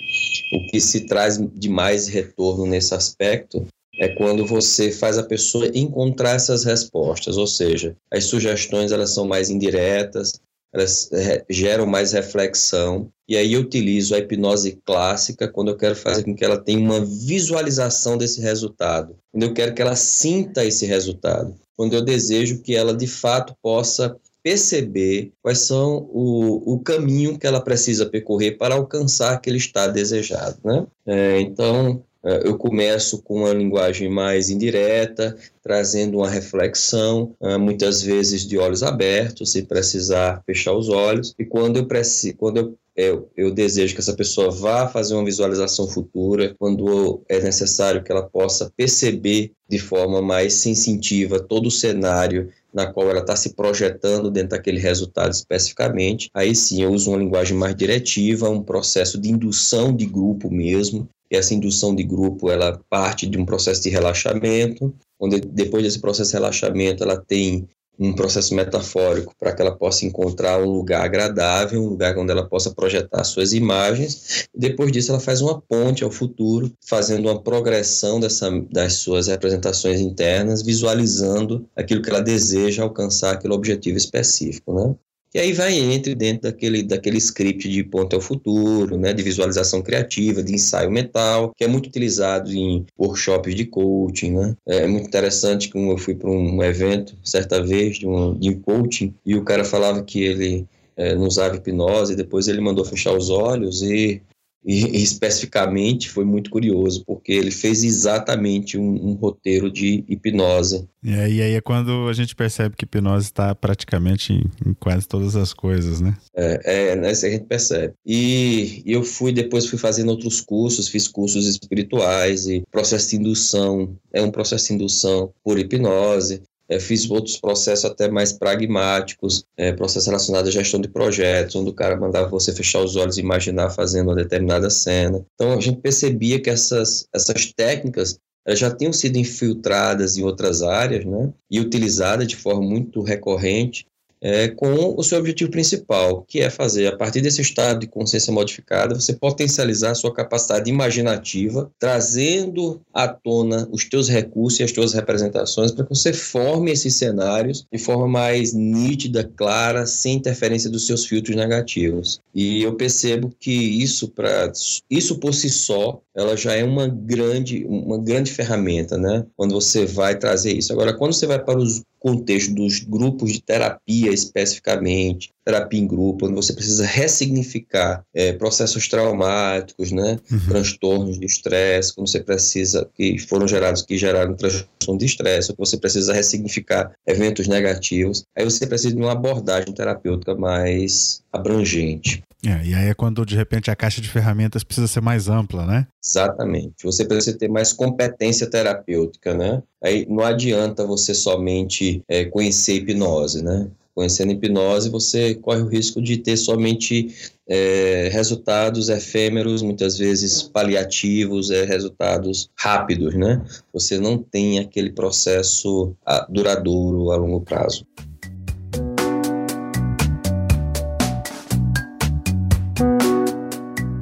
o 0.53 0.67
que 0.67 0.79
se 0.79 1.01
traz 1.01 1.37
de 1.37 1.69
mais 1.69 2.07
retorno 2.07 2.65
nesse 2.65 2.93
aspecto 2.93 3.65
é 3.97 4.09
quando 4.09 4.45
você 4.45 4.91
faz 4.91 5.17
a 5.17 5.23
pessoa 5.23 5.69
encontrar 5.73 6.35
essas 6.35 6.63
respostas, 6.63 7.37
ou 7.37 7.47
seja, 7.47 7.95
as 8.11 8.25
sugestões 8.25 8.91
elas 8.91 9.13
são 9.13 9.27
mais 9.27 9.49
indiretas, 9.49 10.33
elas 10.73 11.09
é, 11.13 11.45
geram 11.49 11.85
mais 11.85 12.11
reflexão, 12.11 13.09
e 13.27 13.37
aí 13.37 13.53
eu 13.53 13.61
utilizo 13.61 14.13
a 14.13 14.19
hipnose 14.19 14.77
clássica 14.85 15.47
quando 15.47 15.69
eu 15.69 15.77
quero 15.77 15.95
fazer 15.95 16.23
com 16.23 16.35
que 16.35 16.43
ela 16.43 16.57
tenha 16.57 16.79
uma 16.79 17.03
visualização 17.03 18.17
desse 18.17 18.41
resultado, 18.41 19.15
quando 19.31 19.43
eu 19.43 19.53
quero 19.53 19.73
que 19.73 19.81
ela 19.81 19.95
sinta 19.95 20.65
esse 20.65 20.85
resultado, 20.85 21.55
quando 21.77 21.93
eu 21.93 22.01
desejo 22.01 22.61
que 22.61 22.75
ela 22.75 22.93
de 22.93 23.07
fato 23.07 23.55
possa 23.61 24.15
perceber 24.43 25.31
quais 25.41 25.59
são 25.59 26.07
o, 26.13 26.75
o 26.75 26.79
caminho 26.79 27.39
que 27.39 27.47
ela 27.47 27.59
precisa 27.59 28.05
percorrer 28.05 28.57
para 28.57 28.75
alcançar 28.75 29.33
aquele 29.33 29.57
estado 29.57 29.93
desejado, 29.93 30.59
né? 30.63 30.85
É, 31.03 31.39
então, 31.41 32.03
eu 32.43 32.57
começo 32.57 33.21
com 33.21 33.39
uma 33.39 33.53
linguagem 33.53 34.09
mais 34.09 34.49
indireta, 34.49 35.35
trazendo 35.61 36.17
uma 36.17 36.29
reflexão, 36.29 37.35
é, 37.41 37.57
muitas 37.57 38.01
vezes 38.01 38.45
de 38.45 38.57
olhos 38.57 38.83
abertos, 38.83 39.51
sem 39.51 39.63
precisar 39.65 40.41
fechar 40.45 40.73
os 40.73 40.89
olhos. 40.89 41.33
E 41.37 41.45
quando 41.45 41.77
eu 41.77 41.85
preciso, 41.85 42.35
quando 42.35 42.57
eu 42.57 42.77
eu, 42.95 43.29
eu, 43.35 43.51
desejo 43.51 43.93
que 43.93 43.99
essa 43.99 44.15
pessoa 44.15 44.49
vá 44.49 44.87
fazer 44.87 45.15
uma 45.15 45.25
visualização 45.25 45.85
futura, 45.85 46.55
quando 46.57 47.21
é 47.27 47.41
necessário 47.41 48.01
que 48.01 48.09
ela 48.09 48.23
possa 48.23 48.71
perceber 48.77 49.51
de 49.67 49.77
forma 49.77 50.21
mais 50.21 50.53
sensitiva 50.53 51.37
todo 51.37 51.67
o 51.67 51.71
cenário 51.71 52.49
na 52.73 52.87
qual 52.87 53.09
ela 53.09 53.19
está 53.19 53.35
se 53.35 53.53
projetando 53.53 54.31
dentro 54.31 54.49
daquele 54.49 54.79
resultado 54.79 55.31
especificamente. 55.31 56.29
Aí 56.33 56.55
sim 56.55 56.83
eu 56.83 56.91
uso 56.91 57.11
uma 57.11 57.19
linguagem 57.19 57.57
mais 57.57 57.75
diretiva, 57.75 58.49
um 58.49 58.63
processo 58.63 59.19
de 59.19 59.29
indução 59.29 59.93
de 59.93 60.05
grupo 60.05 60.49
mesmo, 60.49 61.09
essa 61.35 61.53
indução 61.53 61.95
de 61.95 62.03
grupo 62.03 62.49
ela 62.49 62.79
parte 62.89 63.27
de 63.27 63.37
um 63.37 63.45
processo 63.45 63.81
de 63.81 63.89
relaxamento, 63.89 64.93
onde 65.19 65.39
depois 65.39 65.83
desse 65.83 65.99
processo 65.99 66.31
de 66.31 66.37
relaxamento 66.37 67.03
ela 67.03 67.17
tem 67.17 67.67
um 67.97 68.13
processo 68.13 68.53
metafórico 68.53 69.33
para 69.39 69.53
que 69.53 69.61
ela 69.61 69.75
possa 69.75 70.05
encontrar 70.05 70.61
um 70.61 70.69
lugar 70.69 71.03
agradável, 71.05 71.81
um 71.81 71.87
lugar 71.87 72.17
onde 72.17 72.31
ela 72.31 72.47
possa 72.47 72.73
projetar 72.73 73.23
suas 73.23 73.53
imagens. 73.53 74.47
Depois 74.53 74.91
disso, 74.91 75.11
ela 75.11 75.19
faz 75.19 75.41
uma 75.41 75.61
ponte 75.61 76.03
ao 76.03 76.11
futuro, 76.11 76.71
fazendo 76.85 77.29
uma 77.29 77.41
progressão 77.41 78.19
dessa, 78.19 78.51
das 78.71 78.95
suas 78.95 79.27
representações 79.27 80.01
internas, 80.01 80.61
visualizando 80.61 81.65
aquilo 81.75 82.01
que 82.01 82.09
ela 82.09 82.21
deseja 82.21 82.83
alcançar, 82.83 83.33
aquele 83.33 83.53
objetivo 83.53 83.97
específico, 83.97 84.73
né? 84.73 84.95
E 85.35 85.39
aí 85.39 85.51
vai 85.51 85.77
entre 85.77 86.15
dentro 86.15 86.43
daquele, 86.43 86.81
daquele 86.81 87.17
script 87.17 87.67
de 87.67 87.83
ponto 87.83 88.15
ao 88.15 88.21
futuro, 88.21 88.97
né, 88.97 89.11
de 89.11 89.21
visualização 89.21 89.81
criativa, 89.81 90.41
de 90.41 90.53
ensaio 90.53 90.89
mental, 90.89 91.51
que 91.57 91.65
é 91.65 91.67
muito 91.67 91.87
utilizado 91.87 92.53
em 92.53 92.85
workshops 92.97 93.53
de 93.53 93.65
coaching. 93.65 94.31
Né? 94.31 94.55
É 94.65 94.87
muito 94.87 95.07
interessante 95.07 95.69
que 95.69 95.77
eu 95.77 95.97
fui 95.97 96.15
para 96.15 96.29
um 96.29 96.63
evento 96.63 97.17
certa 97.21 97.61
vez 97.61 97.97
de 97.97 98.07
um, 98.07 98.33
de 98.33 98.55
coaching 98.55 99.13
e 99.25 99.35
o 99.35 99.43
cara 99.43 99.65
falava 99.65 100.01
que 100.03 100.23
ele 100.23 100.65
é, 100.95 101.13
não 101.13 101.27
usava 101.27 101.57
hipnose, 101.57 102.15
depois 102.15 102.47
ele 102.47 102.61
mandou 102.61 102.85
fechar 102.85 103.11
os 103.11 103.29
olhos 103.29 103.81
e 103.81 104.21
e, 104.65 105.03
especificamente 105.03 106.09
foi 106.09 106.25
muito 106.25 106.49
curioso, 106.49 107.03
porque 107.05 107.31
ele 107.31 107.51
fez 107.51 107.83
exatamente 107.83 108.77
um, 108.77 109.09
um 109.09 109.13
roteiro 109.13 109.71
de 109.71 110.03
hipnose. 110.09 110.87
E 111.03 111.13
aí, 111.13 111.41
aí, 111.41 111.53
é 111.53 111.61
quando 111.61 112.07
a 112.09 112.13
gente 112.13 112.35
percebe 112.35 112.75
que 112.75 112.83
hipnose 112.83 113.25
está 113.25 113.53
praticamente 113.53 114.33
em, 114.33 114.43
em, 114.65 114.73
quase 114.73 115.07
todas 115.07 115.35
as 115.35 115.53
coisas, 115.53 116.01
né? 116.01 116.17
É, 116.35 116.91
é 116.91 116.95
né, 116.95 117.11
isso 117.11 117.27
a 117.27 117.29
gente 117.29 117.45
percebe. 117.45 117.93
E, 118.03 118.81
e 118.83 118.91
eu 118.91 119.03
fui, 119.03 119.31
depois 119.31 119.67
fui 119.67 119.77
fazendo 119.77 120.09
outros 120.09 120.41
cursos, 120.41 120.87
fiz 120.87 121.07
cursos 121.07 121.45
espirituais 121.45 122.47
e 122.47 122.63
processo 122.71 123.11
de 123.11 123.17
indução, 123.17 123.95
é 124.11 124.21
um 124.23 124.31
processo 124.31 124.69
de 124.69 124.73
indução 124.73 125.31
por 125.43 125.59
hipnose. 125.59 126.41
É, 126.67 126.79
fiz 126.79 127.09
outros 127.09 127.37
processos 127.37 127.85
até 127.85 128.09
mais 128.09 128.33
pragmáticos, 128.33 129.45
é, 129.55 129.71
processos 129.71 130.07
relacionados 130.07 130.49
à 130.49 130.51
gestão 130.51 130.81
de 130.81 130.87
projetos, 130.87 131.55
onde 131.55 131.69
o 131.69 131.73
cara 131.73 131.95
mandava 131.95 132.27
você 132.27 132.53
fechar 132.53 132.81
os 132.83 132.95
olhos 132.95 133.17
e 133.17 133.21
imaginar 133.21 133.69
fazendo 133.69 134.07
uma 134.07 134.15
determinada 134.15 134.69
cena. 134.69 135.23
Então 135.35 135.53
a 135.53 135.61
gente 135.61 135.79
percebia 135.79 136.41
que 136.41 136.49
essas, 136.49 137.07
essas 137.13 137.53
técnicas 137.53 138.19
elas 138.45 138.59
já 138.59 138.69
tinham 138.69 138.93
sido 138.93 139.17
infiltradas 139.17 140.17
em 140.17 140.23
outras 140.23 140.61
áreas 140.61 141.03
né, 141.03 141.33
e 141.49 141.59
utilizadas 141.59 142.27
de 142.27 142.35
forma 142.35 142.61
muito 142.61 143.01
recorrente 143.01 143.87
é, 144.25 144.47
com 144.47 144.95
o 144.97 145.03
seu 145.03 145.19
objetivo 145.19 145.51
principal, 145.51 146.25
que 146.27 146.39
é 146.39 146.49
fazer, 146.49 146.87
a 146.87 146.97
partir 146.97 147.21
desse 147.21 147.43
estado 147.43 147.81
de 147.81 147.85
consciência 147.85 148.33
modificada, 148.33 148.95
você 148.95 149.13
potencializar 149.13 149.91
a 149.91 149.95
sua 149.95 150.11
capacidade 150.11 150.67
imaginativa, 150.67 151.69
trazendo 151.77 152.81
à 152.91 153.07
tona 153.07 153.69
os 153.71 153.85
teus 153.85 154.09
recursos 154.09 154.59
e 154.59 154.63
as 154.63 154.71
tuas 154.71 154.93
representações 154.93 155.71
para 155.71 155.85
que 155.85 155.93
você 155.93 156.11
forme 156.11 156.71
esses 156.71 156.95
cenários 156.95 157.67
de 157.71 157.77
forma 157.77 158.07
mais 158.07 158.51
nítida, 158.51 159.23
clara, 159.23 159.85
sem 159.85 160.15
interferência 160.15 160.71
dos 160.71 160.87
seus 160.87 161.05
filtros 161.05 161.35
negativos. 161.35 162.19
E 162.33 162.63
eu 162.63 162.73
percebo 162.73 163.31
que 163.39 163.51
isso, 163.51 164.07
para 164.07 164.51
isso 164.89 165.19
por 165.19 165.35
si 165.35 165.51
só, 165.51 166.01
ela 166.15 166.35
já 166.35 166.55
é 166.55 166.63
uma 166.63 166.87
grande, 166.87 167.63
uma 167.67 167.99
grande 167.99 168.31
ferramenta, 168.31 168.97
né? 168.97 169.23
Quando 169.35 169.53
você 169.53 169.85
vai 169.85 170.17
trazer 170.17 170.53
isso. 170.53 170.73
Agora, 170.73 170.93
quando 170.93 171.13
você 171.13 171.27
vai 171.27 171.37
para 171.37 171.59
os 171.59 171.83
contexto 172.05 172.53
dos 172.53 172.81
grupos 172.81 173.33
de 173.33 173.41
terapia 173.41 174.11
especificamente, 174.11 175.31
terapia 175.43 175.79
em 175.79 175.87
grupo, 175.87 176.27
onde 176.27 176.35
você 176.35 176.53
precisa 176.53 176.85
ressignificar 176.85 178.05
é, 178.13 178.31
processos 178.33 178.87
traumáticos, 178.87 179.91
né, 179.91 180.19
uhum. 180.31 180.39
transtornos 180.47 181.19
de 181.19 181.25
estresse, 181.25 181.95
quando 181.95 182.07
você 182.07 182.19
precisa, 182.19 182.87
que 182.95 183.17
foram 183.17 183.47
gerados, 183.47 183.81
que 183.81 183.97
geraram 183.97 184.35
transtorno 184.35 184.99
de 184.99 185.05
estresse, 185.07 185.49
ou 185.49 185.55
que 185.55 185.59
você 185.59 185.77
precisa 185.77 186.13
ressignificar 186.13 186.91
eventos 187.07 187.47
negativos, 187.47 188.23
aí 188.37 188.45
você 188.45 188.67
precisa 188.67 188.93
de 188.93 189.01
uma 189.01 189.13
abordagem 189.13 189.73
terapêutica 189.73 190.35
mais 190.35 191.23
abrangente. 191.33 192.21
É, 192.47 192.65
e 192.65 192.73
aí 192.73 192.89
é 192.89 192.93
quando 192.93 193.25
de 193.25 193.35
repente 193.35 193.71
a 193.71 193.75
caixa 193.75 194.01
de 194.01 194.09
ferramentas 194.09 194.63
precisa 194.63 194.87
ser 194.87 195.01
mais 195.01 195.27
ampla, 195.27 195.65
né? 195.65 195.87
Exatamente. 196.05 196.83
Você 196.83 197.05
precisa 197.05 197.37
ter 197.37 197.49
mais 197.49 197.73
competência 197.73 198.49
terapêutica, 198.49 199.33
né? 199.33 199.63
Aí 199.83 200.05
não 200.07 200.23
adianta 200.23 200.85
você 200.85 201.13
somente 201.13 202.03
é, 202.07 202.25
conhecer 202.25 202.75
hipnose, 202.75 203.43
né? 203.43 203.67
Conhecendo 203.95 204.33
hipnose, 204.33 204.89
você 204.89 205.35
corre 205.35 205.61
o 205.61 205.67
risco 205.67 206.01
de 206.01 206.17
ter 206.17 206.35
somente 206.35 207.15
é, 207.47 208.09
resultados 208.11 208.89
efêmeros, 208.89 209.61
muitas 209.61 209.97
vezes 209.97 210.43
paliativos, 210.43 211.49
é, 211.49 211.63
resultados 211.63 212.49
rápidos, 212.57 213.15
né? 213.15 213.41
Você 213.73 213.97
não 213.97 214.17
tem 214.17 214.59
aquele 214.59 214.91
processo 214.91 215.95
ah, 216.05 216.27
duradouro 216.29 217.11
a 217.11 217.15
longo 217.15 217.39
prazo. 217.39 217.87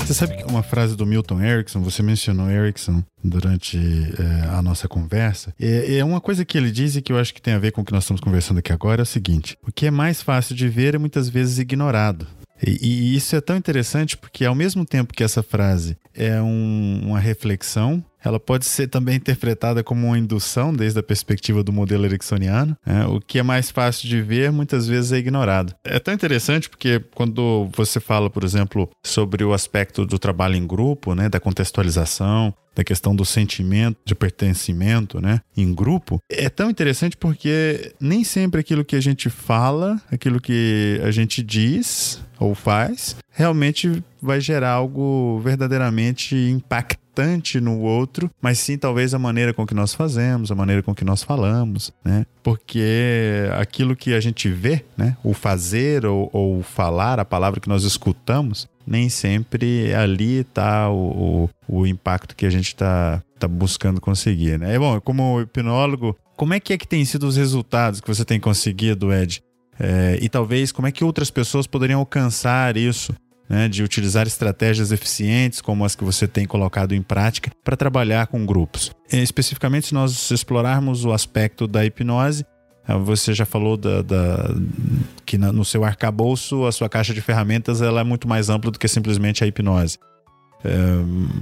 Você 0.04 0.14
sabe 0.14 0.36
que 0.36 0.44
uma 0.44 0.62
frase 0.62 0.98
do 0.98 1.06
Milton 1.06 1.42
Erickson, 1.42 1.82
você 1.82 2.04
mencionou 2.04 2.52
Erickson 2.52 3.02
durante 3.24 3.78
é, 3.78 4.48
a 4.50 4.62
nossa 4.62 4.86
conversa, 4.86 5.56
é, 5.58 5.98
é, 5.98 6.04
uma 6.04 6.20
coisa 6.20 6.44
que 6.44 6.58
ele 6.58 6.72
diz 6.72 6.98
e 6.98 7.02
que 7.02 7.14
eu 7.14 7.18
acho 7.18 7.34
que 7.34 7.42
tem 7.42 7.54
a 7.54 7.58
ver 7.58 7.72
com 7.72 7.82
o 7.82 7.86
que 7.86 7.94
nós 7.94 8.04
estamos 8.04 8.20
conversando 8.20 8.58
aqui 8.58 8.74
agora, 8.74 9.02
é 9.02 9.04
o 9.04 9.06
seguinte: 9.06 9.58
o 9.66 9.72
que 9.72 9.86
é 9.86 9.92
mais 9.92 10.22
fácil 10.22 10.56
de 10.56 10.68
ver 10.68 10.94
é 10.94 10.98
muitas 10.98 11.30
vezes 11.30 11.58
ignorado. 11.58 12.28
E, 12.62 13.14
e 13.14 13.16
isso 13.16 13.34
é 13.34 13.42
tão 13.42 13.56
interessante 13.56 14.18
porque, 14.18 14.44
ao 14.44 14.54
mesmo 14.54 14.86
tempo 14.86 15.14
que 15.14 15.24
essa 15.24 15.42
frase 15.42 15.98
é 16.14 16.42
um, 16.42 17.02
uma 17.06 17.20
reflexão 17.20 18.04
ela 18.24 18.40
pode 18.40 18.66
ser 18.66 18.88
também 18.88 19.16
interpretada 19.16 19.84
como 19.84 20.08
uma 20.08 20.18
indução 20.18 20.74
desde 20.74 21.00
a 21.00 21.04
perspectiva 21.04 21.64
do 21.64 21.74
modelo 21.74 22.06
ericksoniano. 22.06 22.78
Né? 22.86 23.06
O 23.06 23.20
que 23.20 23.40
é 23.40 23.44
mais 23.44 23.70
fácil 23.70 24.08
de 24.08 24.22
ver, 24.22 24.52
muitas 24.52 24.88
vezes 24.88 25.12
é 25.12 25.18
ignorado. 25.18 25.76
É 25.84 26.00
tão 26.00 26.14
interessante 26.14 26.70
porque 26.70 27.02
quando 27.14 27.70
você 27.76 28.00
fala, 28.00 28.30
por 28.30 28.44
exemplo, 28.44 28.90
sobre 29.04 29.44
o 29.44 29.54
aspecto 29.54 30.06
do 30.06 30.18
trabalho 30.18 30.56
em 30.56 30.66
grupo, 30.66 31.14
né, 31.14 31.30
da 31.30 31.40
contextualização, 31.40 32.54
da 32.76 32.84
questão 32.84 33.16
do 33.16 33.24
sentimento 33.24 33.98
de 34.04 34.16
pertencimento, 34.16 35.22
né, 35.22 35.42
em 35.56 35.74
grupo, 35.74 36.20
é 36.30 36.50
tão 36.50 36.70
interessante 36.70 37.16
porque 37.16 37.94
nem 38.00 38.24
sempre 38.24 38.60
aquilo 38.60 38.84
que 38.84 38.96
a 38.96 39.02
gente 39.02 39.30
fala, 39.30 40.02
aquilo 40.12 40.42
que 40.42 41.00
a 41.04 41.12
gente 41.12 41.44
diz 41.44 42.22
ou 42.40 42.56
faz, 42.56 43.16
realmente 43.34 44.04
vai 44.22 44.40
gerar 44.40 44.72
algo 44.72 45.42
verdadeiramente 45.44 46.36
impactante 46.36 47.60
no 47.60 47.80
outro, 47.80 48.30
mas 48.42 48.60
sim 48.60 48.78
talvez 48.78 49.14
a 49.14 49.20
maneira 49.20 49.54
com 49.54 49.66
que 49.66 49.74
nós 49.74 49.94
fazemos, 49.94 50.52
a 50.52 50.56
maneira 50.56 50.82
com 50.82 50.96
que 50.96 51.04
nós 51.04 51.22
falamos, 51.24 51.92
né? 52.06 52.26
Porque 52.42 53.50
aquilo 53.60 53.96
que 53.96 54.14
a 54.14 54.20
gente 54.20 54.50
vê, 54.50 54.86
né, 54.96 55.18
o 55.24 55.34
fazer 55.34 56.06
ou, 56.06 56.30
ou 56.32 56.62
falar, 56.64 57.20
a 57.20 57.26
palavra 57.26 57.60
que 57.60 57.70
nós 57.70 57.84
escutamos, 57.84 58.68
nem 58.86 59.10
sempre 59.10 59.94
ali 59.94 60.40
está 60.40 60.90
o, 60.90 61.50
o, 61.68 61.80
o, 61.82 61.88
impacto 61.88 62.36
que 62.36 62.46
a 62.46 62.50
gente 62.50 62.68
está 62.68 63.22
tá 63.40 63.48
buscando 63.48 64.00
conseguir, 64.00 64.60
né? 64.60 64.76
É 64.76 64.80
bom, 64.80 65.00
como 65.02 65.42
hipnólogo, 65.42 66.16
como 66.36 66.54
é 66.54 66.60
que 66.60 66.74
é 66.74 66.78
que 66.78 66.88
tem 66.88 67.04
sido 67.06 67.28
os 67.28 67.38
resultados 67.38 68.02
que 68.02 68.08
você 68.08 68.26
tem 68.26 68.40
conseguido, 68.40 69.14
Ed? 69.14 69.42
É, 69.80 70.20
e 70.22 70.30
talvez 70.30 70.72
como 70.72 70.88
é 70.88 70.92
que 70.92 71.04
outras 71.04 71.32
pessoas 71.32 71.66
poderiam 71.66 72.00
alcançar 72.00 72.78
isso 72.78 73.14
né, 73.50 73.68
de 73.68 73.84
utilizar 73.84 74.26
estratégias 74.26 74.92
eficientes 74.92 75.62
como 75.62 75.86
as 75.86 75.96
que 75.96 76.04
você 76.04 76.28
tem 76.28 76.46
colocado 76.46 76.94
em 76.94 77.02
prática 77.02 77.52
para 77.64 77.76
trabalhar 77.76 78.28
com 78.28 78.46
grupos. 78.46 78.92
Especificamente, 79.12 79.88
se 79.88 79.94
nós 79.94 80.32
explorarmos 80.32 81.06
o 81.06 81.12
aspecto 81.12 81.68
da 81.68 81.86
hipnose, 81.86 82.46
ah, 82.86 82.98
você 82.98 83.34
já 83.34 83.46
falou 83.46 83.78
da, 83.78 84.02
da, 84.02 84.56
que 85.26 85.38
no 85.38 85.64
seu 85.64 85.86
arcabouço 85.86 86.66
a 86.66 86.72
sua 86.72 86.90
caixa 86.90 87.14
de 87.14 87.22
ferramentas 87.22 87.82
ela 87.82 88.02
é 88.02 88.04
muito 88.04 88.28
mais 88.28 88.50
ampla 88.50 88.72
do 88.72 88.80
que 88.80 88.88
simplesmente 88.88 89.44
a 89.44 89.48
hipnose. 89.48 89.98
É, 90.64 90.74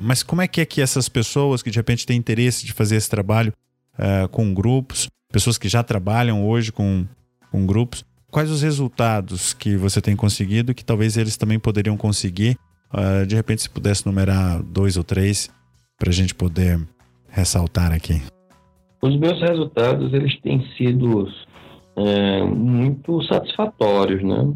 mas 0.01 0.23
como 0.23 0.41
é 0.41 0.47
que 0.47 0.61
é 0.61 0.65
que 0.65 0.81
essas 0.81 1.07
pessoas 1.07 1.61
que 1.61 1.69
de 1.69 1.77
repente 1.77 2.05
têm 2.05 2.17
interesse 2.17 2.65
de 2.65 2.73
fazer 2.73 2.95
esse 2.95 3.09
trabalho 3.09 3.53
é, 3.97 4.27
com 4.27 4.53
grupos, 4.53 5.07
pessoas 5.31 5.57
que 5.57 5.69
já 5.69 5.83
trabalham 5.83 6.45
hoje 6.45 6.71
com, 6.71 7.05
com 7.51 7.65
grupos, 7.65 8.03
quais 8.31 8.49
os 8.49 8.61
resultados 8.61 9.53
que 9.53 9.75
você 9.75 10.01
tem 10.01 10.15
conseguido 10.15 10.73
que 10.73 10.83
talvez 10.83 11.17
eles 11.17 11.35
também 11.35 11.59
poderiam 11.59 11.97
conseguir? 11.97 12.57
Uh, 12.91 13.25
de 13.25 13.35
repente, 13.35 13.61
se 13.61 13.69
pudesse 13.69 14.05
numerar 14.05 14.63
dois 14.63 14.97
ou 14.97 15.03
três 15.03 15.49
para 15.99 16.09
a 16.09 16.13
gente 16.13 16.33
poder 16.33 16.81
ressaltar 17.29 17.91
aqui. 17.91 18.21
Os 19.01 19.17
meus 19.19 19.39
resultados 19.41 20.13
eles 20.13 20.39
têm 20.41 20.65
sido 20.77 21.27
é, 21.95 22.43
muito 22.43 23.21
satisfatórios, 23.23 24.23
né? 24.23 24.53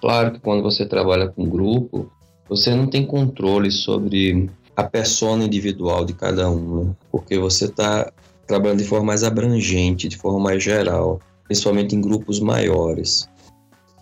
Claro 0.00 0.32
que 0.32 0.40
quando 0.40 0.62
você 0.62 0.86
trabalha 0.86 1.28
com 1.28 1.48
grupo, 1.48 2.10
você 2.48 2.74
não 2.74 2.86
tem 2.86 3.04
controle 3.06 3.70
sobre 3.70 4.48
a 4.76 4.84
persona 4.84 5.44
individual 5.44 6.04
de 6.04 6.12
cada 6.12 6.50
um, 6.50 6.84
né? 6.84 6.94
porque 7.10 7.38
você 7.38 7.64
está 7.66 8.12
trabalhando 8.46 8.78
de 8.78 8.84
forma 8.84 9.06
mais 9.06 9.24
abrangente, 9.24 10.08
de 10.08 10.16
forma 10.16 10.38
mais 10.38 10.62
geral 10.62 11.20
principalmente 11.46 11.94
em 11.94 12.00
grupos 12.00 12.40
maiores. 12.40 13.28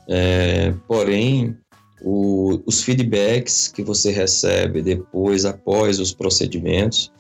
É, 0.09 0.75
porém, 0.87 1.57
o, 2.03 2.61
os 2.67 2.83
feedbacks 2.83 3.69
que 3.69 3.83
você 3.83 4.11
recebe 4.11 4.83
depois, 4.83 5.45
após 5.45 5.99
os 5.99 6.13
procedimentos, 6.13 7.11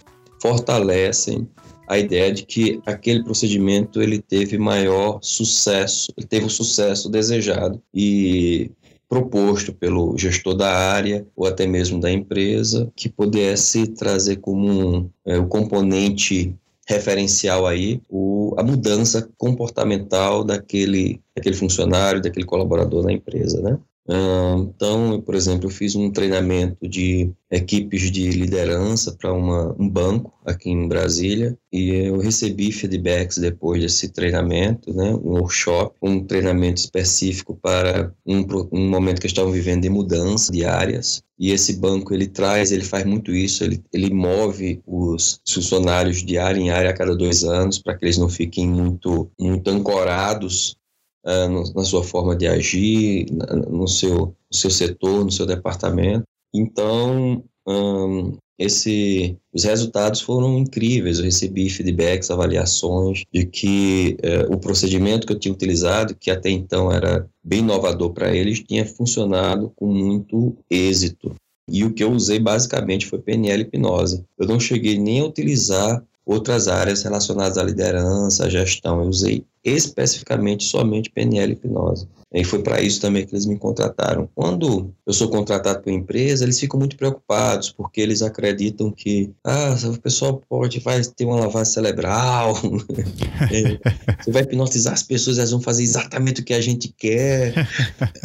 fortalecem 0.41 1.49
a 1.89 1.99
ideia 1.99 2.33
de 2.33 2.45
que 2.45 2.81
aquele 2.87 3.22
procedimento 3.22 4.01
ele 4.01 4.20
teve 4.20 4.59
maior 4.59 5.18
sucesso, 5.22 6.12
ele 6.16 6.27
teve 6.27 6.47
o 6.47 6.51
sucesso 6.51 7.11
desejado 7.11 7.81
e 7.93 8.70
proposto 9.09 9.72
pelo 9.72 10.16
gestor 10.16 10.55
da 10.55 10.75
área 10.75 11.27
ou 11.37 11.47
até 11.47 11.66
mesmo 11.66 12.01
da 12.01 12.11
empresa, 12.11 12.91
que 12.97 13.09
pudesse 13.09 13.87
trazer 13.87 14.37
como 14.37 14.66
um, 14.66 15.11
é, 15.25 15.39
o 15.39 15.47
componente 15.47 16.55
referencial 16.87 17.66
aí 17.66 18.01
o, 18.09 18.55
a 18.59 18.62
mudança 18.62 19.28
comportamental 19.39 20.45
daquele, 20.45 21.20
daquele 21.35 21.57
funcionário, 21.57 22.20
daquele 22.20 22.45
colaborador 22.47 23.05
na 23.05 23.12
empresa, 23.12 23.61
né? 23.61 23.78
Então, 24.07 25.21
por 25.23 25.35
exemplo, 25.35 25.67
eu 25.67 25.71
fiz 25.71 25.97
um 25.97 26.11
treinamento 26.11 26.87
de 26.87 27.33
equipes 27.51 28.11
de 28.11 28.31
liderança 28.31 29.17
para 29.19 29.33
um 29.33 29.89
banco 29.89 30.33
aqui 30.45 30.69
em 30.71 30.87
Brasília 30.87 31.57
e 31.73 31.91
eu 31.91 32.19
recebi 32.19 32.71
feedbacks 32.71 33.39
depois 33.39 33.81
desse 33.81 34.11
treinamento, 34.11 34.93
né, 34.93 35.15
um 35.15 35.39
workshop, 35.39 35.97
um 36.03 36.23
treinamento 36.23 36.81
específico 36.81 37.59
para 37.63 38.13
um, 38.27 38.45
um 38.73 38.89
momento 38.89 39.21
que 39.21 39.27
estavam 39.27 39.53
vivendo 39.53 39.83
de 39.83 39.91
mudança 39.91 40.53
de 40.53 40.65
áreas. 40.65 41.23
E 41.39 41.51
esse 41.51 41.75
banco 41.75 42.13
ele 42.15 42.27
traz, 42.27 42.71
ele 42.71 42.85
faz 42.85 43.05
muito 43.05 43.33
isso, 43.33 43.65
ele, 43.65 43.83
ele 43.93 44.13
move 44.13 44.81
os 44.87 45.41
funcionários 45.49 46.23
de 46.23 46.37
área 46.37 46.61
em 46.61 46.71
área 46.71 46.91
a 46.91 46.97
cada 46.97 47.17
dois 47.17 47.43
anos 47.43 47.79
para 47.79 47.97
que 47.97 48.05
eles 48.05 48.19
não 48.19 48.29
fiquem 48.29 48.69
muito, 48.69 49.31
muito 49.39 49.69
ancorados 49.71 50.77
uh, 51.25 51.49
no, 51.49 51.64
na 51.75 51.85
sua 51.85 52.03
forma 52.03 52.37
de 52.37 52.47
agir, 52.47 53.27
no 53.68 53.89
seu, 53.89 54.16
no 54.51 54.57
seu 54.57 54.70
setor, 54.70 55.25
no 55.25 55.33
seu 55.33 55.47
departamento. 55.47 56.25
Então, 56.55 57.43
um, 57.66 58.37
esse, 58.59 59.37
os 59.53 59.64
resultados 59.64 60.20
foram 60.20 60.59
incríveis. 60.59 61.18
Eu 61.18 61.25
recebi 61.25 61.68
feedbacks, 61.68 62.31
avaliações 62.31 63.25
de 63.33 63.45
que 63.47 64.16
uh, 64.22 64.55
o 64.55 64.59
procedimento 64.59 65.27
que 65.27 65.33
eu 65.33 65.39
tinha 65.39 65.55
utilizado, 65.55 66.14
que 66.14 66.31
até 66.31 66.51
então 66.51 66.93
era 66.93 67.29
bem 67.43 67.61
inovador 67.61 68.12
para 68.12 68.35
eles, 68.35 68.61
tinha 68.61 68.87
funcionado 68.87 69.72
com 69.75 69.87
muito 69.87 70.57
êxito. 70.70 71.35
E 71.68 71.83
o 71.83 71.93
que 71.93 72.05
eu 72.05 72.12
usei 72.12 72.39
basicamente 72.39 73.07
foi 73.07 73.18
PNL 73.18 73.62
hipnose. 73.62 74.22
Eu 74.39 74.47
não 74.47 74.61
cheguei 74.61 74.99
nem 74.99 75.20
a 75.20 75.25
utilizar 75.25 76.05
outras 76.27 76.68
áreas 76.68 77.03
relacionadas 77.03 77.59
à 77.59 77.62
liderança, 77.62 78.47
à 78.47 78.49
gestão. 78.49 79.03
Eu 79.03 79.09
usei 79.09 79.45
especificamente 79.62 80.64
somente 80.64 81.11
PNL 81.11 81.53
e 81.53 81.57
hipnose. 81.57 82.09
E 82.35 82.43
foi 82.43 82.62
para 82.62 82.80
isso 82.80 83.01
também 83.01 83.24
que 83.24 83.32
eles 83.32 83.47
me 83.47 83.57
contrataram. 83.57 84.28
Quando 84.35 84.93
eu 85.07 85.12
sou 85.12 85.28
contratado 85.28 85.82
por 85.82 85.93
empresa, 85.93 86.45
eles 86.45 86.59
ficam 86.59 86.80
muito 86.80 86.97
preocupados, 86.97 87.70
porque 87.70 88.01
eles 88.01 88.22
acreditam 88.22 88.91
que 88.91 89.30
ah, 89.45 89.76
o 89.85 90.01
pessoal 90.01 90.43
pode 90.49 90.80
vai 90.80 91.01
ter 91.03 91.24
uma 91.24 91.39
lavagem 91.39 91.72
cerebral, 91.72 92.57
é, 93.53 93.78
você 94.20 94.32
vai 94.32 94.43
hipnotizar 94.43 94.95
as 94.95 95.03
pessoas, 95.03 95.39
elas 95.39 95.53
vão 95.53 95.61
fazer 95.61 95.85
exatamente 95.85 96.41
o 96.41 96.45
que 96.45 96.55
a 96.55 96.61
gente 96.61 96.93
quer, 96.97 97.68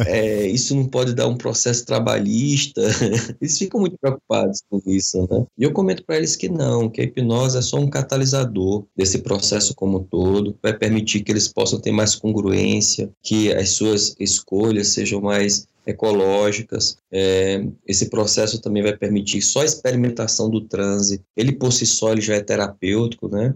é, 0.06 0.46
isso 0.48 0.74
não 0.74 0.86
pode 0.86 1.14
dar 1.14 1.28
um 1.28 1.36
processo 1.36 1.86
trabalhista. 1.86 2.80
Eles 3.40 3.58
ficam 3.58 3.80
muito 3.80 3.96
preocupados 4.00 4.62
com 4.68 4.80
isso, 4.86 5.26
né? 5.30 5.46
E 5.56 5.62
eu 5.62 5.72
comento 5.72 6.04
para 6.04 6.16
eles 6.16 6.36
que 6.36 6.48
não, 6.48 6.88
que 6.88 7.00
a 7.00 7.04
hipnose 7.04 7.56
é 7.56 7.62
só 7.62 7.78
um 7.78 7.88
catalisador 7.88 8.84
desse 8.96 9.18
processo 9.18 9.74
como 9.74 9.98
um 9.98 10.02
todo, 10.02 10.56
vai 10.62 10.76
permitir 10.76 11.20
que 11.20 11.30
eles 11.30 11.48
possam 11.48 11.80
ter 11.80 11.92
mais 11.92 12.14
congruência, 12.14 13.10
que 13.22 13.52
as 13.52 13.70
suas 13.70 13.99
escolhas 14.18 14.88
sejam 14.88 15.20
mais 15.20 15.66
ecológicas. 15.86 16.98
É, 17.10 17.64
esse 17.86 18.08
processo 18.08 18.60
também 18.60 18.82
vai 18.82 18.96
permitir 18.96 19.42
só 19.42 19.60
a 19.60 19.64
experimentação 19.64 20.48
do 20.48 20.60
transe. 20.62 21.22
Ele 21.36 21.52
por 21.52 21.72
si 21.72 21.86
só 21.86 22.12
ele 22.12 22.20
já 22.20 22.34
é 22.34 22.40
terapêutico, 22.40 23.28
né? 23.28 23.54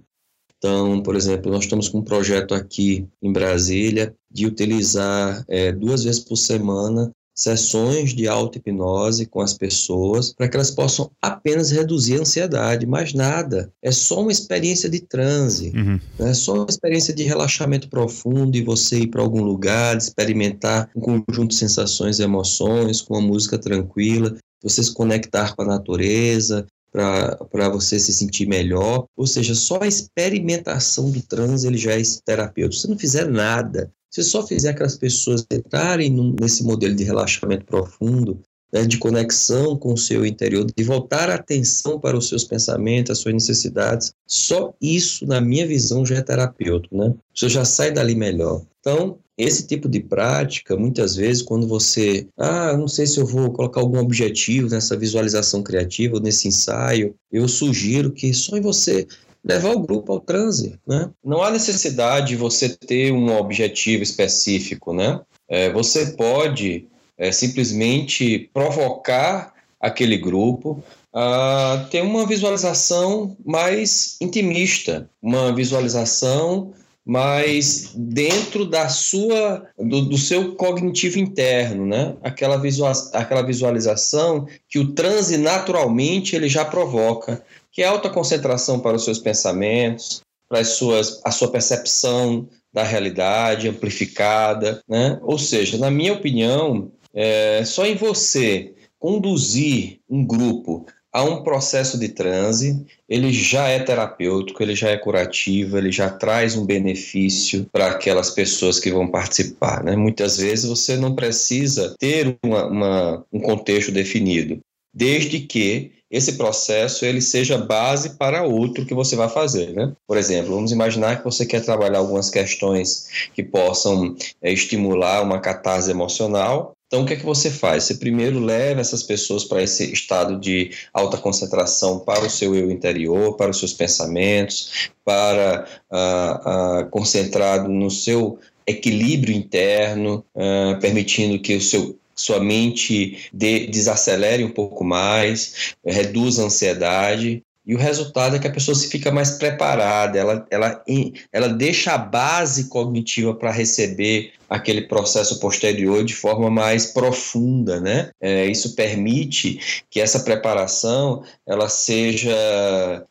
Então, 0.58 1.02
por 1.02 1.14
exemplo, 1.14 1.52
nós 1.52 1.64
estamos 1.64 1.88
com 1.88 1.98
um 1.98 2.04
projeto 2.04 2.54
aqui 2.54 3.06
em 3.20 3.30
Brasília 3.30 4.14
de 4.30 4.46
utilizar 4.46 5.44
é, 5.46 5.70
duas 5.70 6.04
vezes 6.04 6.20
por 6.20 6.36
semana 6.36 7.12
sessões 7.34 8.14
de 8.14 8.28
auto-hipnose 8.28 9.26
com 9.26 9.40
as 9.40 9.54
pessoas 9.54 10.32
para 10.32 10.48
que 10.48 10.56
elas 10.56 10.70
possam 10.70 11.10
apenas 11.20 11.70
reduzir 11.70 12.16
a 12.16 12.20
ansiedade, 12.20 12.86
mais 12.86 13.12
nada. 13.12 13.72
É 13.82 13.90
só 13.90 14.22
uma 14.22 14.32
experiência 14.32 14.88
de 14.88 15.00
transe, 15.00 15.72
uhum. 15.74 15.98
é 16.20 16.32
só 16.32 16.54
uma 16.54 16.66
experiência 16.68 17.12
de 17.12 17.24
relaxamento 17.24 17.88
profundo 17.88 18.56
e 18.56 18.62
você 18.62 19.00
ir 19.00 19.08
para 19.08 19.22
algum 19.22 19.42
lugar, 19.42 19.96
experimentar 19.96 20.88
um 20.94 21.00
conjunto 21.00 21.48
de 21.48 21.56
sensações 21.56 22.18
e 22.18 22.22
emoções 22.22 23.00
com 23.00 23.14
uma 23.14 23.26
música 23.26 23.58
tranquila, 23.58 24.36
você 24.62 24.82
se 24.82 24.94
conectar 24.94 25.54
com 25.54 25.62
a 25.62 25.66
natureza, 25.66 26.66
para 26.94 27.68
você 27.68 27.98
se 27.98 28.12
sentir 28.12 28.46
melhor. 28.46 29.06
Ou 29.16 29.26
seja, 29.26 29.54
só 29.54 29.80
a 29.82 29.86
experimentação 29.86 31.10
do 31.10 31.20
transe 31.20 31.66
ele 31.66 31.76
já 31.76 31.92
é 31.92 32.02
terapêutico. 32.24 32.76
Se 32.76 32.82
você 32.82 32.88
não 32.88 32.98
fizer 32.98 33.28
nada, 33.28 33.90
se 34.14 34.22
só 34.22 34.46
fizer 34.46 34.70
aquelas 34.70 34.96
pessoas 34.96 35.44
entrarem 35.50 36.08
nesse 36.40 36.62
modelo 36.62 36.94
de 36.94 37.02
relaxamento 37.02 37.66
profundo, 37.66 38.40
né, 38.72 38.84
de 38.84 38.96
conexão 38.96 39.76
com 39.76 39.92
o 39.92 39.98
seu 39.98 40.24
interior, 40.24 40.64
de 40.64 40.84
voltar 40.84 41.28
a 41.28 41.34
atenção 41.34 41.98
para 41.98 42.16
os 42.16 42.28
seus 42.28 42.44
pensamentos, 42.44 43.10
as 43.10 43.18
suas 43.18 43.34
necessidades, 43.34 44.12
só 44.24 44.72
isso, 44.80 45.26
na 45.26 45.40
minha 45.40 45.66
visão, 45.66 46.06
já 46.06 46.18
é 46.18 46.22
terapêutico, 46.22 46.96
né? 46.96 47.12
Você 47.34 47.48
já 47.48 47.64
sai 47.64 47.90
dali 47.90 48.14
melhor. 48.14 48.62
Então, 48.78 49.18
esse 49.36 49.66
tipo 49.66 49.88
de 49.88 49.98
prática, 49.98 50.76
muitas 50.76 51.16
vezes, 51.16 51.42
quando 51.42 51.66
você, 51.66 52.28
ah, 52.38 52.76
não 52.76 52.86
sei 52.86 53.08
se 53.08 53.18
eu 53.18 53.26
vou 53.26 53.50
colocar 53.50 53.80
algum 53.80 53.98
objetivo 53.98 54.68
nessa 54.68 54.96
visualização 54.96 55.60
criativa, 55.60 56.20
nesse 56.20 56.46
ensaio, 56.46 57.16
eu 57.32 57.48
sugiro 57.48 58.12
que 58.12 58.32
só 58.32 58.56
em 58.56 58.60
você 58.60 59.08
levar 59.44 59.72
o 59.72 59.80
grupo 59.80 60.12
ao 60.12 60.20
transe, 60.20 60.78
né? 60.86 61.10
Não 61.22 61.42
há 61.42 61.50
necessidade 61.50 62.28
de 62.28 62.36
você 62.36 62.70
ter 62.70 63.12
um 63.12 63.36
objetivo 63.36 64.02
específico, 64.02 64.92
né? 64.92 65.20
É, 65.48 65.70
você 65.70 66.12
pode 66.12 66.86
é, 67.18 67.30
simplesmente 67.30 68.50
provocar 68.52 69.52
aquele 69.78 70.16
grupo 70.16 70.82
a 71.12 71.86
ter 71.90 72.02
uma 72.02 72.26
visualização 72.26 73.36
mais 73.44 74.16
intimista, 74.20 75.08
uma 75.22 75.54
visualização 75.54 76.72
mais 77.06 77.92
dentro 77.94 78.64
da 78.64 78.88
sua 78.88 79.66
do, 79.78 80.06
do, 80.06 80.16
seu 80.16 80.54
cognitivo 80.54 81.18
interno, 81.18 81.84
né? 81.84 82.16
Aquela, 82.22 82.56
visual, 82.56 82.92
aquela 83.12 83.42
visualização 83.42 84.48
que 84.68 84.78
o 84.78 84.92
transe 84.92 85.36
naturalmente 85.36 86.34
ele 86.34 86.48
já 86.48 86.64
provoca 86.64 87.44
que 87.74 87.82
é 87.82 87.86
alta 87.86 88.08
concentração 88.08 88.78
para 88.78 88.96
os 88.96 89.04
seus 89.04 89.18
pensamentos, 89.18 90.22
para 90.48 90.60
as 90.60 90.68
suas, 90.68 91.20
a 91.24 91.32
sua 91.32 91.50
percepção 91.50 92.48
da 92.72 92.84
realidade 92.84 93.68
amplificada, 93.68 94.80
né? 94.88 95.18
Ou 95.22 95.38
seja, 95.38 95.76
na 95.76 95.90
minha 95.90 96.12
opinião, 96.12 96.92
é, 97.12 97.64
só 97.64 97.84
em 97.84 97.96
você 97.96 98.72
conduzir 98.98 99.98
um 100.08 100.24
grupo 100.24 100.86
a 101.12 101.22
um 101.22 101.42
processo 101.44 101.98
de 101.98 102.08
transe, 102.08 102.84
ele 103.08 103.32
já 103.32 103.68
é 103.68 103.78
terapêutico, 103.78 104.60
ele 104.62 104.74
já 104.74 104.90
é 104.90 104.96
curativo, 104.96 105.78
ele 105.78 105.92
já 105.92 106.10
traz 106.10 106.56
um 106.56 106.66
benefício 106.66 107.66
para 107.72 107.86
aquelas 107.86 108.30
pessoas 108.30 108.80
que 108.80 108.90
vão 108.90 109.06
participar. 109.06 109.84
Né? 109.84 109.94
Muitas 109.94 110.38
vezes 110.38 110.64
você 110.64 110.96
não 110.96 111.14
precisa 111.14 111.94
ter 112.00 112.36
uma, 112.44 112.66
uma, 112.66 113.24
um 113.32 113.38
contexto 113.38 113.92
definido, 113.92 114.58
desde 114.92 115.38
que 115.38 115.92
esse 116.14 116.34
processo 116.34 117.04
ele 117.04 117.20
seja 117.20 117.58
base 117.58 118.10
para 118.10 118.44
outro 118.44 118.86
que 118.86 118.94
você 118.94 119.16
vai 119.16 119.28
fazer, 119.28 119.72
né? 119.72 119.92
Por 120.06 120.16
exemplo, 120.16 120.54
vamos 120.54 120.70
imaginar 120.70 121.18
que 121.18 121.24
você 121.24 121.44
quer 121.44 121.60
trabalhar 121.60 121.98
algumas 121.98 122.30
questões 122.30 123.08
que 123.34 123.42
possam 123.42 124.14
é, 124.40 124.52
estimular 124.52 125.22
uma 125.22 125.40
catarse 125.40 125.90
emocional. 125.90 126.72
Então, 126.86 127.02
o 127.02 127.06
que 127.06 127.14
é 127.14 127.16
que 127.16 127.24
você 127.24 127.50
faz? 127.50 127.82
Você 127.82 127.96
primeiro 127.96 128.38
leva 128.38 128.80
essas 128.80 129.02
pessoas 129.02 129.42
para 129.42 129.60
esse 129.60 129.92
estado 129.92 130.38
de 130.38 130.70
alta 130.92 131.16
concentração 131.16 131.98
para 131.98 132.24
o 132.24 132.30
seu 132.30 132.54
eu 132.54 132.70
interior, 132.70 133.36
para 133.36 133.50
os 133.50 133.58
seus 133.58 133.72
pensamentos, 133.72 134.90
para 135.04 135.66
uh, 135.90 136.84
uh, 136.84 136.90
concentrado 136.90 137.68
no 137.68 137.90
seu 137.90 138.38
equilíbrio 138.64 139.34
interno, 139.34 140.24
uh, 140.32 140.78
permitindo 140.80 141.40
que 141.40 141.56
o 141.56 141.60
seu 141.60 141.98
sua 142.14 142.40
mente 142.40 143.28
de, 143.32 143.66
desacelere 143.66 144.44
um 144.44 144.50
pouco 144.50 144.84
mais, 144.84 145.74
reduz 145.84 146.38
a 146.38 146.44
ansiedade. 146.44 147.42
E 147.66 147.74
o 147.74 147.78
resultado 147.78 148.36
é 148.36 148.38
que 148.38 148.46
a 148.46 148.52
pessoa 148.52 148.74
se 148.74 148.88
fica 148.88 149.10
mais 149.10 149.32
preparada, 149.32 150.18
ela, 150.18 150.46
ela, 150.50 150.84
ela 151.32 151.48
deixa 151.48 151.92
a 151.92 151.98
base 151.98 152.68
cognitiva 152.68 153.34
para 153.34 153.50
receber 153.50 154.32
aquele 154.54 154.82
processo 154.82 155.40
posterior 155.40 156.04
de 156.04 156.14
forma 156.14 156.50
mais 156.50 156.86
profunda, 156.86 157.80
né? 157.80 158.10
É, 158.20 158.46
isso 158.46 158.74
permite 158.74 159.84
que 159.90 160.00
essa 160.00 160.20
preparação 160.20 161.22
ela 161.46 161.68
seja 161.68 162.34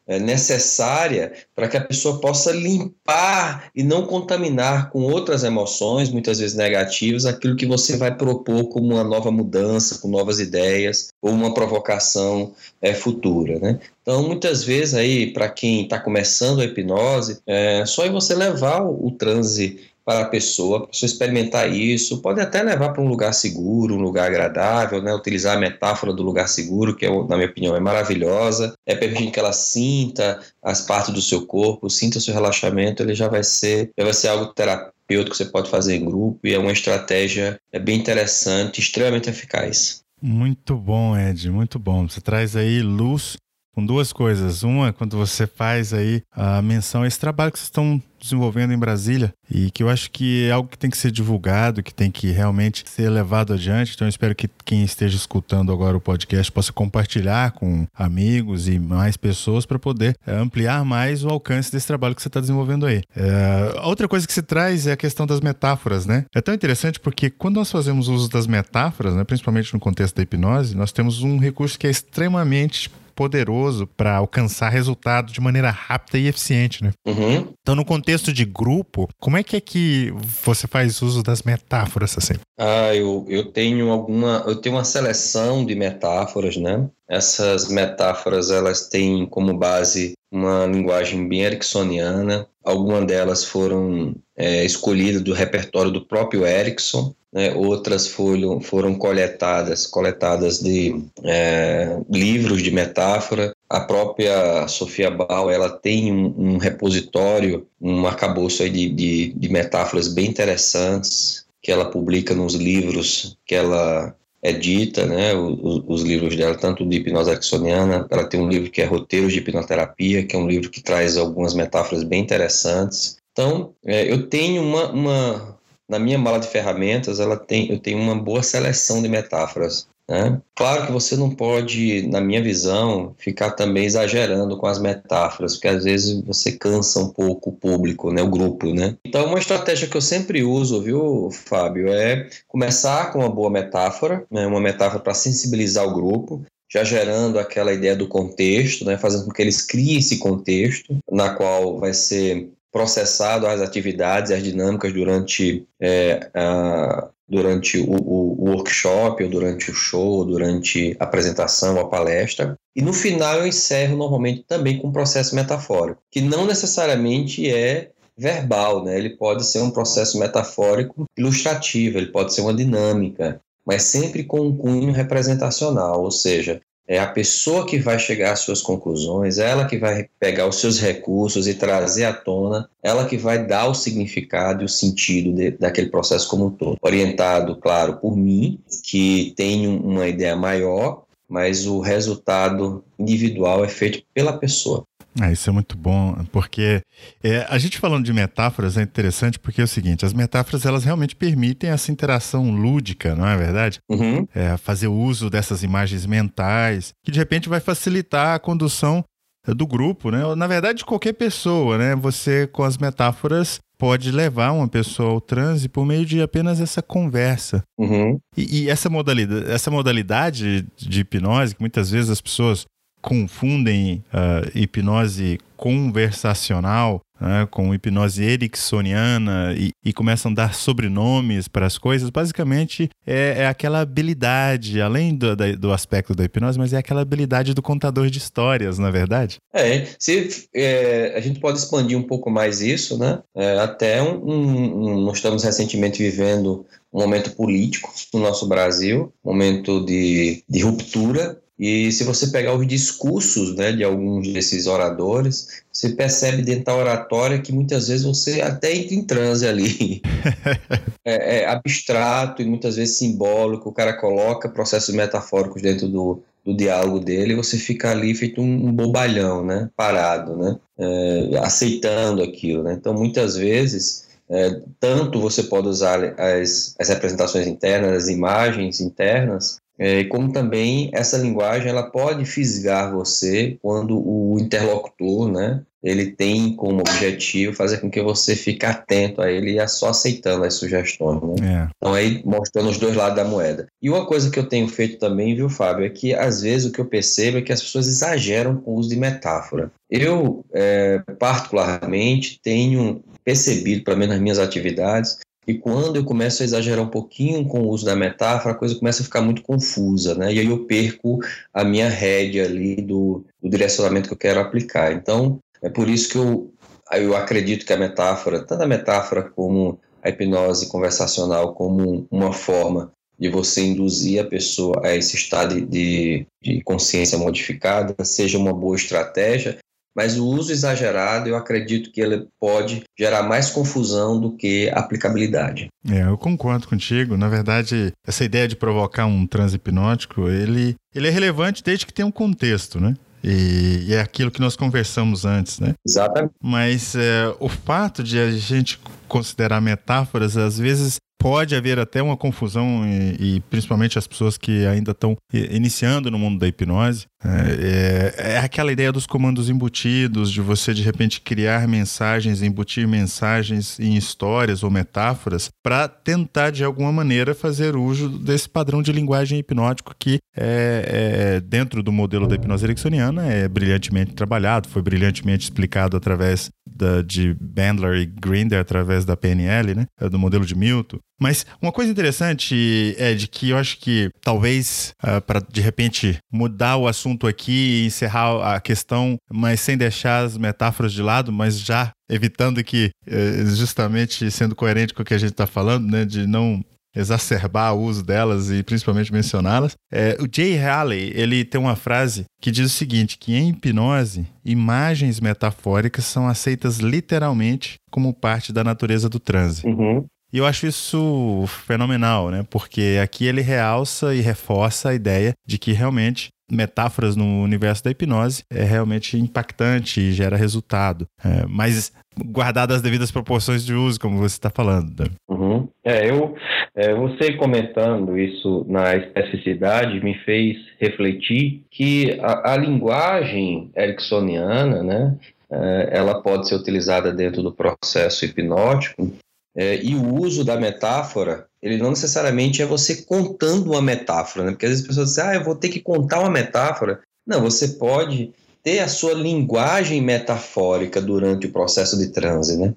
é, 0.08 0.20
necessária 0.20 1.34
para 1.56 1.68
que 1.68 1.78
a 1.78 1.84
pessoa 1.84 2.20
possa 2.20 2.52
limpar 2.52 3.70
e 3.76 3.84
não 3.84 4.06
contaminar 4.06 4.90
com 4.90 5.04
outras 5.04 5.44
emoções, 5.44 6.10
muitas 6.10 6.40
vezes 6.40 6.56
negativas, 6.56 7.26
aquilo 7.26 7.56
que 7.56 7.66
você 7.66 7.98
vai 7.98 8.16
propor 8.16 8.70
como 8.70 8.94
uma 8.94 9.04
nova 9.04 9.32
mudança, 9.32 10.00
com 10.00 10.08
novas 10.08 10.40
ideias 10.40 11.10
ou 11.22 11.32
uma 11.32 11.54
provocação 11.54 12.54
é, 12.82 12.94
futura, 12.94 13.60
né? 13.60 13.80
Então, 14.02 14.22
muitas 14.22 14.64
vezes 14.64 14.94
aí, 14.94 15.32
para 15.32 15.48
quem 15.48 15.84
está 15.84 15.98
começando 15.98 16.60
a 16.60 16.66
hipnose, 16.66 17.40
é, 17.48 17.86
só 17.86 18.06
em 18.06 18.12
você 18.12 18.36
levar 18.36 18.82
o 18.84 19.10
transe 19.12 19.80
para 20.06 20.22
a 20.22 20.30
pessoa, 20.30 20.80
a 20.80 20.88
pessoa 20.88 21.08
experimentar 21.08 21.72
isso, 21.72 22.22
pode 22.22 22.42
até 22.42 22.62
levar 22.62 22.90
para 22.90 23.02
um 23.02 23.08
lugar 23.08 23.34
seguro, 23.34 23.96
um 23.96 24.02
lugar 24.02 24.28
agradável, 24.28 25.02
né? 25.02 25.14
utilizar 25.14 25.58
a 25.58 25.60
metáfora 25.60 26.14
do 26.14 26.24
lugar 26.24 26.48
seguro, 26.48 26.96
que 26.96 27.06
é, 27.06 27.10
na 27.10 27.38
minha 27.38 27.50
opinião 27.50 27.76
é 27.76 27.80
maravilhosa, 27.80 28.74
é 28.86 28.96
permitir 28.96 29.32
que 29.32 29.40
ela 29.40 29.54
sinta 29.54 30.40
as 30.62 30.82
partes 30.82 31.14
do 31.14 31.22
seu 31.22 31.46
corpo, 31.46 31.90
sinta 31.90 32.18
o 32.18 32.22
seu 32.22 32.34
relaxamento, 32.34 33.02
ele 33.02 33.16
já 33.16 33.28
vai 33.28 33.44
ser, 33.44 33.92
já 33.98 34.04
vai 34.04 34.14
ser 34.14 34.28
algo 34.28 34.48
terapêutico, 34.48 35.36
você 35.36 35.46
pode 35.46 35.70
fazer 35.70 35.96
em 35.96 36.06
grupo 36.06 36.40
e 36.44 36.54
é 36.54 36.60
uma 36.60 36.72
estratégia 36.72 37.60
é 37.72 37.80
bem 37.80 37.98
interessante, 37.98 38.80
extremamente 38.80 39.30
eficaz. 39.30 40.04
Muito 40.22 40.78
bom, 40.78 41.18
Ed, 41.18 41.50
muito 41.52 41.78
bom. 41.78 42.08
Você 42.08 42.22
traz 42.22 42.56
aí 42.56 42.82
luz 42.82 43.36
com 43.74 43.86
duas 43.86 44.14
coisas. 44.14 44.64
Uma, 44.64 44.94
quando 44.94 45.18
você 45.18 45.48
faz 45.48 45.94
aí 45.94 46.22
a 46.32 46.62
menção 46.62 47.04
a 47.04 47.08
esse 47.08 47.20
trabalho 47.20 47.52
que 47.52 47.60
vocês 47.60 47.68
estão 47.68 48.02
desenvolvendo 48.24 48.72
em 48.72 48.78
Brasília 48.78 49.34
e 49.52 49.70
que 49.70 49.84
eu 49.84 49.90
acho 49.90 50.10
que 50.10 50.48
é 50.48 50.52
algo 50.52 50.70
que 50.70 50.78
tem 50.78 50.90
que 50.90 50.98
ser 50.98 51.12
divulgado, 51.12 51.84
que 51.84 51.94
tem 51.94 52.10
que 52.10 52.32
realmente 52.32 52.86
ser 52.88 53.10
levado 53.10 53.52
adiante. 53.52 53.94
Então 53.94 54.08
eu 54.08 54.10
espero 54.10 54.34
que 54.34 54.50
quem 54.64 54.84
esteja 54.84 55.18
escutando 55.18 55.74
agora 55.74 55.98
o 55.98 56.02
podcast 56.02 56.50
possa 56.50 56.72
compartilhar 56.72 57.52
com 57.52 57.86
amigos 57.94 58.70
e 58.70 58.80
mais 58.80 59.18
pessoas 59.18 59.66
para 59.66 59.78
poder 59.78 60.16
é, 60.26 60.38
ampliar 60.38 60.86
mais 60.86 61.26
o 61.26 61.30
alcance 61.30 61.70
desse 61.70 61.86
trabalho 61.86 62.16
que 62.16 62.22
você 62.22 62.30
está 62.30 62.40
desenvolvendo 62.40 62.86
aí. 62.86 63.02
É, 63.14 63.82
outra 63.84 64.08
coisa 64.08 64.26
que 64.26 64.34
se 64.34 64.42
traz 64.42 64.88
é 64.88 64.94
a 64.94 64.98
questão 64.98 65.28
das 65.28 65.42
metáforas, 65.42 66.06
né? 66.06 66.26
É 66.34 66.40
tão 66.40 66.54
interessante 66.54 67.02
porque 67.02 67.30
quando 67.30 67.56
nós 67.56 67.70
fazemos 67.70 68.08
uso 68.08 68.30
das 68.30 68.48
metáforas, 68.48 69.16
né, 69.16 69.26
principalmente 69.26 69.74
no 69.74 69.80
contexto 69.80 70.16
da 70.16 70.24
hipnose, 70.24 70.78
nós 70.78 70.94
temos 70.94 71.22
um 71.22 71.38
recurso 71.38 71.78
que 71.78 71.88
é 71.88 71.90
extremamente 71.90 72.90
poderoso 73.14 73.88
para 73.88 74.18
alcançar 74.18 74.70
resultado 74.70 75.32
de 75.32 75.42
maneira 75.42 75.70
rápida 75.70 76.18
e 76.18 76.28
eficiente, 76.28 76.84
né? 76.84 76.92
Uhum. 77.06 77.48
Então, 77.62 77.76
no 77.76 77.86
contexto 77.86 78.34
de 78.34 78.46
grupo, 78.46 79.08
como 79.20 79.38
é 79.38 79.44
que 79.44 79.56
é 79.56 79.62
que 79.62 80.14
você 80.44 80.68
faz 80.68 81.02
uso 81.02 81.24
das 81.24 81.44
metáforas 81.44 82.18
assim? 82.18 82.34
Ah, 82.60 82.94
eu, 82.96 83.26
eu 83.28 83.46
tenho 83.46 83.90
alguma, 83.90 84.44
eu 84.48 84.56
tenho 84.56 84.76
uma 84.76 84.84
seleção 84.84 85.66
de 85.66 85.76
metáforas, 85.76 86.58
né? 86.58 86.88
Essas 87.10 87.68
metáforas 87.68 88.50
elas 88.52 88.88
têm 88.88 89.26
como 89.26 89.58
base 89.58 90.14
uma 90.32 90.66
linguagem 90.66 91.28
bem 91.28 91.44
ericksoniana. 91.44 92.48
Algumas 92.64 93.06
delas 93.06 93.44
foram 93.44 94.16
é, 94.36 94.66
escolhidas 94.66 95.22
do 95.22 95.34
repertório 95.34 95.92
do 95.92 96.06
próprio 96.06 96.46
Erickson, 96.46 97.14
né, 97.34 97.52
outras 97.56 98.08
foram, 98.08 98.62
foram 98.62 98.94
coletadas, 98.94 99.88
coletadas 99.88 100.60
de 100.60 101.04
é, 101.24 102.00
livros 102.10 102.62
de 102.62 102.70
metáfora. 102.70 103.56
A 103.68 103.80
própria 103.82 104.68
Sofia 104.68 105.10
Bal 105.10 105.50
ela 105.50 105.70
tem 105.70 106.14
um, 106.14 106.34
um 106.38 106.58
repositório, 106.58 107.66
um 107.82 108.06
arcabouço 108.06 108.70
de, 108.70 108.88
de, 108.88 109.34
de 109.34 109.50
metáforas 109.50 110.08
bem 110.08 110.28
interessantes 110.28 111.44
que 111.60 111.72
ela 111.72 111.90
publica 111.90 112.36
nos 112.36 112.54
livros 112.54 113.38
que 113.48 113.56
ela 113.56 114.16
edita, 114.44 115.06
né, 115.06 115.34
os, 115.34 115.84
os, 115.88 116.04
livros 116.04 116.36
dela, 116.36 116.56
tanto 116.56 116.86
de 116.86 116.98
hipnose 116.98 117.32
ericksoniana, 117.32 118.06
ela 118.10 118.26
tem 118.26 118.42
um 118.42 118.50
livro 118.50 118.70
que 118.70 118.82
é 118.82 118.86
Roteiros 118.86 119.32
de 119.32 119.40
Hipnoterapia, 119.40 120.26
que 120.26 120.36
é 120.36 120.40
um 120.40 120.48
livro 120.48 120.70
que 120.70 120.82
traz 120.82 121.16
algumas 121.16 121.54
metáforas 121.54 122.04
bem 122.04 122.22
interessantes. 122.22 123.18
Então, 123.32 123.74
é, 123.86 124.12
eu 124.12 124.28
tenho 124.28 124.62
uma, 124.62 124.92
uma, 124.92 125.60
na 125.88 125.98
minha 125.98 126.18
mala 126.18 126.40
de 126.40 126.48
ferramentas, 126.48 127.22
ela 127.22 127.38
tem, 127.38 127.72
eu 127.72 127.80
tenho 127.80 127.98
uma 127.98 128.16
boa 128.16 128.44
seleção 128.44 129.02
de 129.02 129.08
metáforas. 129.08 129.88
Né? 130.10 130.42
Claro 130.56 130.86
que 130.86 130.92
você 130.92 131.16
não 131.16 131.30
pode, 131.30 132.06
na 132.08 132.20
minha 132.20 132.44
visão, 132.44 133.16
ficar 133.18 133.52
também 133.52 133.86
exagerando 133.86 134.58
com 134.58 134.68
as 134.68 134.80
metáforas, 134.80 135.54
porque 135.54 135.70
às 135.70 135.84
vezes 135.86 136.22
você 136.22 136.52
cansa 136.52 137.00
um 137.00 137.10
pouco 137.10 137.50
o 137.50 137.54
público, 137.54 138.12
né, 138.12 138.22
o 138.22 138.30
grupo, 138.30 138.74
né? 138.74 138.98
Então, 139.06 139.26
uma 139.26 139.40
estratégia 139.40 139.88
que 139.88 139.96
eu 139.96 140.02
sempre 140.02 140.44
uso, 140.44 140.82
viu, 140.82 141.30
Fábio, 141.32 141.88
é 141.88 142.28
começar 142.48 143.12
com 143.12 143.20
uma 143.20 143.30
boa 143.30 143.50
metáfora, 143.50 144.26
né, 144.30 144.46
uma 144.46 144.60
metáfora 144.60 145.02
para 145.02 145.14
sensibilizar 145.14 145.88
o 145.88 145.94
grupo, 145.94 146.46
já 146.72 146.84
gerando 146.84 147.40
aquela 147.40 147.72
ideia 147.72 147.96
do 147.96 148.08
contexto, 148.08 148.84
né, 148.84 148.98
fazendo 148.98 149.26
com 149.26 149.32
que 149.32 149.42
eles 149.42 149.62
criem 149.62 150.00
esse 150.00 150.18
contexto, 150.18 150.98
na 151.10 151.36
qual 151.36 151.80
vai 151.80 151.94
ser 151.94 152.52
processado 152.74 153.46
as 153.46 153.62
atividades, 153.62 154.32
as 154.32 154.42
dinâmicas 154.42 154.92
durante, 154.92 155.68
é, 155.80 156.32
a, 156.34 157.10
durante 157.28 157.80
o, 157.80 157.92
o, 157.92 158.50
workshop, 158.52 159.24
ou 159.24 159.30
durante 159.30 159.72
o 159.72 159.74
show, 159.74 160.20
ou 160.20 160.26
durante 160.26 160.96
a 161.00 161.04
apresentação, 161.04 161.80
a 161.80 161.88
palestra. 161.88 162.58
E 162.76 162.82
no 162.82 162.94
final 162.94 163.40
eu 163.40 163.48
encerro 163.48 163.98
normalmente 163.98 164.44
também 164.44 164.78
com 164.78 164.88
um 164.88 164.92
processo 164.92 165.36
metafórico, 165.36 166.02
que 166.12 166.22
não 166.22 166.46
necessariamente 166.46 167.50
é 167.50 167.92
verbal, 168.18 168.84
né? 168.84 168.98
Ele 168.98 169.12
pode 169.12 169.46
ser 169.46 169.60
um 169.60 169.72
processo 169.72 170.20
metafórico 170.20 171.06
ilustrativo, 171.18 171.98
ele 171.98 172.12
pode 172.12 172.34
ser 172.34 172.42
uma 172.42 172.54
dinâmica, 172.54 173.42
mas 173.66 173.84
sempre 173.84 174.24
com 174.24 174.42
um 174.42 174.56
cunho 174.56 174.92
representacional, 174.92 176.04
ou 176.04 176.12
seja, 176.12 176.62
é 176.88 177.00
a 177.00 177.08
pessoa 177.08 177.66
que 177.66 177.78
vai 177.78 177.98
chegar 177.98 178.34
às 178.34 178.40
suas 178.40 178.62
conclusões, 178.62 179.38
ela 179.38 179.66
que 179.66 179.78
vai 179.78 180.08
pegar 180.20 180.48
os 180.48 180.60
seus 180.60 180.80
recursos 180.80 181.48
e 181.48 181.54
trazer 181.54 182.06
à 182.06 182.14
tona, 182.14 182.70
ela 182.82 183.06
que 183.06 183.18
vai 183.18 183.46
dar 183.46 183.68
o 183.68 183.74
significado 183.74 184.64
e 184.64 184.66
o 184.66 184.70
sentido 184.70 185.34
de, 185.34 185.52
daquele 185.52 185.90
processo 185.90 186.28
como 186.28 186.48
um 186.48 186.52
todo. 186.52 186.78
Orientado, 186.82 187.56
claro, 187.58 187.98
por 187.98 188.16
mim, 188.16 188.60
que 188.84 189.34
tenho 189.36 189.80
uma 189.82 190.08
ideia 190.08 190.36
maior, 190.36 191.04
mas 191.28 191.66
o 191.66 191.80
resultado 191.80 192.84
individual 193.00 193.64
é 193.64 193.68
feito 193.68 194.04
pela 194.14 194.34
pessoa. 194.34 194.86
Ah, 195.20 195.32
isso 195.32 195.50
é 195.50 195.54
muito 195.54 195.78
bom, 195.78 196.16
porque 196.32 196.82
é, 197.24 197.46
a 197.50 197.58
gente 197.58 197.78
falando 197.78 198.06
de 198.06 198.14
metáforas 198.14 198.78
é 198.78 198.82
interessante 198.82 199.38
porque 199.38 199.62
é 199.62 199.64
o 199.64 199.68
seguinte, 199.68 200.06
as 200.06 200.14
metáforas 200.14 200.66
elas 200.66 200.84
realmente 200.84 201.16
permitem 201.16 201.70
essa 201.70 201.92
interação 201.92 202.50
lúdica, 202.50 203.16
não 203.16 203.28
é 203.28 203.38
verdade? 203.38 203.80
Uhum. 203.90 204.28
É, 204.34 204.58
fazer 204.58 204.88
uso 204.88 205.30
dessas 205.30 205.64
imagens 205.64 206.06
mentais, 206.06 206.94
que 207.06 207.12
de 207.12 207.20
repente 207.20 207.48
vai 207.48 207.60
facilitar 207.60 208.36
a 208.36 208.40
condução 208.40 209.04
do 209.48 209.68
grupo, 209.68 210.10
né? 210.10 210.26
Ou, 210.26 210.36
na 210.36 210.48
verdade, 210.48 210.80
de 210.80 210.86
qualquer 210.86 211.14
pessoa, 211.14 211.78
né? 211.78 211.96
Você, 211.96 212.48
com 212.48 212.64
as 212.64 212.78
metáforas, 212.78 213.60
pode 213.78 214.12
levar 214.12 214.52
uma 214.54 214.68
pessoa 214.68 215.12
ao 215.12 215.20
transe 215.20 215.68
por 215.68 215.86
meio 215.86 216.06
de 216.06 216.22
apenas 216.22 216.62
essa 216.62 216.82
conversa. 216.82 217.62
Uhum. 217.78 218.18
E, 218.38 218.62
e, 218.64 218.70
essa 218.70 218.90
modalidade, 218.90 219.52
essa 219.52 219.70
modalidade 219.70 220.66
de 220.78 221.02
hipnose, 221.02 221.56
que 221.56 221.62
muitas 221.62 221.92
vezes 221.92 222.10
as 222.10 222.22
pessoas 222.22 222.66
confundem 223.04 224.02
uh, 224.14 224.50
hipnose 224.58 225.38
conversacional 225.58 227.02
né, 227.20 227.48
com 227.50 227.74
hipnose 227.74 228.24
ericksoniana 228.24 229.54
e, 229.58 229.72
e, 229.84 229.94
começam 229.94 230.32
a 230.32 230.36
dar 230.36 230.54
sobrenomes 230.54 231.48
para 231.48 231.66
as 231.66 231.78
coisas, 231.78 232.10
basicamente 232.10 232.90
é, 233.06 233.36
é 233.40 233.48
aquela 233.48 233.80
habilidade, 233.80 234.82
além 234.82 235.16
do, 235.16 235.36
da, 235.36 235.52
do, 235.54 235.72
aspecto 235.72 236.14
da 236.14 236.26
hipnose, 236.26 236.60
mas 236.60 236.74
é 236.74 236.78
aquela 236.78 237.02
habilidade 237.02 237.54
do 237.54 237.62
contador 237.62 238.10
de 238.10 238.18
histórias, 238.18 238.78
na 238.78 238.90
é 238.90 238.92
verdade? 238.92 239.38
É, 239.54 239.88
se, 239.98 240.48
é, 240.54 241.14
a 241.16 241.22
gente 241.22 241.40
pode 241.40 241.60
expandir 241.60 241.98
um 241.98 242.04
pouco 242.04 242.30
mais 242.30 242.62
isso, 242.62 242.98
né? 242.98 243.22
É, 243.36 243.60
até 243.60 244.02
um, 244.02 244.16
um, 244.16 245.02
nós 245.02 245.18
estamos 245.18 245.44
recentemente 245.44 246.04
vivendo 246.04 246.66
um 246.92 247.00
momento 247.00 247.32
político 247.32 247.92
no 248.14 248.20
nosso 248.20 248.48
Brasil, 248.48 249.14
momento 249.24 249.84
de, 249.86 250.44
de 250.48 250.62
ruptura 250.62 251.42
e 251.58 251.92
se 251.92 252.04
você 252.04 252.28
pegar 252.28 252.56
os 252.56 252.68
discursos 252.68 253.56
né, 253.56 253.72
de 253.72 253.84
alguns 253.84 254.28
desses 254.34 254.66
oradores, 254.66 255.64
você 255.72 255.90
percebe 255.90 256.42
dentro 256.42 256.66
da 256.66 256.76
oratória 256.76 257.40
que 257.40 257.52
muitas 257.52 257.88
vezes 257.88 258.04
você 258.04 258.42
até 258.42 258.76
entra 258.76 258.96
em 258.96 259.04
transe 259.04 259.48
ali. 259.48 260.02
é, 261.06 261.42
é, 261.42 261.48
abstrato 261.48 262.42
e 262.42 262.46
muitas 262.46 262.76
vezes 262.76 262.98
simbólico, 262.98 263.70
o 263.70 263.74
cara 263.74 263.94
coloca 263.94 264.50
processos 264.50 264.96
metafóricos 264.96 265.62
dentro 265.62 265.88
do, 265.88 266.24
do 266.44 266.56
diálogo 266.56 267.00
dele 267.00 267.34
e 267.34 267.38
você 267.38 267.58
fica 267.58 267.92
ali 267.92 268.16
feito 268.16 268.42
um, 268.42 268.68
um 268.68 268.74
bobalhão, 268.74 269.46
né, 269.46 269.70
parado, 269.76 270.36
né, 270.36 270.58
é, 270.80 271.38
aceitando 271.40 272.24
aquilo. 272.24 272.64
Né? 272.64 272.74
Então, 272.74 272.96
muitas 272.96 273.36
vezes, 273.36 274.08
é, 274.28 274.60
tanto 274.80 275.22
você 275.22 275.44
pode 275.44 275.68
usar 275.68 276.20
as, 276.20 276.76
as 276.80 276.90
representações 276.90 277.46
internas, 277.46 278.04
as 278.04 278.10
imagens 278.10 278.82
internas, 278.82 279.62
é, 279.78 280.04
como 280.06 280.32
também 280.32 280.90
essa 280.94 281.18
linguagem 281.18 281.70
ela 281.70 281.84
pode 281.84 282.26
fisgar 282.26 282.94
você 282.94 283.58
quando 283.62 283.98
o 283.98 284.38
interlocutor, 284.40 285.32
né, 285.32 285.62
ele 285.84 286.12
tem 286.12 286.56
como 286.56 286.80
objetivo 286.80 287.54
fazer 287.54 287.80
com 287.80 287.92
que 287.92 288.02
você 288.02 288.36
fique 288.36 288.66
atento 288.66 289.22
a 289.22 289.30
ele 289.30 289.60
e 289.60 289.68
só 289.68 289.90
aceitando 289.90 290.46
as 290.46 290.54
sugestões. 290.54 291.22
Né? 291.42 291.66
É. 291.66 291.70
Então 291.76 291.94
aí 291.94 292.22
mostrando 292.24 292.70
os 292.70 292.78
dois 292.78 292.96
lados 292.96 293.18
da 293.18 293.26
moeda. 293.26 293.68
E 293.82 293.90
uma 293.90 294.06
coisa 294.06 294.32
que 294.32 294.40
eu 294.40 294.48
tenho 294.48 294.68
feito 294.68 294.98
também, 294.98 295.36
viu, 295.36 295.50
Fábio, 295.50 295.86
é 295.86 295.90
que 295.90 296.14
às 296.14 296.42
vezes 296.42 296.68
o 296.68 296.72
que 296.72 296.80
eu 296.80 296.86
percebo 296.86 297.38
é 297.38 297.42
que 297.42 297.52
as 297.52 297.62
pessoas 297.62 297.88
exageram 297.88 298.56
com 298.56 298.72
o 298.72 298.76
uso 298.76 298.90
de 298.90 298.96
metáfora. 298.96 299.72
Eu, 299.90 300.46
é, 300.54 301.02
particularmente, 301.20 302.40
tenho 302.42 303.04
percebido, 303.24 303.84
pelo 303.84 303.98
menos 303.98 304.16
nas 304.16 304.22
minhas 304.22 304.40
atividades, 304.40 305.18
e 305.48 305.56
quando 305.56 305.98
eu 305.98 306.06
começo 306.06 306.42
a 306.42 306.46
exagerar 306.46 306.84
um 306.84 306.90
pouquinho 306.90 307.46
com 307.46 307.62
o 307.62 307.70
uso 307.70 307.86
da 307.86 307.96
metáfora, 307.96 308.54
a 308.54 308.58
coisa 308.58 308.76
começa 308.76 309.02
a 309.02 309.06
ficar 309.06 309.22
muito 309.22 309.42
confusa, 309.42 310.16
né? 310.16 310.34
E 310.34 310.40
aí 310.40 310.48
eu 310.48 310.66
perco 310.66 311.20
a 311.54 311.64
minha 311.64 311.90
rédea 311.90 312.46
ali 312.46 312.78
do, 312.78 313.26
do 313.42 313.50
direcionamento 313.50 314.08
que 314.08 314.14
eu 314.14 314.18
quero 314.18 314.40
aplicar. 314.40 314.94
Então, 314.94 315.40
é 315.62 315.70
por 315.70 315.90
isso 315.90 316.10
que 316.10 316.18
eu, 316.18 316.52
eu 316.94 317.16
acredito 317.16 317.66
que 317.66 317.74
a 317.74 317.78
metáfora, 317.78 318.44
tanto 318.46 318.64
a 318.64 318.68
metáfora 318.68 319.24
como 319.24 319.80
a 320.02 320.10
hipnose 320.10 320.68
conversacional, 320.68 321.54
como 321.54 322.08
uma 322.10 322.32
forma 322.32 322.92
de 323.20 323.30
você 323.30 323.62
induzir 323.62 324.22
a 324.22 324.26
pessoa 324.26 324.82
a 324.84 324.96
esse 324.96 325.16
estado 325.16 325.62
de, 325.62 326.26
de 326.42 326.62
consciência 326.64 327.18
modificada, 327.18 327.96
seja 328.04 328.38
uma 328.38 328.54
boa 328.54 328.76
estratégia, 328.76 329.58
mas 329.96 330.18
o 330.18 330.26
uso 330.26 330.52
exagerado 330.52 331.30
eu 331.30 331.36
acredito 331.36 331.92
que 331.92 332.02
ele 332.02 332.28
pode 332.40 332.84
gerar 332.98 333.24
mais 333.24 333.50
confusão 333.50 334.20
do 334.20 334.36
que 334.36 334.70
aplicabilidade. 334.74 335.68
É, 335.90 336.04
eu 336.04 336.18
concordo 336.18 336.68
contigo. 336.68 337.18
Na 337.18 337.30
verdade, 337.30 337.92
essa 338.06 338.24
ideia 338.24 338.48
de 338.48 338.56
provocar 338.56 339.06
um 339.06 339.28
transe 339.28 339.56
hipnótico, 339.56 340.28
ele, 340.30 340.76
ele 340.94 341.08
é 341.08 341.12
relevante 341.12 341.64
desde 341.64 341.86
que 341.86 341.94
tenha 341.94 342.06
um 342.06 342.12
contexto, 342.12 342.80
né? 342.80 342.96
E, 343.24 343.86
e, 343.88 343.94
é 343.94 344.02
aquilo 344.02 344.30
que 344.30 344.42
nós 344.42 344.58
conversamos 344.58 345.24
antes, 345.24 345.58
né? 345.58 345.74
Exatamente. 345.88 346.34
Mas 346.42 346.94
é, 346.94 347.34
o 347.40 347.48
fato 347.48 348.04
de 348.04 348.20
a 348.20 348.30
gente 348.32 348.78
considerar 349.08 349.62
metáforas, 349.62 350.36
às 350.36 350.58
vezes 350.60 350.98
pode 351.24 351.56
haver 351.56 351.80
até 351.80 352.04
uma 352.04 352.18
confusão, 352.18 352.86
e, 352.86 353.36
e 353.36 353.40
principalmente 353.50 353.98
as 353.98 354.06
pessoas 354.06 354.38
que 354.38 354.66
ainda 354.66 354.92
estão 354.92 355.16
iniciando 355.32 356.12
no 356.12 356.20
mundo 356.20 356.38
da 356.38 356.46
hipnose, 356.50 357.08
é, 357.24 358.14
é, 358.28 358.34
é, 358.34 358.38
aquela 358.40 358.74
ideia 358.74 358.92
dos 358.92 359.08
comandos 359.08 359.50
embutidos, 359.50 360.30
de 360.30 360.42
você 360.42 360.74
de 360.74 360.84
repente 360.84 361.22
criar 361.22 361.66
mensagens, 361.66 362.42
embutir 362.42 362.86
mensagens 362.86 363.80
em 363.80 363.96
histórias 363.96 364.62
ou 364.62 364.70
metáforas 364.70 365.50
para 365.64 365.88
tentar 365.88 366.50
de 366.50 366.66
alguma 366.66 366.92
maneira 366.92 367.34
fazer 367.34 367.78
uso 367.78 368.10
desse 368.10 368.50
padrão 368.50 368.82
de 368.82 368.92
linguagem 368.92 369.40
hipnótico 369.40 369.96
que 369.98 370.20
é, 370.36 371.38
é, 371.38 371.40
dentro 371.40 371.82
do 371.82 371.92
modelo 371.94 372.28
da 372.28 372.36
hipnose 372.36 372.66
ericksoniana 372.66 373.26
é 373.28 373.48
brilhantemente 373.48 374.14
trabalhado, 374.14 374.68
foi 374.68 374.82
brilhantemente 374.82 375.46
explicado 375.46 375.96
através 375.96 376.52
da, 376.76 377.02
de 377.02 377.36
Bandler 377.40 377.96
e 378.02 378.06
Grinder, 378.06 378.60
através 378.60 379.06
da 379.06 379.16
PNL, 379.16 379.76
né, 379.76 379.88
do 380.10 380.20
modelo 380.20 380.46
de 380.46 380.56
Milton. 380.56 381.00
Mas 381.20 381.46
uma 381.62 381.72
coisa 381.72 381.92
interessante 381.92 382.96
é 382.98 383.14
de 383.14 383.28
que 383.28 383.52
eu 383.52 383.58
acho 383.58 383.78
que 383.80 384.10
talvez 384.22 384.94
uh, 385.04 385.16
ah, 385.16 385.22
para 385.22 385.40
de 385.40 385.62
repente 385.62 386.18
mudar 386.32 386.76
o 386.76 386.88
assunto 386.88 387.28
aqui 387.28 387.84
e 387.84 387.86
encerrar 387.86 388.56
a 388.56 388.60
questão, 388.60 389.16
mas 389.32 389.62
sem 389.62 389.78
deixar 389.78 390.26
as 390.26 390.38
metáforas 390.38 390.92
de 390.92 391.02
lado, 391.02 391.32
mas 391.32 391.60
já 391.60 391.92
evitando 392.10 392.64
que, 392.64 392.92
eh, 393.08 393.46
justamente 393.56 394.30
sendo 394.30 394.56
coerente 394.56 394.94
com 394.94 395.02
o 395.02 395.06
que 395.06 395.14
a 395.14 395.18
gente 395.18 395.32
está 395.32 395.48
falando, 395.48 395.90
né, 395.90 396.06
de 396.06 396.28
não 396.28 396.62
exacerbar 396.96 397.76
o 397.76 397.82
uso 397.82 398.04
delas 398.04 398.50
e 398.52 398.64
principalmente 398.64 399.12
mencioná-las. 399.12 399.76
É, 399.92 400.18
o 400.20 400.28
Jay 400.32 400.58
Haley 400.60 401.12
ele 401.16 401.44
tem 401.44 401.60
uma 401.60 401.76
frase 401.76 402.26
que 402.42 402.52
diz 402.52 402.66
o 402.66 402.76
seguinte: 402.76 403.18
que 403.18 403.36
em 403.36 403.50
hipnose 403.50 404.28
imagens 404.44 405.20
metafóricas 405.20 406.06
são 406.06 406.28
aceitas 406.28 406.78
literalmente 406.78 407.76
como 407.90 408.14
parte 408.14 408.52
da 408.52 408.64
natureza 408.64 409.08
do 409.10 409.20
transe. 409.20 409.66
Uhum. 409.66 410.06
E 410.34 410.40
eu 410.40 410.48
acho 410.48 410.66
isso 410.66 411.46
fenomenal, 411.48 412.32
né? 412.32 412.44
Porque 412.50 413.00
aqui 413.02 413.26
ele 413.28 413.42
realça 413.42 414.16
e 414.16 414.20
reforça 414.20 414.90
a 414.90 414.96
ideia 414.96 415.34
de 415.46 415.60
que 415.60 415.72
realmente 415.72 416.30
metáforas 416.52 417.16
no 417.16 417.42
universo 417.42 417.84
da 417.84 417.92
hipnose 417.92 418.44
é 418.52 418.64
realmente 418.64 419.18
impactante 419.18 420.00
e 420.00 420.12
gera 420.12 420.36
resultado. 420.36 421.06
É, 421.24 421.46
mas 421.48 421.92
guardadas 422.26 422.78
as 422.78 422.82
devidas 422.82 423.12
proporções 423.12 423.64
de 423.66 423.74
uso, 423.74 424.00
como 424.00 424.18
você 424.18 424.36
está 424.36 424.50
falando. 424.50 425.04
Né? 425.04 425.06
Uhum. 425.30 425.68
É, 425.84 426.10
eu, 426.10 426.36
é, 426.76 426.94
você 426.96 427.34
comentando 427.34 428.18
isso 428.18 428.66
na 428.68 428.96
especificidade 428.96 430.04
me 430.04 430.16
fez 430.26 430.58
refletir 430.80 431.64
que 431.70 432.20
a, 432.22 432.54
a 432.54 432.58
linguagem 432.58 433.72
ericksoniana, 433.76 434.84
né, 434.84 435.16
é, 435.52 435.90
ela 435.94 436.22
pode 436.22 436.48
ser 436.48 436.56
utilizada 436.56 437.12
dentro 437.12 437.42
do 437.42 437.52
processo 437.52 438.26
hipnótico 438.26 439.12
é, 439.56 439.84
e 439.84 439.96
o 439.96 440.16
uso 440.16 440.44
da 440.44 440.60
metáfora, 440.60 441.48
ele 441.62 441.78
não 441.78 441.92
necessariamente 441.92 442.62
é 442.62 442.66
você 442.66 443.04
contando 443.04 443.72
uma 443.72 443.82
metáfora, 443.82 444.46
né? 444.46 444.52
Porque 444.52 444.66
às 444.66 444.72
vezes 444.72 444.84
as 444.84 444.88
pessoas 444.88 445.10
dizem, 445.10 445.24
ah, 445.24 445.36
eu 445.36 445.44
vou 445.44 445.56
ter 445.56 445.70
que 445.70 445.80
contar 445.80 446.20
uma 446.20 446.30
metáfora. 446.30 447.02
Não, 447.26 447.42
você 447.42 447.70
pode 447.70 448.34
ter 448.64 448.80
a 448.80 448.88
sua 448.88 449.14
linguagem 449.14 450.02
metafórica 450.02 451.02
durante 451.02 451.48
o 451.48 451.52
processo 451.52 451.98
de 451.98 452.08
transe, 452.08 452.58
né? 452.58 452.74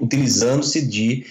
Utilizando-se 0.00 0.86
de, 0.86 1.26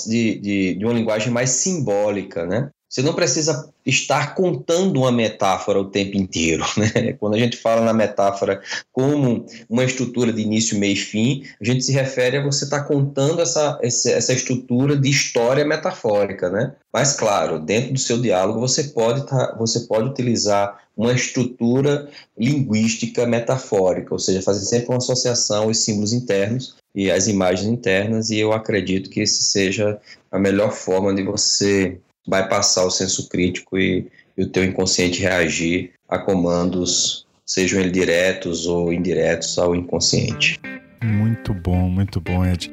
de, 0.00 0.74
de, 0.74 0.84
uma 0.84 0.94
linguagem 0.94 1.30
mais 1.30 1.50
simbólica, 1.50 2.46
né? 2.46 2.70
Você 2.94 3.02
não 3.02 3.12
precisa 3.12 3.68
estar 3.84 4.36
contando 4.36 5.00
uma 5.00 5.10
metáfora 5.10 5.80
o 5.80 5.90
tempo 5.90 6.16
inteiro. 6.16 6.64
Né? 6.76 7.12
Quando 7.14 7.34
a 7.34 7.38
gente 7.38 7.56
fala 7.56 7.80
na 7.80 7.92
metáfora 7.92 8.62
como 8.92 9.44
uma 9.68 9.82
estrutura 9.82 10.32
de 10.32 10.42
início, 10.42 10.78
meio 10.78 10.92
e 10.92 10.96
fim, 10.96 11.42
a 11.60 11.64
gente 11.64 11.82
se 11.82 11.90
refere 11.90 12.36
a 12.36 12.42
você 12.44 12.64
estar 12.64 12.82
tá 12.82 12.84
contando 12.84 13.42
essa, 13.42 13.80
essa 13.82 14.32
estrutura 14.32 14.96
de 14.96 15.10
história 15.10 15.64
metafórica. 15.64 16.48
Né? 16.48 16.72
Mas, 16.92 17.14
claro, 17.14 17.58
dentro 17.58 17.94
do 17.94 17.98
seu 17.98 18.20
diálogo 18.20 18.60
você 18.60 18.84
pode, 18.84 19.26
tá, 19.26 19.56
você 19.58 19.80
pode 19.80 20.10
utilizar 20.10 20.80
uma 20.96 21.12
estrutura 21.12 22.08
linguística 22.38 23.26
metafórica, 23.26 24.14
ou 24.14 24.20
seja, 24.20 24.40
fazer 24.40 24.64
sempre 24.66 24.90
uma 24.90 24.98
associação 24.98 25.64
aos 25.64 25.78
símbolos 25.78 26.12
internos 26.12 26.76
e 26.94 27.10
às 27.10 27.26
imagens 27.26 27.66
internas, 27.66 28.30
e 28.30 28.38
eu 28.38 28.52
acredito 28.52 29.10
que 29.10 29.20
esse 29.20 29.42
seja 29.42 29.98
a 30.30 30.38
melhor 30.38 30.70
forma 30.70 31.12
de 31.12 31.24
você 31.24 31.98
vai 32.26 32.48
passar 32.48 32.84
o 32.84 32.90
senso 32.90 33.28
crítico 33.28 33.78
e, 33.78 34.06
e 34.36 34.42
o 34.42 34.48
teu 34.48 34.64
inconsciente 34.64 35.20
reagir 35.20 35.92
a 36.08 36.18
comandos, 36.18 37.26
sejam 37.44 37.80
eles 37.80 37.92
diretos 37.92 38.66
ou 38.66 38.92
indiretos 38.92 39.58
ao 39.58 39.74
inconsciente. 39.74 40.60
Muito 41.02 41.52
bom, 41.52 41.88
muito 41.88 42.20
bom, 42.20 42.44
Ed. 42.44 42.72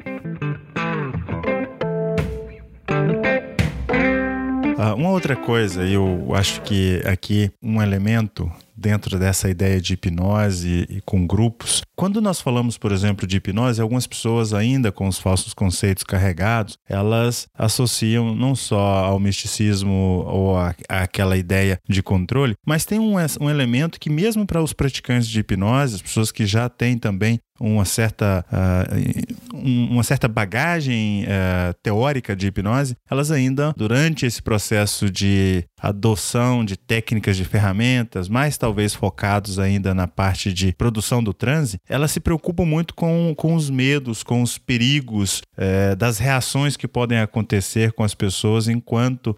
Uh, 4.77 4.95
uma 4.95 5.11
outra 5.11 5.35
coisa, 5.35 5.83
eu 5.83 6.33
acho 6.33 6.61
que 6.61 7.01
aqui 7.05 7.51
um 7.61 7.81
elemento 7.81 8.51
dentro 8.82 9.19
dessa 9.19 9.49
ideia 9.49 9.79
de 9.79 9.93
hipnose 9.93 10.88
e 10.89 11.01
com 11.01 11.25
grupos. 11.25 11.82
Quando 11.95 12.19
nós 12.19 12.41
falamos, 12.41 12.77
por 12.77 12.91
exemplo, 12.91 13.27
de 13.27 13.38
hipnose, 13.38 13.82
algumas 13.82 14.07
pessoas 14.07 14.53
ainda 14.53 14.91
com 14.91 15.07
os 15.07 15.19
falsos 15.19 15.53
conceitos 15.53 16.03
carregados, 16.03 16.77
elas 16.89 17.47
associam 17.55 18.36
não 18.36 18.55
só 18.55 19.05
ao 19.05 19.19
misticismo 19.19 20.25
ou 20.27 20.55
àquela 20.89 21.38
ideia 21.38 21.79
de 21.88 22.01
controle, 22.01 22.55
mas 22.65 22.86
tem 22.86 22.99
um, 22.99 23.15
um 23.39 23.49
elemento 23.49 23.99
que 23.99 24.09
mesmo 24.09 24.45
para 24.45 24.61
os 24.61 24.73
praticantes 24.73 25.27
de 25.27 25.39
hipnose, 25.39 25.95
as 25.95 26.01
pessoas 26.01 26.32
que 26.32 26.45
já 26.45 26.67
têm 26.67 26.97
também 26.97 27.39
uma 27.61 27.86
certa, 27.86 28.43
uh, 28.51 29.55
uma 29.55 30.03
certa 30.03 30.27
bagagem 30.27 31.23
uh, 31.25 31.73
teórica 31.84 32.36
de 32.36 32.47
hipnose, 32.47 32.95
elas 33.09 33.29
ainda, 33.29 33.73
durante 33.77 34.25
esse 34.25 34.41
processo 34.41 35.09
de 35.09 35.63
adoção 35.79 36.65
de 36.65 36.75
técnicas 36.75 37.38
de 37.38 37.45
ferramentas, 37.45 38.27
mais 38.27 38.57
talvez 38.57 38.70
focados 38.93 39.59
ainda 39.59 39.93
na 39.93 40.07
parte 40.07 40.53
de 40.53 40.74
produção 40.74 41.24
do 41.24 41.34
transe, 41.34 41.80
elas 41.88 42.11
se 42.11 42.19
preocupam 42.19 42.65
muito 42.65 42.93
com, 42.93 43.34
com 43.36 43.55
os 43.55 43.69
medos, 43.69 44.24
com 44.24 44.41
os 44.41 44.57
perigos, 44.57 45.41
uh, 45.57 45.95
das 45.95 46.17
reações 46.17 46.76
que 46.78 46.88
podem 46.88 47.19
acontecer 47.19 47.91
com 47.93 48.03
as 48.03 48.13
pessoas 48.13 48.67
enquanto 48.67 49.36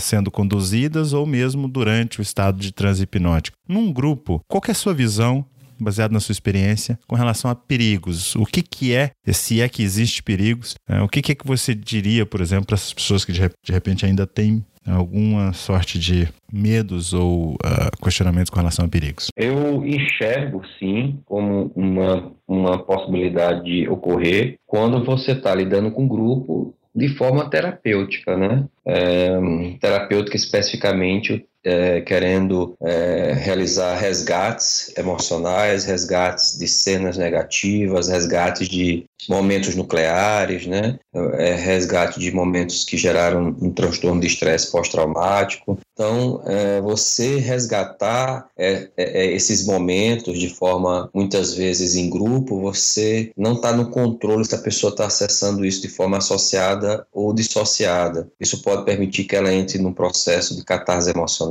sendo 0.00 0.30
conduzidas 0.30 1.12
ou 1.12 1.26
mesmo 1.26 1.68
durante 1.68 2.20
o 2.20 2.22
estado 2.22 2.58
de 2.58 2.72
transe 2.72 3.02
hipnótico. 3.02 3.56
Num 3.68 3.92
grupo, 3.92 4.40
qual 4.46 4.62
é 4.66 4.70
a 4.70 4.74
sua 4.74 4.94
visão 4.94 5.44
baseado 5.80 6.12
na 6.12 6.20
sua 6.20 6.32
experiência, 6.32 6.98
com 7.06 7.16
relação 7.16 7.50
a 7.50 7.54
perigos. 7.54 8.34
O 8.36 8.44
que, 8.44 8.62
que 8.62 8.94
é, 8.94 9.10
se 9.32 9.60
é 9.60 9.68
que 9.68 9.82
existe 9.82 10.22
perigos, 10.22 10.74
é, 10.88 11.00
o 11.00 11.08
que, 11.08 11.22
que 11.22 11.32
é 11.32 11.34
que 11.34 11.46
você 11.46 11.74
diria, 11.74 12.24
por 12.26 12.40
exemplo, 12.40 12.66
para 12.66 12.74
essas 12.74 12.92
pessoas 12.92 13.24
que 13.24 13.32
de, 13.32 13.40
de 13.40 13.72
repente 13.72 14.04
ainda 14.06 14.26
têm 14.26 14.64
alguma 14.86 15.52
sorte 15.52 15.98
de 15.98 16.28
medos 16.52 17.12
ou 17.12 17.52
uh, 17.52 18.02
questionamentos 18.02 18.50
com 18.50 18.58
relação 18.58 18.84
a 18.84 18.88
perigos? 18.88 19.28
Eu 19.36 19.84
enxergo, 19.84 20.62
sim, 20.78 21.20
como 21.24 21.70
uma, 21.74 22.32
uma 22.46 22.78
possibilidade 22.78 23.64
de 23.64 23.88
ocorrer 23.88 24.58
quando 24.66 25.04
você 25.04 25.32
está 25.32 25.54
lidando 25.54 25.90
com 25.90 26.04
um 26.04 26.08
grupo 26.08 26.74
de 26.94 27.08
forma 27.10 27.48
terapêutica, 27.48 28.36
né? 28.36 28.64
É, 28.84 29.38
terapêutica 29.80 30.36
especificamente 30.36 31.46
é, 31.64 32.00
querendo 32.00 32.76
é, 32.82 33.32
realizar 33.34 33.96
resgates 33.96 34.92
emocionais, 34.96 35.84
resgates 35.84 36.58
de 36.58 36.66
cenas 36.66 37.16
negativas, 37.16 38.08
resgates 38.08 38.68
de 38.68 39.04
momentos 39.28 39.74
nucleares, 39.74 40.66
né? 40.66 40.98
É, 41.14 41.54
resgate 41.54 42.20
de 42.20 42.30
momentos 42.30 42.84
que 42.84 42.96
geraram 42.96 43.56
um 43.60 43.72
transtorno 43.72 44.20
de 44.20 44.26
estresse 44.26 44.70
pós-traumático. 44.70 45.78
Então, 45.92 46.40
é, 46.46 46.80
você 46.80 47.38
resgatar 47.38 48.48
é, 48.56 48.88
é, 48.96 49.26
esses 49.32 49.66
momentos 49.66 50.38
de 50.38 50.48
forma, 50.48 51.10
muitas 51.12 51.54
vezes, 51.54 51.96
em 51.96 52.08
grupo, 52.08 52.60
você 52.60 53.32
não 53.36 53.54
está 53.54 53.72
no 53.72 53.90
controle 53.90 54.44
se 54.44 54.54
a 54.54 54.58
pessoa 54.58 54.92
está 54.92 55.06
acessando 55.06 55.64
isso 55.64 55.82
de 55.82 55.88
forma 55.88 56.18
associada 56.18 57.04
ou 57.12 57.32
dissociada. 57.32 58.28
Isso 58.38 58.62
pode 58.62 58.84
permitir 58.84 59.24
que 59.24 59.34
ela 59.34 59.52
entre 59.52 59.78
num 59.78 59.92
processo 59.92 60.56
de 60.56 60.64
catarse 60.64 61.10
emocional, 61.10 61.47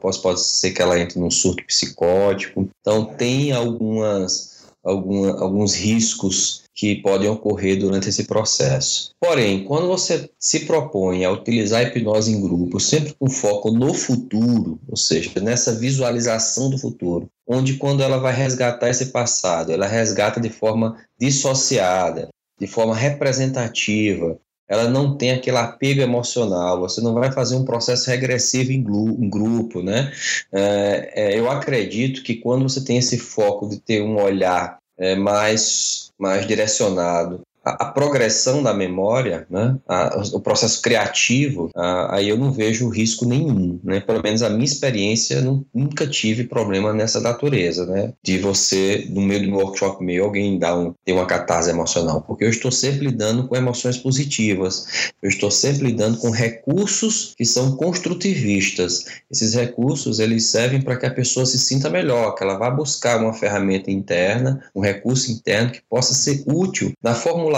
pode, 0.00 0.20
pode 0.20 0.40
ser 0.40 0.72
que 0.72 0.82
ela 0.82 0.98
entre 0.98 1.18
num 1.18 1.30
surto 1.30 1.64
psicótico. 1.64 2.68
Então, 2.80 3.04
tem 3.04 3.52
algumas, 3.52 4.64
alguma, 4.82 5.40
alguns 5.40 5.74
riscos 5.74 6.64
que 6.76 6.96
podem 6.96 7.28
ocorrer 7.28 7.78
durante 7.78 8.10
esse 8.10 8.24
processo. 8.24 9.10
Porém, 9.18 9.64
quando 9.64 9.88
você 9.88 10.28
se 10.38 10.66
propõe 10.66 11.24
a 11.24 11.30
utilizar 11.30 11.80
a 11.80 11.82
hipnose 11.84 12.30
em 12.30 12.40
grupo, 12.40 12.78
sempre 12.78 13.14
com 13.18 13.30
foco 13.30 13.70
no 13.70 13.94
futuro, 13.94 14.78
ou 14.86 14.96
seja, 14.96 15.40
nessa 15.40 15.74
visualização 15.74 16.68
do 16.68 16.76
futuro, 16.76 17.28
onde 17.48 17.74
quando 17.74 18.02
ela 18.02 18.18
vai 18.18 18.34
resgatar 18.34 18.90
esse 18.90 19.06
passado, 19.06 19.72
ela 19.72 19.86
resgata 19.86 20.38
de 20.38 20.50
forma 20.50 20.98
dissociada, 21.18 22.28
de 22.60 22.66
forma 22.66 22.94
representativa, 22.94 24.38
ela 24.68 24.88
não 24.88 25.16
tem 25.16 25.32
aquele 25.32 25.56
apego 25.58 26.00
emocional, 26.00 26.80
você 26.80 27.00
não 27.00 27.14
vai 27.14 27.30
fazer 27.30 27.56
um 27.56 27.64
processo 27.64 28.10
regressivo 28.10 28.72
em, 28.72 28.80
em 28.80 29.30
grupo, 29.30 29.82
né? 29.82 30.12
É, 30.52 31.12
é, 31.14 31.38
eu 31.38 31.50
acredito 31.50 32.22
que 32.22 32.36
quando 32.36 32.68
você 32.68 32.84
tem 32.84 32.98
esse 32.98 33.18
foco 33.18 33.68
de 33.68 33.78
ter 33.78 34.02
um 34.02 34.20
olhar 34.20 34.78
é, 34.98 35.14
mais, 35.14 36.10
mais 36.18 36.46
direcionado 36.46 37.45
a, 37.66 37.70
a 37.82 37.84
progressão 37.86 38.62
da 38.62 38.72
memória, 38.72 39.44
né, 39.50 39.76
a, 39.88 40.22
o 40.32 40.40
processo 40.40 40.80
criativo, 40.80 41.68
a, 41.74 42.14
aí 42.14 42.28
eu 42.28 42.38
não 42.38 42.52
vejo 42.52 42.88
risco 42.88 43.26
nenhum, 43.26 43.80
né? 43.82 43.98
Pelo 43.98 44.22
menos 44.22 44.42
a 44.42 44.48
minha 44.48 44.64
experiência 44.64 45.40
não, 45.40 45.64
nunca 45.74 46.06
tive 46.06 46.44
problema 46.44 46.92
nessa 46.92 47.20
natureza, 47.20 47.84
né? 47.86 48.12
De 48.22 48.38
você 48.38 49.06
no 49.10 49.20
meio 49.20 49.40
de 49.40 49.50
um 49.50 49.56
workshop 49.56 50.04
meu 50.04 50.26
alguém 50.26 50.58
dar 50.58 50.78
um, 50.78 50.94
ter 51.04 51.12
uma 51.12 51.26
catarse 51.26 51.68
emocional, 51.68 52.22
porque 52.22 52.44
eu 52.44 52.50
estou 52.50 52.70
sempre 52.70 53.06
lidando 53.06 53.48
com 53.48 53.56
emoções 53.56 53.96
positivas, 53.96 55.10
eu 55.20 55.28
estou 55.28 55.50
sempre 55.50 55.88
lidando 55.88 56.18
com 56.18 56.30
recursos 56.30 57.34
que 57.36 57.44
são 57.44 57.76
construtivistas. 57.76 59.06
Esses 59.30 59.54
recursos 59.54 60.20
eles 60.20 60.46
servem 60.46 60.80
para 60.80 60.96
que 60.96 61.06
a 61.06 61.10
pessoa 61.10 61.44
se 61.44 61.58
sinta 61.58 61.90
melhor, 61.90 62.34
que 62.34 62.44
ela 62.44 62.58
vá 62.58 62.70
buscar 62.70 63.20
uma 63.20 63.32
ferramenta 63.32 63.90
interna, 63.90 64.62
um 64.74 64.80
recurso 64.80 65.32
interno 65.32 65.72
que 65.72 65.82
possa 65.88 66.14
ser 66.14 66.44
útil 66.46 66.92
na 67.02 67.14
formulação 67.14 67.55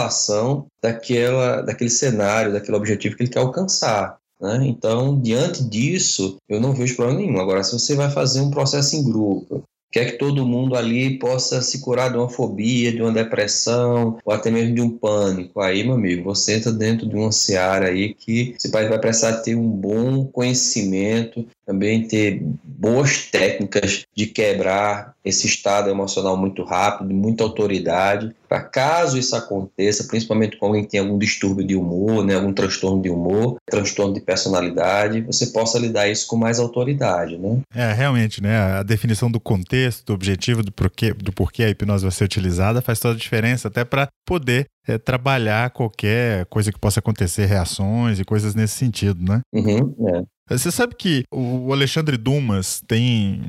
daquela, 0.81 1.61
daquele 1.61 1.89
cenário, 1.89 2.53
daquele 2.53 2.77
objetivo 2.77 3.15
que 3.15 3.23
ele 3.23 3.31
quer 3.31 3.39
alcançar. 3.39 4.17
Né? 4.39 4.59
Então, 4.63 5.19
diante 5.19 5.63
disso, 5.63 6.37
eu 6.47 6.61
não 6.61 6.73
vejo 6.73 6.95
problema 6.95 7.19
nenhum. 7.19 7.39
Agora, 7.39 7.63
se 7.63 7.73
você 7.73 7.95
vai 7.95 8.09
fazer 8.09 8.41
um 8.41 8.51
processo 8.51 8.95
em 8.95 9.03
grupo, 9.03 9.63
quer 9.91 10.05
que 10.05 10.17
todo 10.17 10.45
mundo 10.45 10.75
ali 10.75 11.17
possa 11.17 11.61
se 11.61 11.81
curar 11.81 12.11
de 12.11 12.17
uma 12.17 12.29
fobia, 12.29 12.91
de 12.91 13.01
uma 13.01 13.11
depressão, 13.11 14.19
ou 14.23 14.33
até 14.33 14.51
mesmo 14.51 14.75
de 14.75 14.81
um 14.81 14.89
pânico. 14.89 15.59
Aí, 15.59 15.83
meu 15.83 15.95
amigo, 15.95 16.23
você 16.23 16.55
entra 16.55 16.71
dentro 16.71 17.07
de 17.07 17.15
uma 17.15 17.31
seara 17.31 17.87
aí 17.87 18.13
que 18.13 18.55
você 18.57 18.69
vai 18.69 18.99
precisar 18.99 19.37
ter 19.41 19.55
um 19.55 19.67
bom 19.67 20.25
conhecimento, 20.25 21.45
também 21.65 22.07
ter 22.07 22.41
boas 22.63 23.25
técnicas 23.25 24.05
de 24.15 24.27
quebrar 24.27 25.15
esse 25.25 25.47
estado 25.47 25.89
emocional 25.89 26.37
muito 26.37 26.63
rápido, 26.63 27.13
muita 27.13 27.43
autoridade, 27.43 28.33
para 28.49 28.61
caso 28.61 29.17
isso 29.17 29.35
aconteça, 29.35 30.05
principalmente 30.05 30.57
com 30.57 30.65
alguém 30.65 30.83
que 30.83 30.89
tem 30.89 30.99
algum 30.99 31.19
distúrbio 31.19 31.65
de 31.65 31.75
humor, 31.75 32.25
né, 32.25 32.33
algum 32.33 32.51
transtorno 32.51 32.99
de 33.01 33.09
humor, 33.09 33.57
transtorno 33.69 34.15
de 34.15 34.19
personalidade, 34.19 35.21
você 35.21 35.47
possa 35.47 35.77
lidar 35.77 36.09
isso 36.09 36.27
com 36.27 36.35
mais 36.35 36.59
autoridade, 36.59 37.37
né? 37.37 37.59
É, 37.73 37.93
realmente, 37.93 38.41
né, 38.41 38.57
a 38.57 38.83
definição 38.83 39.29
do 39.29 39.39
contexto, 39.39 40.07
do 40.07 40.13
objetivo, 40.13 40.63
do 40.63 40.71
porquê, 40.71 41.13
do 41.13 41.31
porquê 41.31 41.63
a 41.63 41.69
hipnose 41.69 42.03
vai 42.03 42.11
ser 42.11 42.23
utilizada 42.23 42.81
faz 42.81 42.99
toda 42.99 43.13
a 43.13 43.17
diferença, 43.17 43.67
até 43.67 43.85
para 43.85 44.07
poder 44.25 44.65
é, 44.87 44.97
trabalhar 44.97 45.69
qualquer 45.69 46.45
coisa 46.47 46.71
que 46.71 46.79
possa 46.79 46.99
acontecer, 46.99 47.45
reações 47.45 48.19
e 48.19 48.25
coisas 48.25 48.55
nesse 48.55 48.75
sentido, 48.75 49.23
né? 49.23 49.41
Uhum, 49.53 49.95
é. 50.07 50.23
Você 50.49 50.71
sabe 50.71 50.95
que 50.95 51.23
o 51.31 51.71
Alexandre 51.71 52.17
Dumas 52.17 52.81
tem. 52.87 53.41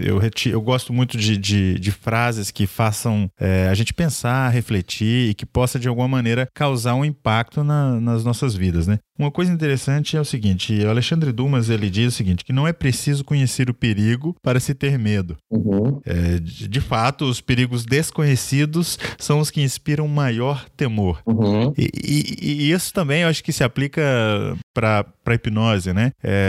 Eu, 0.00 0.18
reti, 0.18 0.50
eu 0.50 0.60
gosto 0.60 0.92
muito 0.92 1.16
de, 1.16 1.36
de, 1.36 1.78
de 1.78 1.90
frases 1.90 2.50
que 2.50 2.66
façam 2.66 3.30
é, 3.38 3.68
a 3.68 3.74
gente 3.74 3.94
pensar, 3.94 4.48
refletir 4.50 5.30
e 5.30 5.34
que 5.34 5.46
possa, 5.46 5.78
de 5.78 5.88
alguma 5.88 6.08
maneira, 6.08 6.48
causar 6.54 6.94
um 6.94 7.04
impacto 7.04 7.64
na, 7.64 8.00
nas 8.00 8.24
nossas 8.24 8.54
vidas, 8.54 8.86
né? 8.86 8.98
Uma 9.18 9.30
coisa 9.30 9.52
interessante 9.52 10.16
é 10.16 10.20
o 10.20 10.24
seguinte: 10.24 10.84
o 10.84 10.90
Alexandre 10.90 11.32
Dumas 11.32 11.68
ele 11.70 11.88
diz 11.88 12.12
o 12.12 12.16
seguinte, 12.16 12.44
que 12.44 12.52
não 12.52 12.66
é 12.66 12.72
preciso 12.72 13.24
conhecer 13.24 13.70
o 13.70 13.74
perigo 13.74 14.34
para 14.42 14.58
se 14.58 14.74
ter 14.74 14.98
medo. 14.98 15.36
Uhum. 15.50 16.00
É, 16.04 16.38
de, 16.38 16.66
de, 16.66 16.80
fato, 16.80 17.24
os 17.26 17.40
perigos 17.40 17.84
desconhecidos 17.84 18.98
são 19.18 19.38
os 19.38 19.50
que 19.50 19.62
inspiram 19.62 20.08
maior 20.08 20.66
temor. 20.76 21.22
Uhum. 21.26 21.72
E, 21.78 21.88
e, 22.02 22.36
e, 22.42 22.72
isso 22.72 22.92
também 22.92 23.22
eu 23.22 23.28
acho 23.28 23.44
que 23.44 23.52
se 23.52 23.62
aplica 23.62 24.02
para 24.74 25.34
hipnose, 25.34 25.92
né? 25.92 26.10
É, 26.22 26.41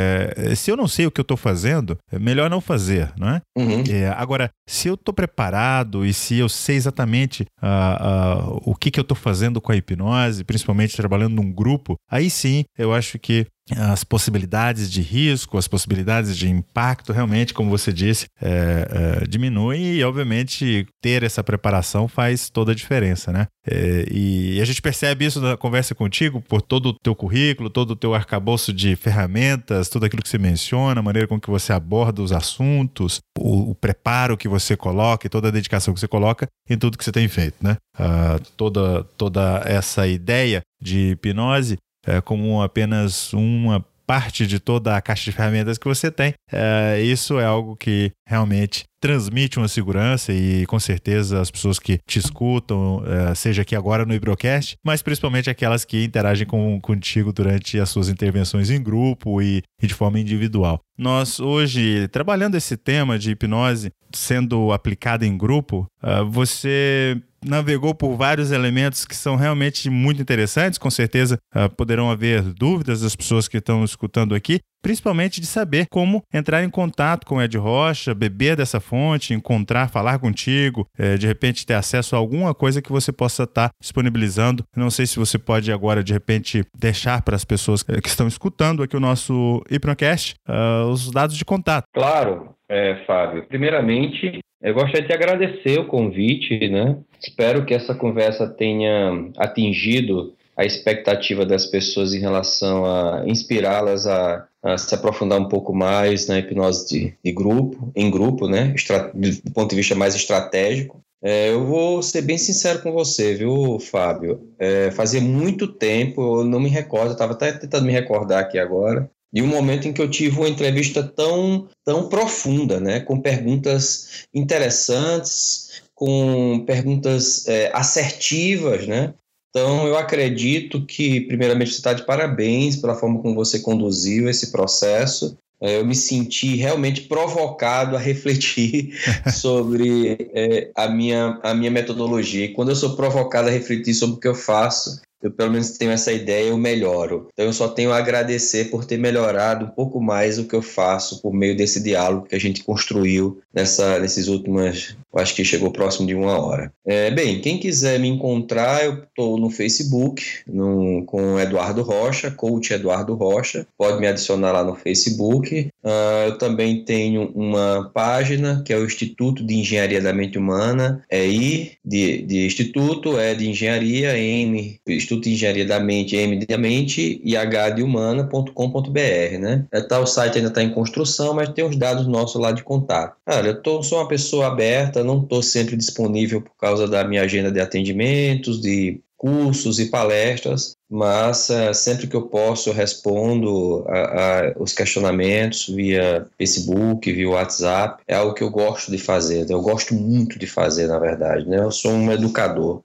se 0.56 0.72
eu 0.72 0.78
não 0.78 0.88
sei 0.88 1.06
o 1.06 1.12
que 1.12 1.20
eu 1.20 1.24
estou 1.24 1.38
fazendo, 1.38 1.98
é 2.12 2.20
melhor 2.20 2.50
não 2.50 2.62
fazer, 2.62 3.12
não 3.18 3.30
é? 3.30 3.42
Uhum. 3.58 3.84
é 3.90 4.10
agora, 4.10 4.50
se 4.68 4.88
eu 4.88 4.96
estou 4.96 5.14
preparado 5.14 6.06
e 6.06 6.14
se 6.14 6.38
eu 6.38 6.50
sei 6.50 6.76
exatamente 6.76 7.44
uh, 7.62 8.56
uh, 8.56 8.62
o 8.66 8.76
que, 8.76 8.92
que 8.92 9.00
eu 9.00 9.04
estou 9.04 9.16
fazendo 9.16 9.62
com 9.62 9.72
a 9.72 9.76
hipnose, 9.76 10.44
principalmente 10.44 10.96
trabalhando 10.96 11.36
num 11.36 11.52
grupo, 11.52 11.96
aí 12.10 12.30
sim 12.30 12.64
eu 12.78 12.94
acho 12.94 13.20
que 13.20 13.46
as 13.72 14.04
possibilidades 14.04 14.92
de 14.92 15.02
risco, 15.02 15.58
as 15.58 15.68
possibilidades 15.68 16.38
de 16.38 16.50
impacto, 16.50 17.14
realmente, 17.14 17.54
como 17.54 17.70
você 17.70 17.94
disse, 17.94 18.26
é, 18.42 19.22
é, 19.22 19.28
diminuem 19.28 19.96
e, 19.96 20.04
obviamente, 20.04 20.86
ter 21.02 21.24
essa 21.24 21.44
preparação 21.44 22.08
faz 22.08 22.50
toda 22.50 22.74
a 22.74 22.76
diferença, 22.76 23.32
né? 23.32 23.48
É, 23.66 24.06
e 24.12 24.60
a 24.62 24.66
gente 24.66 24.82
percebe 24.82 25.26
isso 25.26 25.40
na 25.40 25.56
conversa 25.56 25.96
contigo, 25.96 26.42
por 26.42 26.62
todo 26.62 26.88
o 26.88 26.94
teu 26.94 27.16
currículo, 27.16 27.70
todo 27.70 27.92
o 27.92 27.96
teu 27.96 28.14
arcabouço 28.14 28.74
de 28.74 28.96
ferramentas, 28.98 29.88
tudo 29.88 30.06
aquilo 30.06 30.22
que 30.22 30.30
você 30.30 30.38
menciona, 30.38 31.00
a 31.00 31.04
maneira 31.04 31.28
com 31.28 31.40
que 31.40 31.50
você 31.50 31.72
aborda 31.72 32.22
os 32.22 32.34
assuntos, 32.34 33.22
o, 33.38 33.72
o 33.72 33.76
preparo 33.76 34.36
que 34.36 34.50
você 34.50 34.76
coloca 34.76 35.26
e 35.26 35.30
toda 35.30 35.48
a 35.48 35.52
dedicação 35.52 35.94
que 35.94 36.00
você 36.02 36.08
coloca 36.08 36.48
em 36.70 36.78
tudo 36.78 36.98
que 36.98 37.04
você 37.04 37.12
tem 37.12 37.30
feito, 37.30 37.56
né? 37.62 37.78
Uh, 37.98 38.44
toda, 38.58 39.04
toda 39.18 39.62
essa 39.66 40.06
ideia 40.06 40.62
de 40.82 41.12
hipnose 41.12 41.78
é, 42.06 42.22
como 42.22 42.62
apenas 42.62 43.34
uma 43.34 43.86
parte 44.06 44.46
de 44.46 44.60
toda 44.60 44.96
a 44.96 45.02
caixa 45.02 45.26
de 45.26 45.32
ferramentas 45.32 45.78
que 45.78 45.88
você 45.88 46.12
tem. 46.12 46.34
É, 46.52 47.02
isso 47.02 47.40
é 47.40 47.46
algo 47.46 47.76
que 47.76 48.12
realmente 48.28 48.84
transmite 49.04 49.58
uma 49.58 49.68
segurança 49.68 50.32
e 50.32 50.66
com 50.66 50.80
certeza 50.80 51.42
as 51.42 51.52
pessoas 51.52 51.78
que 51.78 52.00
te 52.08 52.20
escutam, 52.20 53.04
é, 53.06 53.36
seja 53.36 53.62
aqui 53.62 53.76
agora 53.76 54.06
no 54.06 54.14
Ibrocast, 54.14 54.78
mas 54.82 55.02
principalmente 55.02 55.50
aquelas 55.50 55.84
que 55.84 56.06
interagem 56.06 56.48
com, 56.48 56.80
contigo 56.80 57.34
durante 57.34 57.78
as 57.78 57.90
suas 57.90 58.08
intervenções 58.08 58.70
em 58.70 58.82
grupo 58.82 59.42
e, 59.42 59.62
e 59.82 59.88
de 59.88 59.94
forma 59.94 60.22
individual. 60.22 60.80
Nós 60.98 61.42
hoje, 61.42 62.08
trabalhando 62.14 62.56
esse 62.56 62.78
tema 62.78 63.20
de 63.20 63.32
hipnose 63.32 63.92
sendo 64.14 64.72
aplicada 64.72 65.26
em 65.26 65.38
grupo, 65.38 65.86
uh, 66.02 66.26
você 66.26 67.22
navegou 67.44 67.94
por 67.94 68.16
vários 68.16 68.52
elementos 68.52 69.04
que 69.04 69.16
são 69.16 69.36
realmente 69.36 69.90
muito 69.90 70.22
interessantes. 70.22 70.80
Com 70.80 70.90
certeza 70.90 71.38
uh, 71.54 71.70
poderão 71.76 72.10
haver 72.10 72.42
dúvidas 72.42 73.02
das 73.02 73.18
pessoas 73.18 73.50
que 73.50 73.58
estão 73.58 73.84
escutando 73.84 74.34
aqui, 74.34 74.60
principalmente 74.84 75.40
de 75.40 75.48
saber 75.48 75.88
como 75.90 76.22
entrar 76.32 76.64
em 76.64 76.70
contato 76.70 77.26
com 77.26 77.38
o 77.38 77.42
Ed 77.42 77.58
Rocha, 77.58 78.14
beber 78.14 78.58
dessa 78.58 78.80
fonte, 78.80 79.34
encontrar, 79.34 79.90
falar 79.90 80.20
contigo, 80.20 80.86
é, 81.00 81.16
de 81.16 81.26
repente 81.26 81.66
ter 81.66 81.74
acesso 81.74 82.16
a 82.16 82.20
alguma 82.20 82.54
coisa 82.54 82.82
que 82.82 82.92
você 82.92 83.12
possa 83.12 83.44
estar 83.44 83.70
tá 83.70 83.76
disponibilizando. 83.82 84.64
Não 84.76 84.92
sei 84.92 85.08
se 85.08 85.18
você 85.18 85.40
pode 85.40 85.72
agora, 85.72 86.04
de 86.04 86.12
repente, 86.12 86.64
deixar 86.78 87.22
para 87.22 87.36
as 87.36 87.46
pessoas 87.46 87.82
que 87.82 88.08
estão 88.08 88.28
escutando 88.28 88.84
aqui 88.84 88.96
o 88.96 89.00
nosso 89.00 89.64
Hipnocast 89.72 90.36
uh, 90.48 90.90
os 90.90 91.10
dados 91.10 91.38
de 91.38 91.46
contato. 91.46 91.86
Claro, 91.94 92.54
é, 92.68 93.04
Fábio. 93.08 93.46
Primeiramente, 93.48 94.40
eu 94.62 94.74
gostaria 94.74 95.08
de 95.08 95.14
agradecer 95.14 95.80
o 95.80 95.88
convite, 95.88 96.68
né? 96.70 96.98
Espero 97.22 97.66
que 97.66 97.74
essa 97.74 97.96
conversa 97.96 98.48
tenha 98.48 99.30
atingido 99.38 100.34
a 100.56 100.66
expectativa 100.66 101.46
das 101.46 101.66
pessoas 101.66 102.14
em 102.14 102.20
relação 102.20 102.86
a 102.86 103.24
inspirá-las 103.26 104.06
a, 104.06 104.48
a, 104.62 104.78
se 104.78 104.94
aprofundar 104.94 105.40
um 105.40 105.48
pouco 105.48 105.74
mais 105.74 106.28
na 106.28 106.40
hipnose 106.40 106.88
de, 106.88 107.14
de 107.24 107.32
grupo, 107.32 107.92
em 107.96 108.10
grupo, 108.10 108.48
né? 108.48 108.72
Estra, 108.76 109.12
do 109.14 109.52
ponto 109.52 109.70
de 109.72 109.76
vista 109.76 109.96
mais 109.96 110.16
estratégico. 110.16 111.04
É, 111.26 111.50
eu 111.50 111.66
vou 111.66 112.04
ser 112.04 112.22
bem 112.22 112.38
sincero 112.38 112.82
com 112.82 112.92
você, 112.92 113.34
viu, 113.34 113.80
Fábio? 113.80 114.50
É, 114.60 114.92
fazia 114.92 115.22
muito 115.22 115.68
tempo, 115.68 116.42
eu 116.42 116.44
não 116.44 116.60
me 116.60 116.68
recordo, 116.68 117.14
estava 117.14 117.32
até 117.32 117.54
tentando 117.54 117.86
me 117.86 117.94
recordar 117.94 118.42
aqui 118.42 118.60
agora, 118.60 119.10
de 119.32 119.42
um 119.42 119.48
momento 119.48 119.88
em 119.88 119.94
que 119.94 120.02
eu 120.02 120.10
tive 120.10 120.38
uma 120.38 120.50
entrevista 120.50 121.02
tão, 121.02 121.68
tão 121.84 122.10
profunda, 122.10 122.80
né, 122.80 123.00
com 123.00 123.22
perguntas 123.22 124.26
interessantes, 124.34 125.82
com 125.96 126.64
perguntas 126.68 127.48
é, 127.48 127.72
assertivas, 127.74 128.86
né? 128.86 129.14
Então, 129.56 129.86
eu 129.86 129.96
acredito 129.96 130.84
que, 130.84 131.22
primeiramente, 131.22 131.70
você 131.70 131.78
está 131.78 131.94
de 131.94 132.04
parabéns 132.04 132.76
pela 132.76 132.96
forma 132.96 133.22
como 133.22 133.36
você 133.36 133.60
conduziu 133.60 134.28
esse 134.28 134.52
processo. 134.52 135.38
É, 135.62 135.80
eu 135.80 135.86
me 135.86 135.94
senti 135.94 136.56
realmente 136.56 137.02
provocado 137.02 137.96
a 137.96 138.00
refletir 138.02 138.98
sobre 139.32 140.18
é, 140.34 140.72
a, 140.76 140.88
minha, 140.90 141.40
a 141.44 141.54
minha 141.54 141.70
metodologia. 141.70 142.46
E 142.46 142.54
quando 142.54 142.70
eu 142.70 142.76
sou 142.76 142.96
provocado 142.96 143.48
a 143.48 143.52
refletir 143.52 143.94
sobre 143.94 144.16
o 144.16 144.20
que 144.20 144.28
eu 144.28 144.34
faço, 144.34 145.00
eu 145.24 145.32
pelo 145.32 145.52
menos 145.52 145.72
tenho 145.72 145.92
essa 145.92 146.12
ideia, 146.12 146.50
eu 146.50 146.58
melhoro. 146.58 147.28
Então 147.34 147.46
eu 147.46 147.54
só 147.54 147.68
tenho 147.68 147.92
a 147.92 147.98
agradecer 147.98 148.66
por 148.66 148.86
ter 148.86 148.98
melhorado 148.98 149.66
um 149.66 149.70
pouco 149.70 150.02
mais 150.02 150.38
o 150.38 150.46
que 150.46 150.56
eu 150.56 150.62
faço 150.62 151.22
por 151.22 151.34
meio 151.34 151.56
desse 151.56 151.82
diálogo 151.82 152.28
que 152.28 152.36
a 152.36 152.40
gente 152.40 152.64
construiu 152.64 153.42
nessa, 153.54 154.00
nesses 154.00 154.28
últimos, 154.28 154.98
acho 155.16 155.36
que 155.36 155.46
chegou 155.46 155.72
próximo 155.72 156.08
de 156.08 156.16
uma 156.16 156.40
hora. 156.40 156.74
É, 156.86 157.12
bem, 157.12 157.40
quem 157.40 157.58
quiser 157.58 158.00
me 158.00 158.08
encontrar, 158.08 158.84
eu 158.84 159.04
estou 159.04 159.38
no 159.38 159.50
Facebook, 159.50 160.24
no, 160.48 161.04
com 161.06 161.40
Eduardo 161.40 161.82
Rocha, 161.82 162.32
coach 162.32 162.74
Eduardo 162.74 163.14
Rocha, 163.14 163.66
pode 163.78 164.00
me 164.00 164.08
adicionar 164.08 164.52
lá 164.52 164.64
no 164.64 164.76
Facebook. 164.76 165.70
Uh, 165.84 166.28
eu 166.28 166.38
também 166.38 166.84
tenho 166.84 167.32
uma 167.36 167.92
página 167.94 168.62
que 168.66 168.74
é 168.74 168.78
o 168.78 168.86
Instituto 168.86 169.46
de 169.46 169.54
Engenharia 169.54 170.02
da 170.02 170.14
Mente 170.14 170.38
Humana, 170.38 171.04
é 171.10 171.26
I 171.26 171.74
de, 171.86 172.24
de 172.24 172.46
Instituto, 172.46 173.20
é 173.20 173.34
de 173.36 173.50
Engenharia, 173.50 174.18
M, 174.18 174.80
Instituto 174.88 175.13
de 175.20 175.32
Engenharia 175.34 175.66
da 175.66 175.80
Mente, 175.80 176.16
M 176.16 176.38
de 176.38 176.58
Mente 176.58 177.22
e 177.24 177.36
H 177.36 177.72
de 177.72 177.84
Humana.com.br, 177.84 179.40
né? 179.40 179.66
É, 179.72 179.82
tá, 179.82 180.00
o 180.00 180.06
site 180.06 180.38
ainda 180.38 180.50
está 180.50 180.64
em 180.64 180.74
construção, 180.74 181.34
mas 181.34 181.50
tem 181.50 181.66
os 181.66 181.76
dados 181.76 182.08
nossos 182.08 182.42
lá 182.42 182.52
de 182.52 182.64
contato. 182.64 183.16
Olha, 183.28 183.50
eu 183.50 183.62
tô, 183.62 183.82
sou 183.84 184.00
uma 184.00 184.08
pessoa 184.08 184.48
aberta, 184.48 185.04
não 185.04 185.22
estou 185.22 185.42
sempre 185.42 185.76
disponível 185.76 186.42
por 186.42 186.56
causa 186.58 186.88
da 186.88 187.04
minha 187.04 187.22
agenda 187.24 187.52
de 187.52 187.60
atendimentos, 187.60 188.62
de 188.62 189.00
cursos 189.24 189.80
e 189.80 189.86
palestras, 189.86 190.76
mas 190.92 191.48
uh, 191.50 191.74
sempre 191.74 192.08
que 192.08 192.16
eu 192.16 192.24
posso 192.24 192.70
eu 192.70 192.74
respondo 192.74 193.86
a, 193.88 194.00
a, 194.00 194.54
os 194.60 194.74
questionamentos 194.74 195.70
via 195.70 196.28
Facebook, 196.38 197.10
via 197.10 197.30
WhatsApp. 197.30 198.04
É 198.06 198.16
algo 198.16 198.34
que 198.34 198.44
eu 198.44 198.50
gosto 198.50 198.92
de 198.92 198.98
fazer, 198.98 199.50
eu 199.50 199.62
gosto 199.62 199.94
muito 199.94 200.38
de 200.38 200.46
fazer, 200.46 200.88
na 200.88 201.00
verdade. 201.00 201.48
Né? 201.48 201.58
Eu 201.58 201.72
sou 201.72 201.94
um 201.94 202.12
educador, 202.12 202.82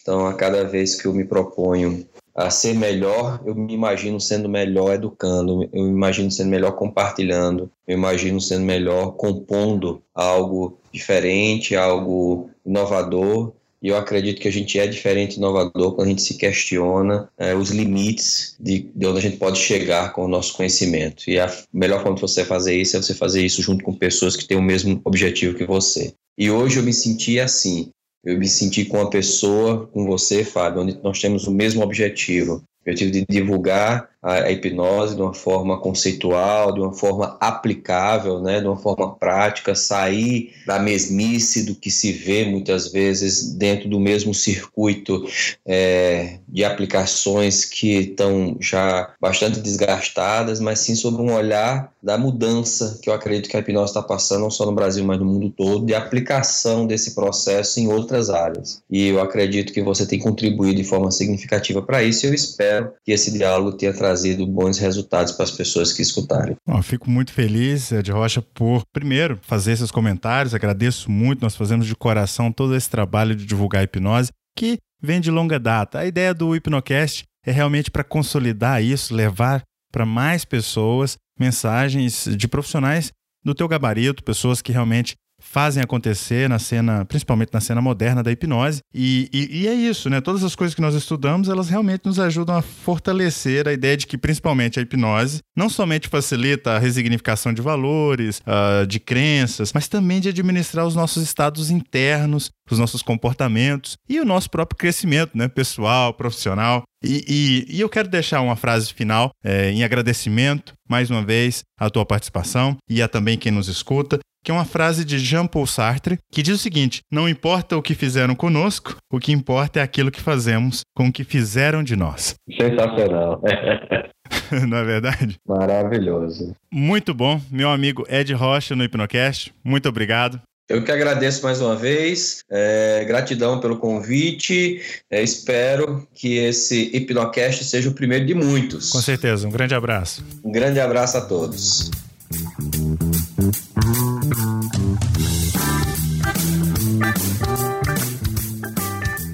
então 0.00 0.26
a 0.26 0.34
cada 0.34 0.64
vez 0.64 0.94
que 0.94 1.06
eu 1.06 1.12
me 1.12 1.24
proponho 1.24 2.06
a 2.34 2.48
ser 2.48 2.74
melhor, 2.74 3.40
eu 3.44 3.54
me 3.54 3.74
imagino 3.74 4.20
sendo 4.20 4.48
melhor 4.48 4.94
educando, 4.94 5.68
eu 5.72 5.84
me 5.84 5.90
imagino 5.90 6.30
sendo 6.30 6.50
melhor 6.50 6.72
compartilhando, 6.72 7.70
eu 7.86 7.96
imagino 7.96 8.40
sendo 8.40 8.64
melhor 8.64 9.12
compondo 9.12 10.02
algo 10.14 10.78
diferente, 10.92 11.76
algo 11.76 12.50
inovador 12.64 13.52
e 13.82 13.88
eu 13.88 13.96
acredito 13.96 14.40
que 14.40 14.48
a 14.48 14.52
gente 14.52 14.78
é 14.78 14.86
diferente 14.86 15.36
inovador 15.36 15.94
quando 15.94 16.08
a 16.08 16.10
gente 16.10 16.22
se 16.22 16.34
questiona 16.34 17.30
é, 17.38 17.54
os 17.54 17.70
limites 17.70 18.54
de, 18.60 18.90
de 18.94 19.06
onde 19.06 19.18
a 19.18 19.22
gente 19.22 19.38
pode 19.38 19.58
chegar 19.58 20.12
com 20.12 20.24
o 20.24 20.28
nosso 20.28 20.52
conhecimento. 20.52 21.30
E 21.30 21.40
a 21.40 21.50
melhor 21.72 22.02
forma 22.02 22.16
de 22.16 22.20
você 22.20 22.44
fazer 22.44 22.74
isso 22.74 22.96
é 22.96 23.02
você 23.02 23.14
fazer 23.14 23.44
isso 23.44 23.62
junto 23.62 23.82
com 23.82 23.94
pessoas 23.94 24.36
que 24.36 24.46
têm 24.46 24.58
o 24.58 24.62
mesmo 24.62 25.00
objetivo 25.02 25.56
que 25.56 25.64
você. 25.64 26.12
E 26.36 26.50
hoje 26.50 26.78
eu 26.78 26.82
me 26.82 26.92
senti 26.92 27.40
assim. 27.40 27.90
Eu 28.24 28.38
me 28.38 28.48
senti 28.48 28.84
com 28.84 28.98
uma 28.98 29.08
pessoa, 29.08 29.86
com 29.86 30.04
você, 30.04 30.44
Fábio, 30.44 30.82
onde 30.82 30.98
nós 31.02 31.20
temos 31.20 31.46
o 31.46 31.50
mesmo 31.50 31.82
objetivo. 31.82 32.62
Objetivo 32.82 33.10
de 33.10 33.24
divulgar 33.28 34.09
a, 34.22 34.50
hipnose 34.50 35.14
de 35.14 35.22
uma 35.22 35.32
forma 35.32 35.80
conceitual, 35.80 36.72
de 36.72 36.80
uma 36.80 36.92
forma 36.92 37.36
aplicável, 37.40 38.40
né, 38.40 38.60
de 38.60 38.66
uma 38.66 38.76
forma 38.76 39.14
prática, 39.14 39.74
sair 39.74 40.52
da 40.66 40.78
mesmice 40.78 41.64
do 41.64 41.74
que 41.74 41.90
se 41.90 42.12
vê 42.12 42.44
muitas 42.44 42.92
vezes 42.92 43.54
dentro 43.54 43.88
do 43.88 43.98
mesmo 43.98 44.34
circuito 44.34 45.24
é, 45.66 46.38
de 46.48 46.64
aplicações 46.64 47.64
que 47.64 47.98
estão 47.98 48.56
já 48.60 49.14
bastante 49.20 49.60
desgastadas, 49.60 50.60
mas 50.60 50.80
sim 50.80 50.94
sobre 50.94 51.22
um 51.22 51.32
olhar 51.32 51.92
da 52.02 52.16
mudança 52.16 52.98
que 53.02 53.08
eu 53.08 53.14
acredito 53.14 53.48
que 53.48 53.56
a 53.56 53.60
hipnose 53.60 53.90
está 53.90 54.02
passando, 54.02 54.42
não 54.42 54.50
só 54.50 54.66
no 54.66 54.72
Brasil, 54.72 55.04
mas 55.04 55.18
no 55.18 55.24
mundo 55.24 55.50
todo, 55.50 55.86
de 55.86 55.94
aplicação 55.94 56.86
desse 56.86 57.14
processo 57.14 57.80
em 57.80 57.88
outras 57.88 58.30
áreas. 58.30 58.82
E 58.90 59.08
eu 59.08 59.20
acredito 59.20 59.72
que 59.72 59.82
você 59.82 60.06
tem 60.06 60.18
contribuído 60.18 60.76
de 60.76 60.84
forma 60.84 61.10
significativa 61.10 61.82
para 61.82 62.02
isso 62.02 62.26
e 62.26 62.28
eu 62.28 62.34
espero 62.34 62.92
que 63.04 63.12
esse 63.12 63.30
diálogo 63.30 63.72
tenha 63.72 63.92
trazido 63.92 64.09
trazido 64.10 64.44
bons 64.44 64.78
resultados 64.78 65.32
para 65.32 65.44
as 65.44 65.52
pessoas 65.52 65.92
que 65.92 66.02
escutarem. 66.02 66.56
Bom, 66.66 66.82
fico 66.82 67.08
muito 67.08 67.32
feliz, 67.32 67.92
Ed 67.92 68.10
Rocha, 68.10 68.42
por, 68.42 68.82
primeiro, 68.92 69.38
fazer 69.42 69.72
esses 69.72 69.90
comentários. 69.90 70.52
Agradeço 70.52 71.08
muito. 71.10 71.42
Nós 71.42 71.54
fazemos 71.54 71.86
de 71.86 71.94
coração 71.94 72.50
todo 72.50 72.74
esse 72.74 72.90
trabalho 72.90 73.36
de 73.36 73.46
divulgar 73.46 73.80
a 73.80 73.84
hipnose, 73.84 74.32
que 74.56 74.78
vem 75.00 75.20
de 75.20 75.30
longa 75.30 75.60
data. 75.60 76.00
A 76.00 76.06
ideia 76.06 76.34
do 76.34 76.56
Hipnocast 76.56 77.24
é 77.46 77.52
realmente 77.52 77.90
para 77.90 78.02
consolidar 78.02 78.82
isso, 78.82 79.14
levar 79.14 79.62
para 79.92 80.04
mais 80.04 80.44
pessoas 80.44 81.16
mensagens 81.38 82.28
de 82.36 82.48
profissionais 82.48 83.12
do 83.44 83.54
teu 83.54 83.68
gabarito, 83.68 84.24
pessoas 84.24 84.60
que 84.60 84.72
realmente 84.72 85.14
fazem 85.40 85.82
acontecer 85.82 86.48
na 86.48 86.58
cena, 86.58 87.04
principalmente 87.04 87.50
na 87.52 87.60
cena 87.60 87.80
moderna 87.80 88.22
da 88.22 88.30
hipnose. 88.30 88.80
E, 88.94 89.28
e, 89.32 89.62
e, 89.62 89.68
é 89.68 89.74
isso, 89.74 90.08
né? 90.10 90.20
Todas 90.20 90.44
as 90.44 90.54
coisas 90.54 90.74
que 90.74 90.80
nós 90.80 90.94
estudamos, 90.94 91.48
elas 91.48 91.68
realmente 91.68 92.02
nos 92.04 92.20
ajudam 92.20 92.56
a 92.56 92.62
fortalecer 92.62 93.66
a 93.66 93.72
ideia 93.72 93.96
de 93.96 94.06
que, 94.06 94.18
principalmente, 94.18 94.78
a 94.78 94.82
hipnose 94.82 95.40
não 95.56 95.68
somente 95.68 96.08
facilita 96.08 96.72
a 96.72 96.78
resignificação 96.78 97.52
de 97.52 97.62
valores, 97.62 98.40
uh, 98.40 98.86
de 98.86 99.00
crenças, 99.00 99.72
mas 99.72 99.88
também 99.88 100.20
de 100.20 100.28
administrar 100.28 100.86
os 100.86 100.94
nossos 100.94 101.22
estados 101.22 101.70
internos, 101.70 102.50
os 102.70 102.78
nossos 102.78 103.02
comportamentos 103.02 103.96
e 104.08 104.20
o 104.20 104.24
nosso 104.24 104.50
próprio 104.50 104.78
crescimento, 104.78 105.36
né? 105.36 105.48
Pessoal, 105.48 106.14
profissional. 106.14 106.82
E, 107.02 107.24
e, 107.68 107.76
e, 107.76 107.80
eu 107.80 107.88
quero 107.88 108.08
deixar 108.08 108.42
uma 108.42 108.56
frase 108.56 108.92
final 108.92 109.30
é, 109.42 109.70
em 109.70 109.82
agradecimento, 109.82 110.74
mais 110.88 111.10
uma 111.10 111.24
vez, 111.24 111.62
à 111.78 111.88
tua 111.88 112.04
participação 112.04 112.76
e 112.88 113.00
a 113.00 113.08
também 113.08 113.38
quem 113.38 113.50
nos 113.50 113.68
escuta 113.68 114.20
que 114.44 114.50
é 114.50 114.54
uma 114.54 114.64
frase 114.64 115.04
de 115.04 115.18
Jean-Paul 115.18 115.66
Sartre, 115.66 116.18
que 116.32 116.42
diz 116.42 116.54
o 116.54 116.62
seguinte: 116.62 117.00
Não 117.10 117.28
importa 117.28 117.76
o 117.76 117.82
que 117.82 117.94
fizeram 117.94 118.34
conosco, 118.34 118.96
o 119.12 119.18
que 119.18 119.32
importa 119.32 119.80
é 119.80 119.82
aquilo 119.82 120.10
que 120.10 120.20
fazemos 120.20 120.80
com 120.94 121.08
o 121.08 121.12
que 121.12 121.24
fizeram 121.24 121.82
de 121.82 121.96
nós. 121.96 122.34
Sensacional. 122.48 123.40
Não 124.68 124.78
é 124.78 124.84
verdade? 124.84 125.36
Maravilhoso. 125.46 126.54
Muito 126.72 127.12
bom. 127.14 127.40
Meu 127.50 127.70
amigo 127.70 128.04
Ed 128.08 128.32
Rocha 128.32 128.74
no 128.74 128.84
Hipnocast, 128.84 129.52
muito 129.64 129.88
obrigado. 129.88 130.40
Eu 130.68 130.84
que 130.84 130.92
agradeço 130.92 131.42
mais 131.42 131.60
uma 131.60 131.74
vez, 131.74 132.44
é, 132.48 133.04
gratidão 133.04 133.58
pelo 133.58 133.78
convite. 133.78 134.80
É, 135.10 135.20
espero 135.20 136.06
que 136.14 136.36
esse 136.36 136.96
Hipnocast 136.96 137.64
seja 137.64 137.88
o 137.88 137.92
primeiro 137.92 138.24
de 138.24 138.34
muitos. 138.34 138.90
Com 138.90 139.00
certeza, 139.00 139.48
um 139.48 139.50
grande 139.50 139.74
abraço. 139.74 140.24
Um 140.44 140.52
grande 140.52 140.78
abraço 140.78 141.16
a 141.16 141.22
todos. 141.22 141.90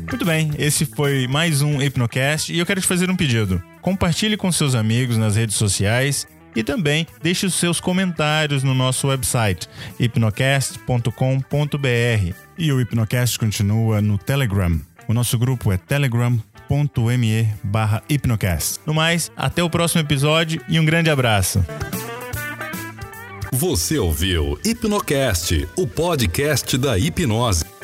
Muito 0.09 0.24
bem, 0.24 0.51
esse 0.59 0.86
foi 0.86 1.26
mais 1.26 1.61
um 1.61 1.82
Hipnocast 1.82 2.51
e 2.51 2.59
eu 2.59 2.64
quero 2.64 2.80
te 2.80 2.86
fazer 2.86 3.11
um 3.11 3.16
pedido. 3.16 3.62
Compartilhe 3.82 4.38
com 4.38 4.51
seus 4.51 4.74
amigos 4.74 5.18
nas 5.18 5.36
redes 5.36 5.57
sociais 5.57 6.26
e 6.55 6.64
também 6.64 7.07
deixe 7.22 7.44
os 7.44 7.55
seus 7.55 7.80
comentários 7.80 8.62
no 8.62 8.74
nosso 8.74 9.09
website 9.09 9.68
hipnocast.com.br. 10.01 12.34
E 12.57 12.72
o 12.72 12.80
Hipnocast 12.80 13.38
continua 13.38 14.01
no 14.01 14.16
Telegram. 14.16 14.80
O 15.07 15.12
nosso 15.12 15.38
grupo 15.38 15.70
é 15.70 15.76
telegram.me 15.76 17.49
barra 17.62 18.03
hipnocast. 18.09 18.80
No 18.86 18.94
mais, 18.94 19.30
até 19.36 19.62
o 19.62 19.68
próximo 19.68 20.01
episódio 20.01 20.62
e 20.66 20.80
um 20.80 20.84
grande 20.86 21.11
abraço. 21.11 21.62
Você 23.53 23.99
ouviu 23.99 24.59
Hipnocast, 24.64 25.68
o 25.76 25.86
podcast 25.86 26.76
da 26.76 26.99
hipnose. 26.99 27.75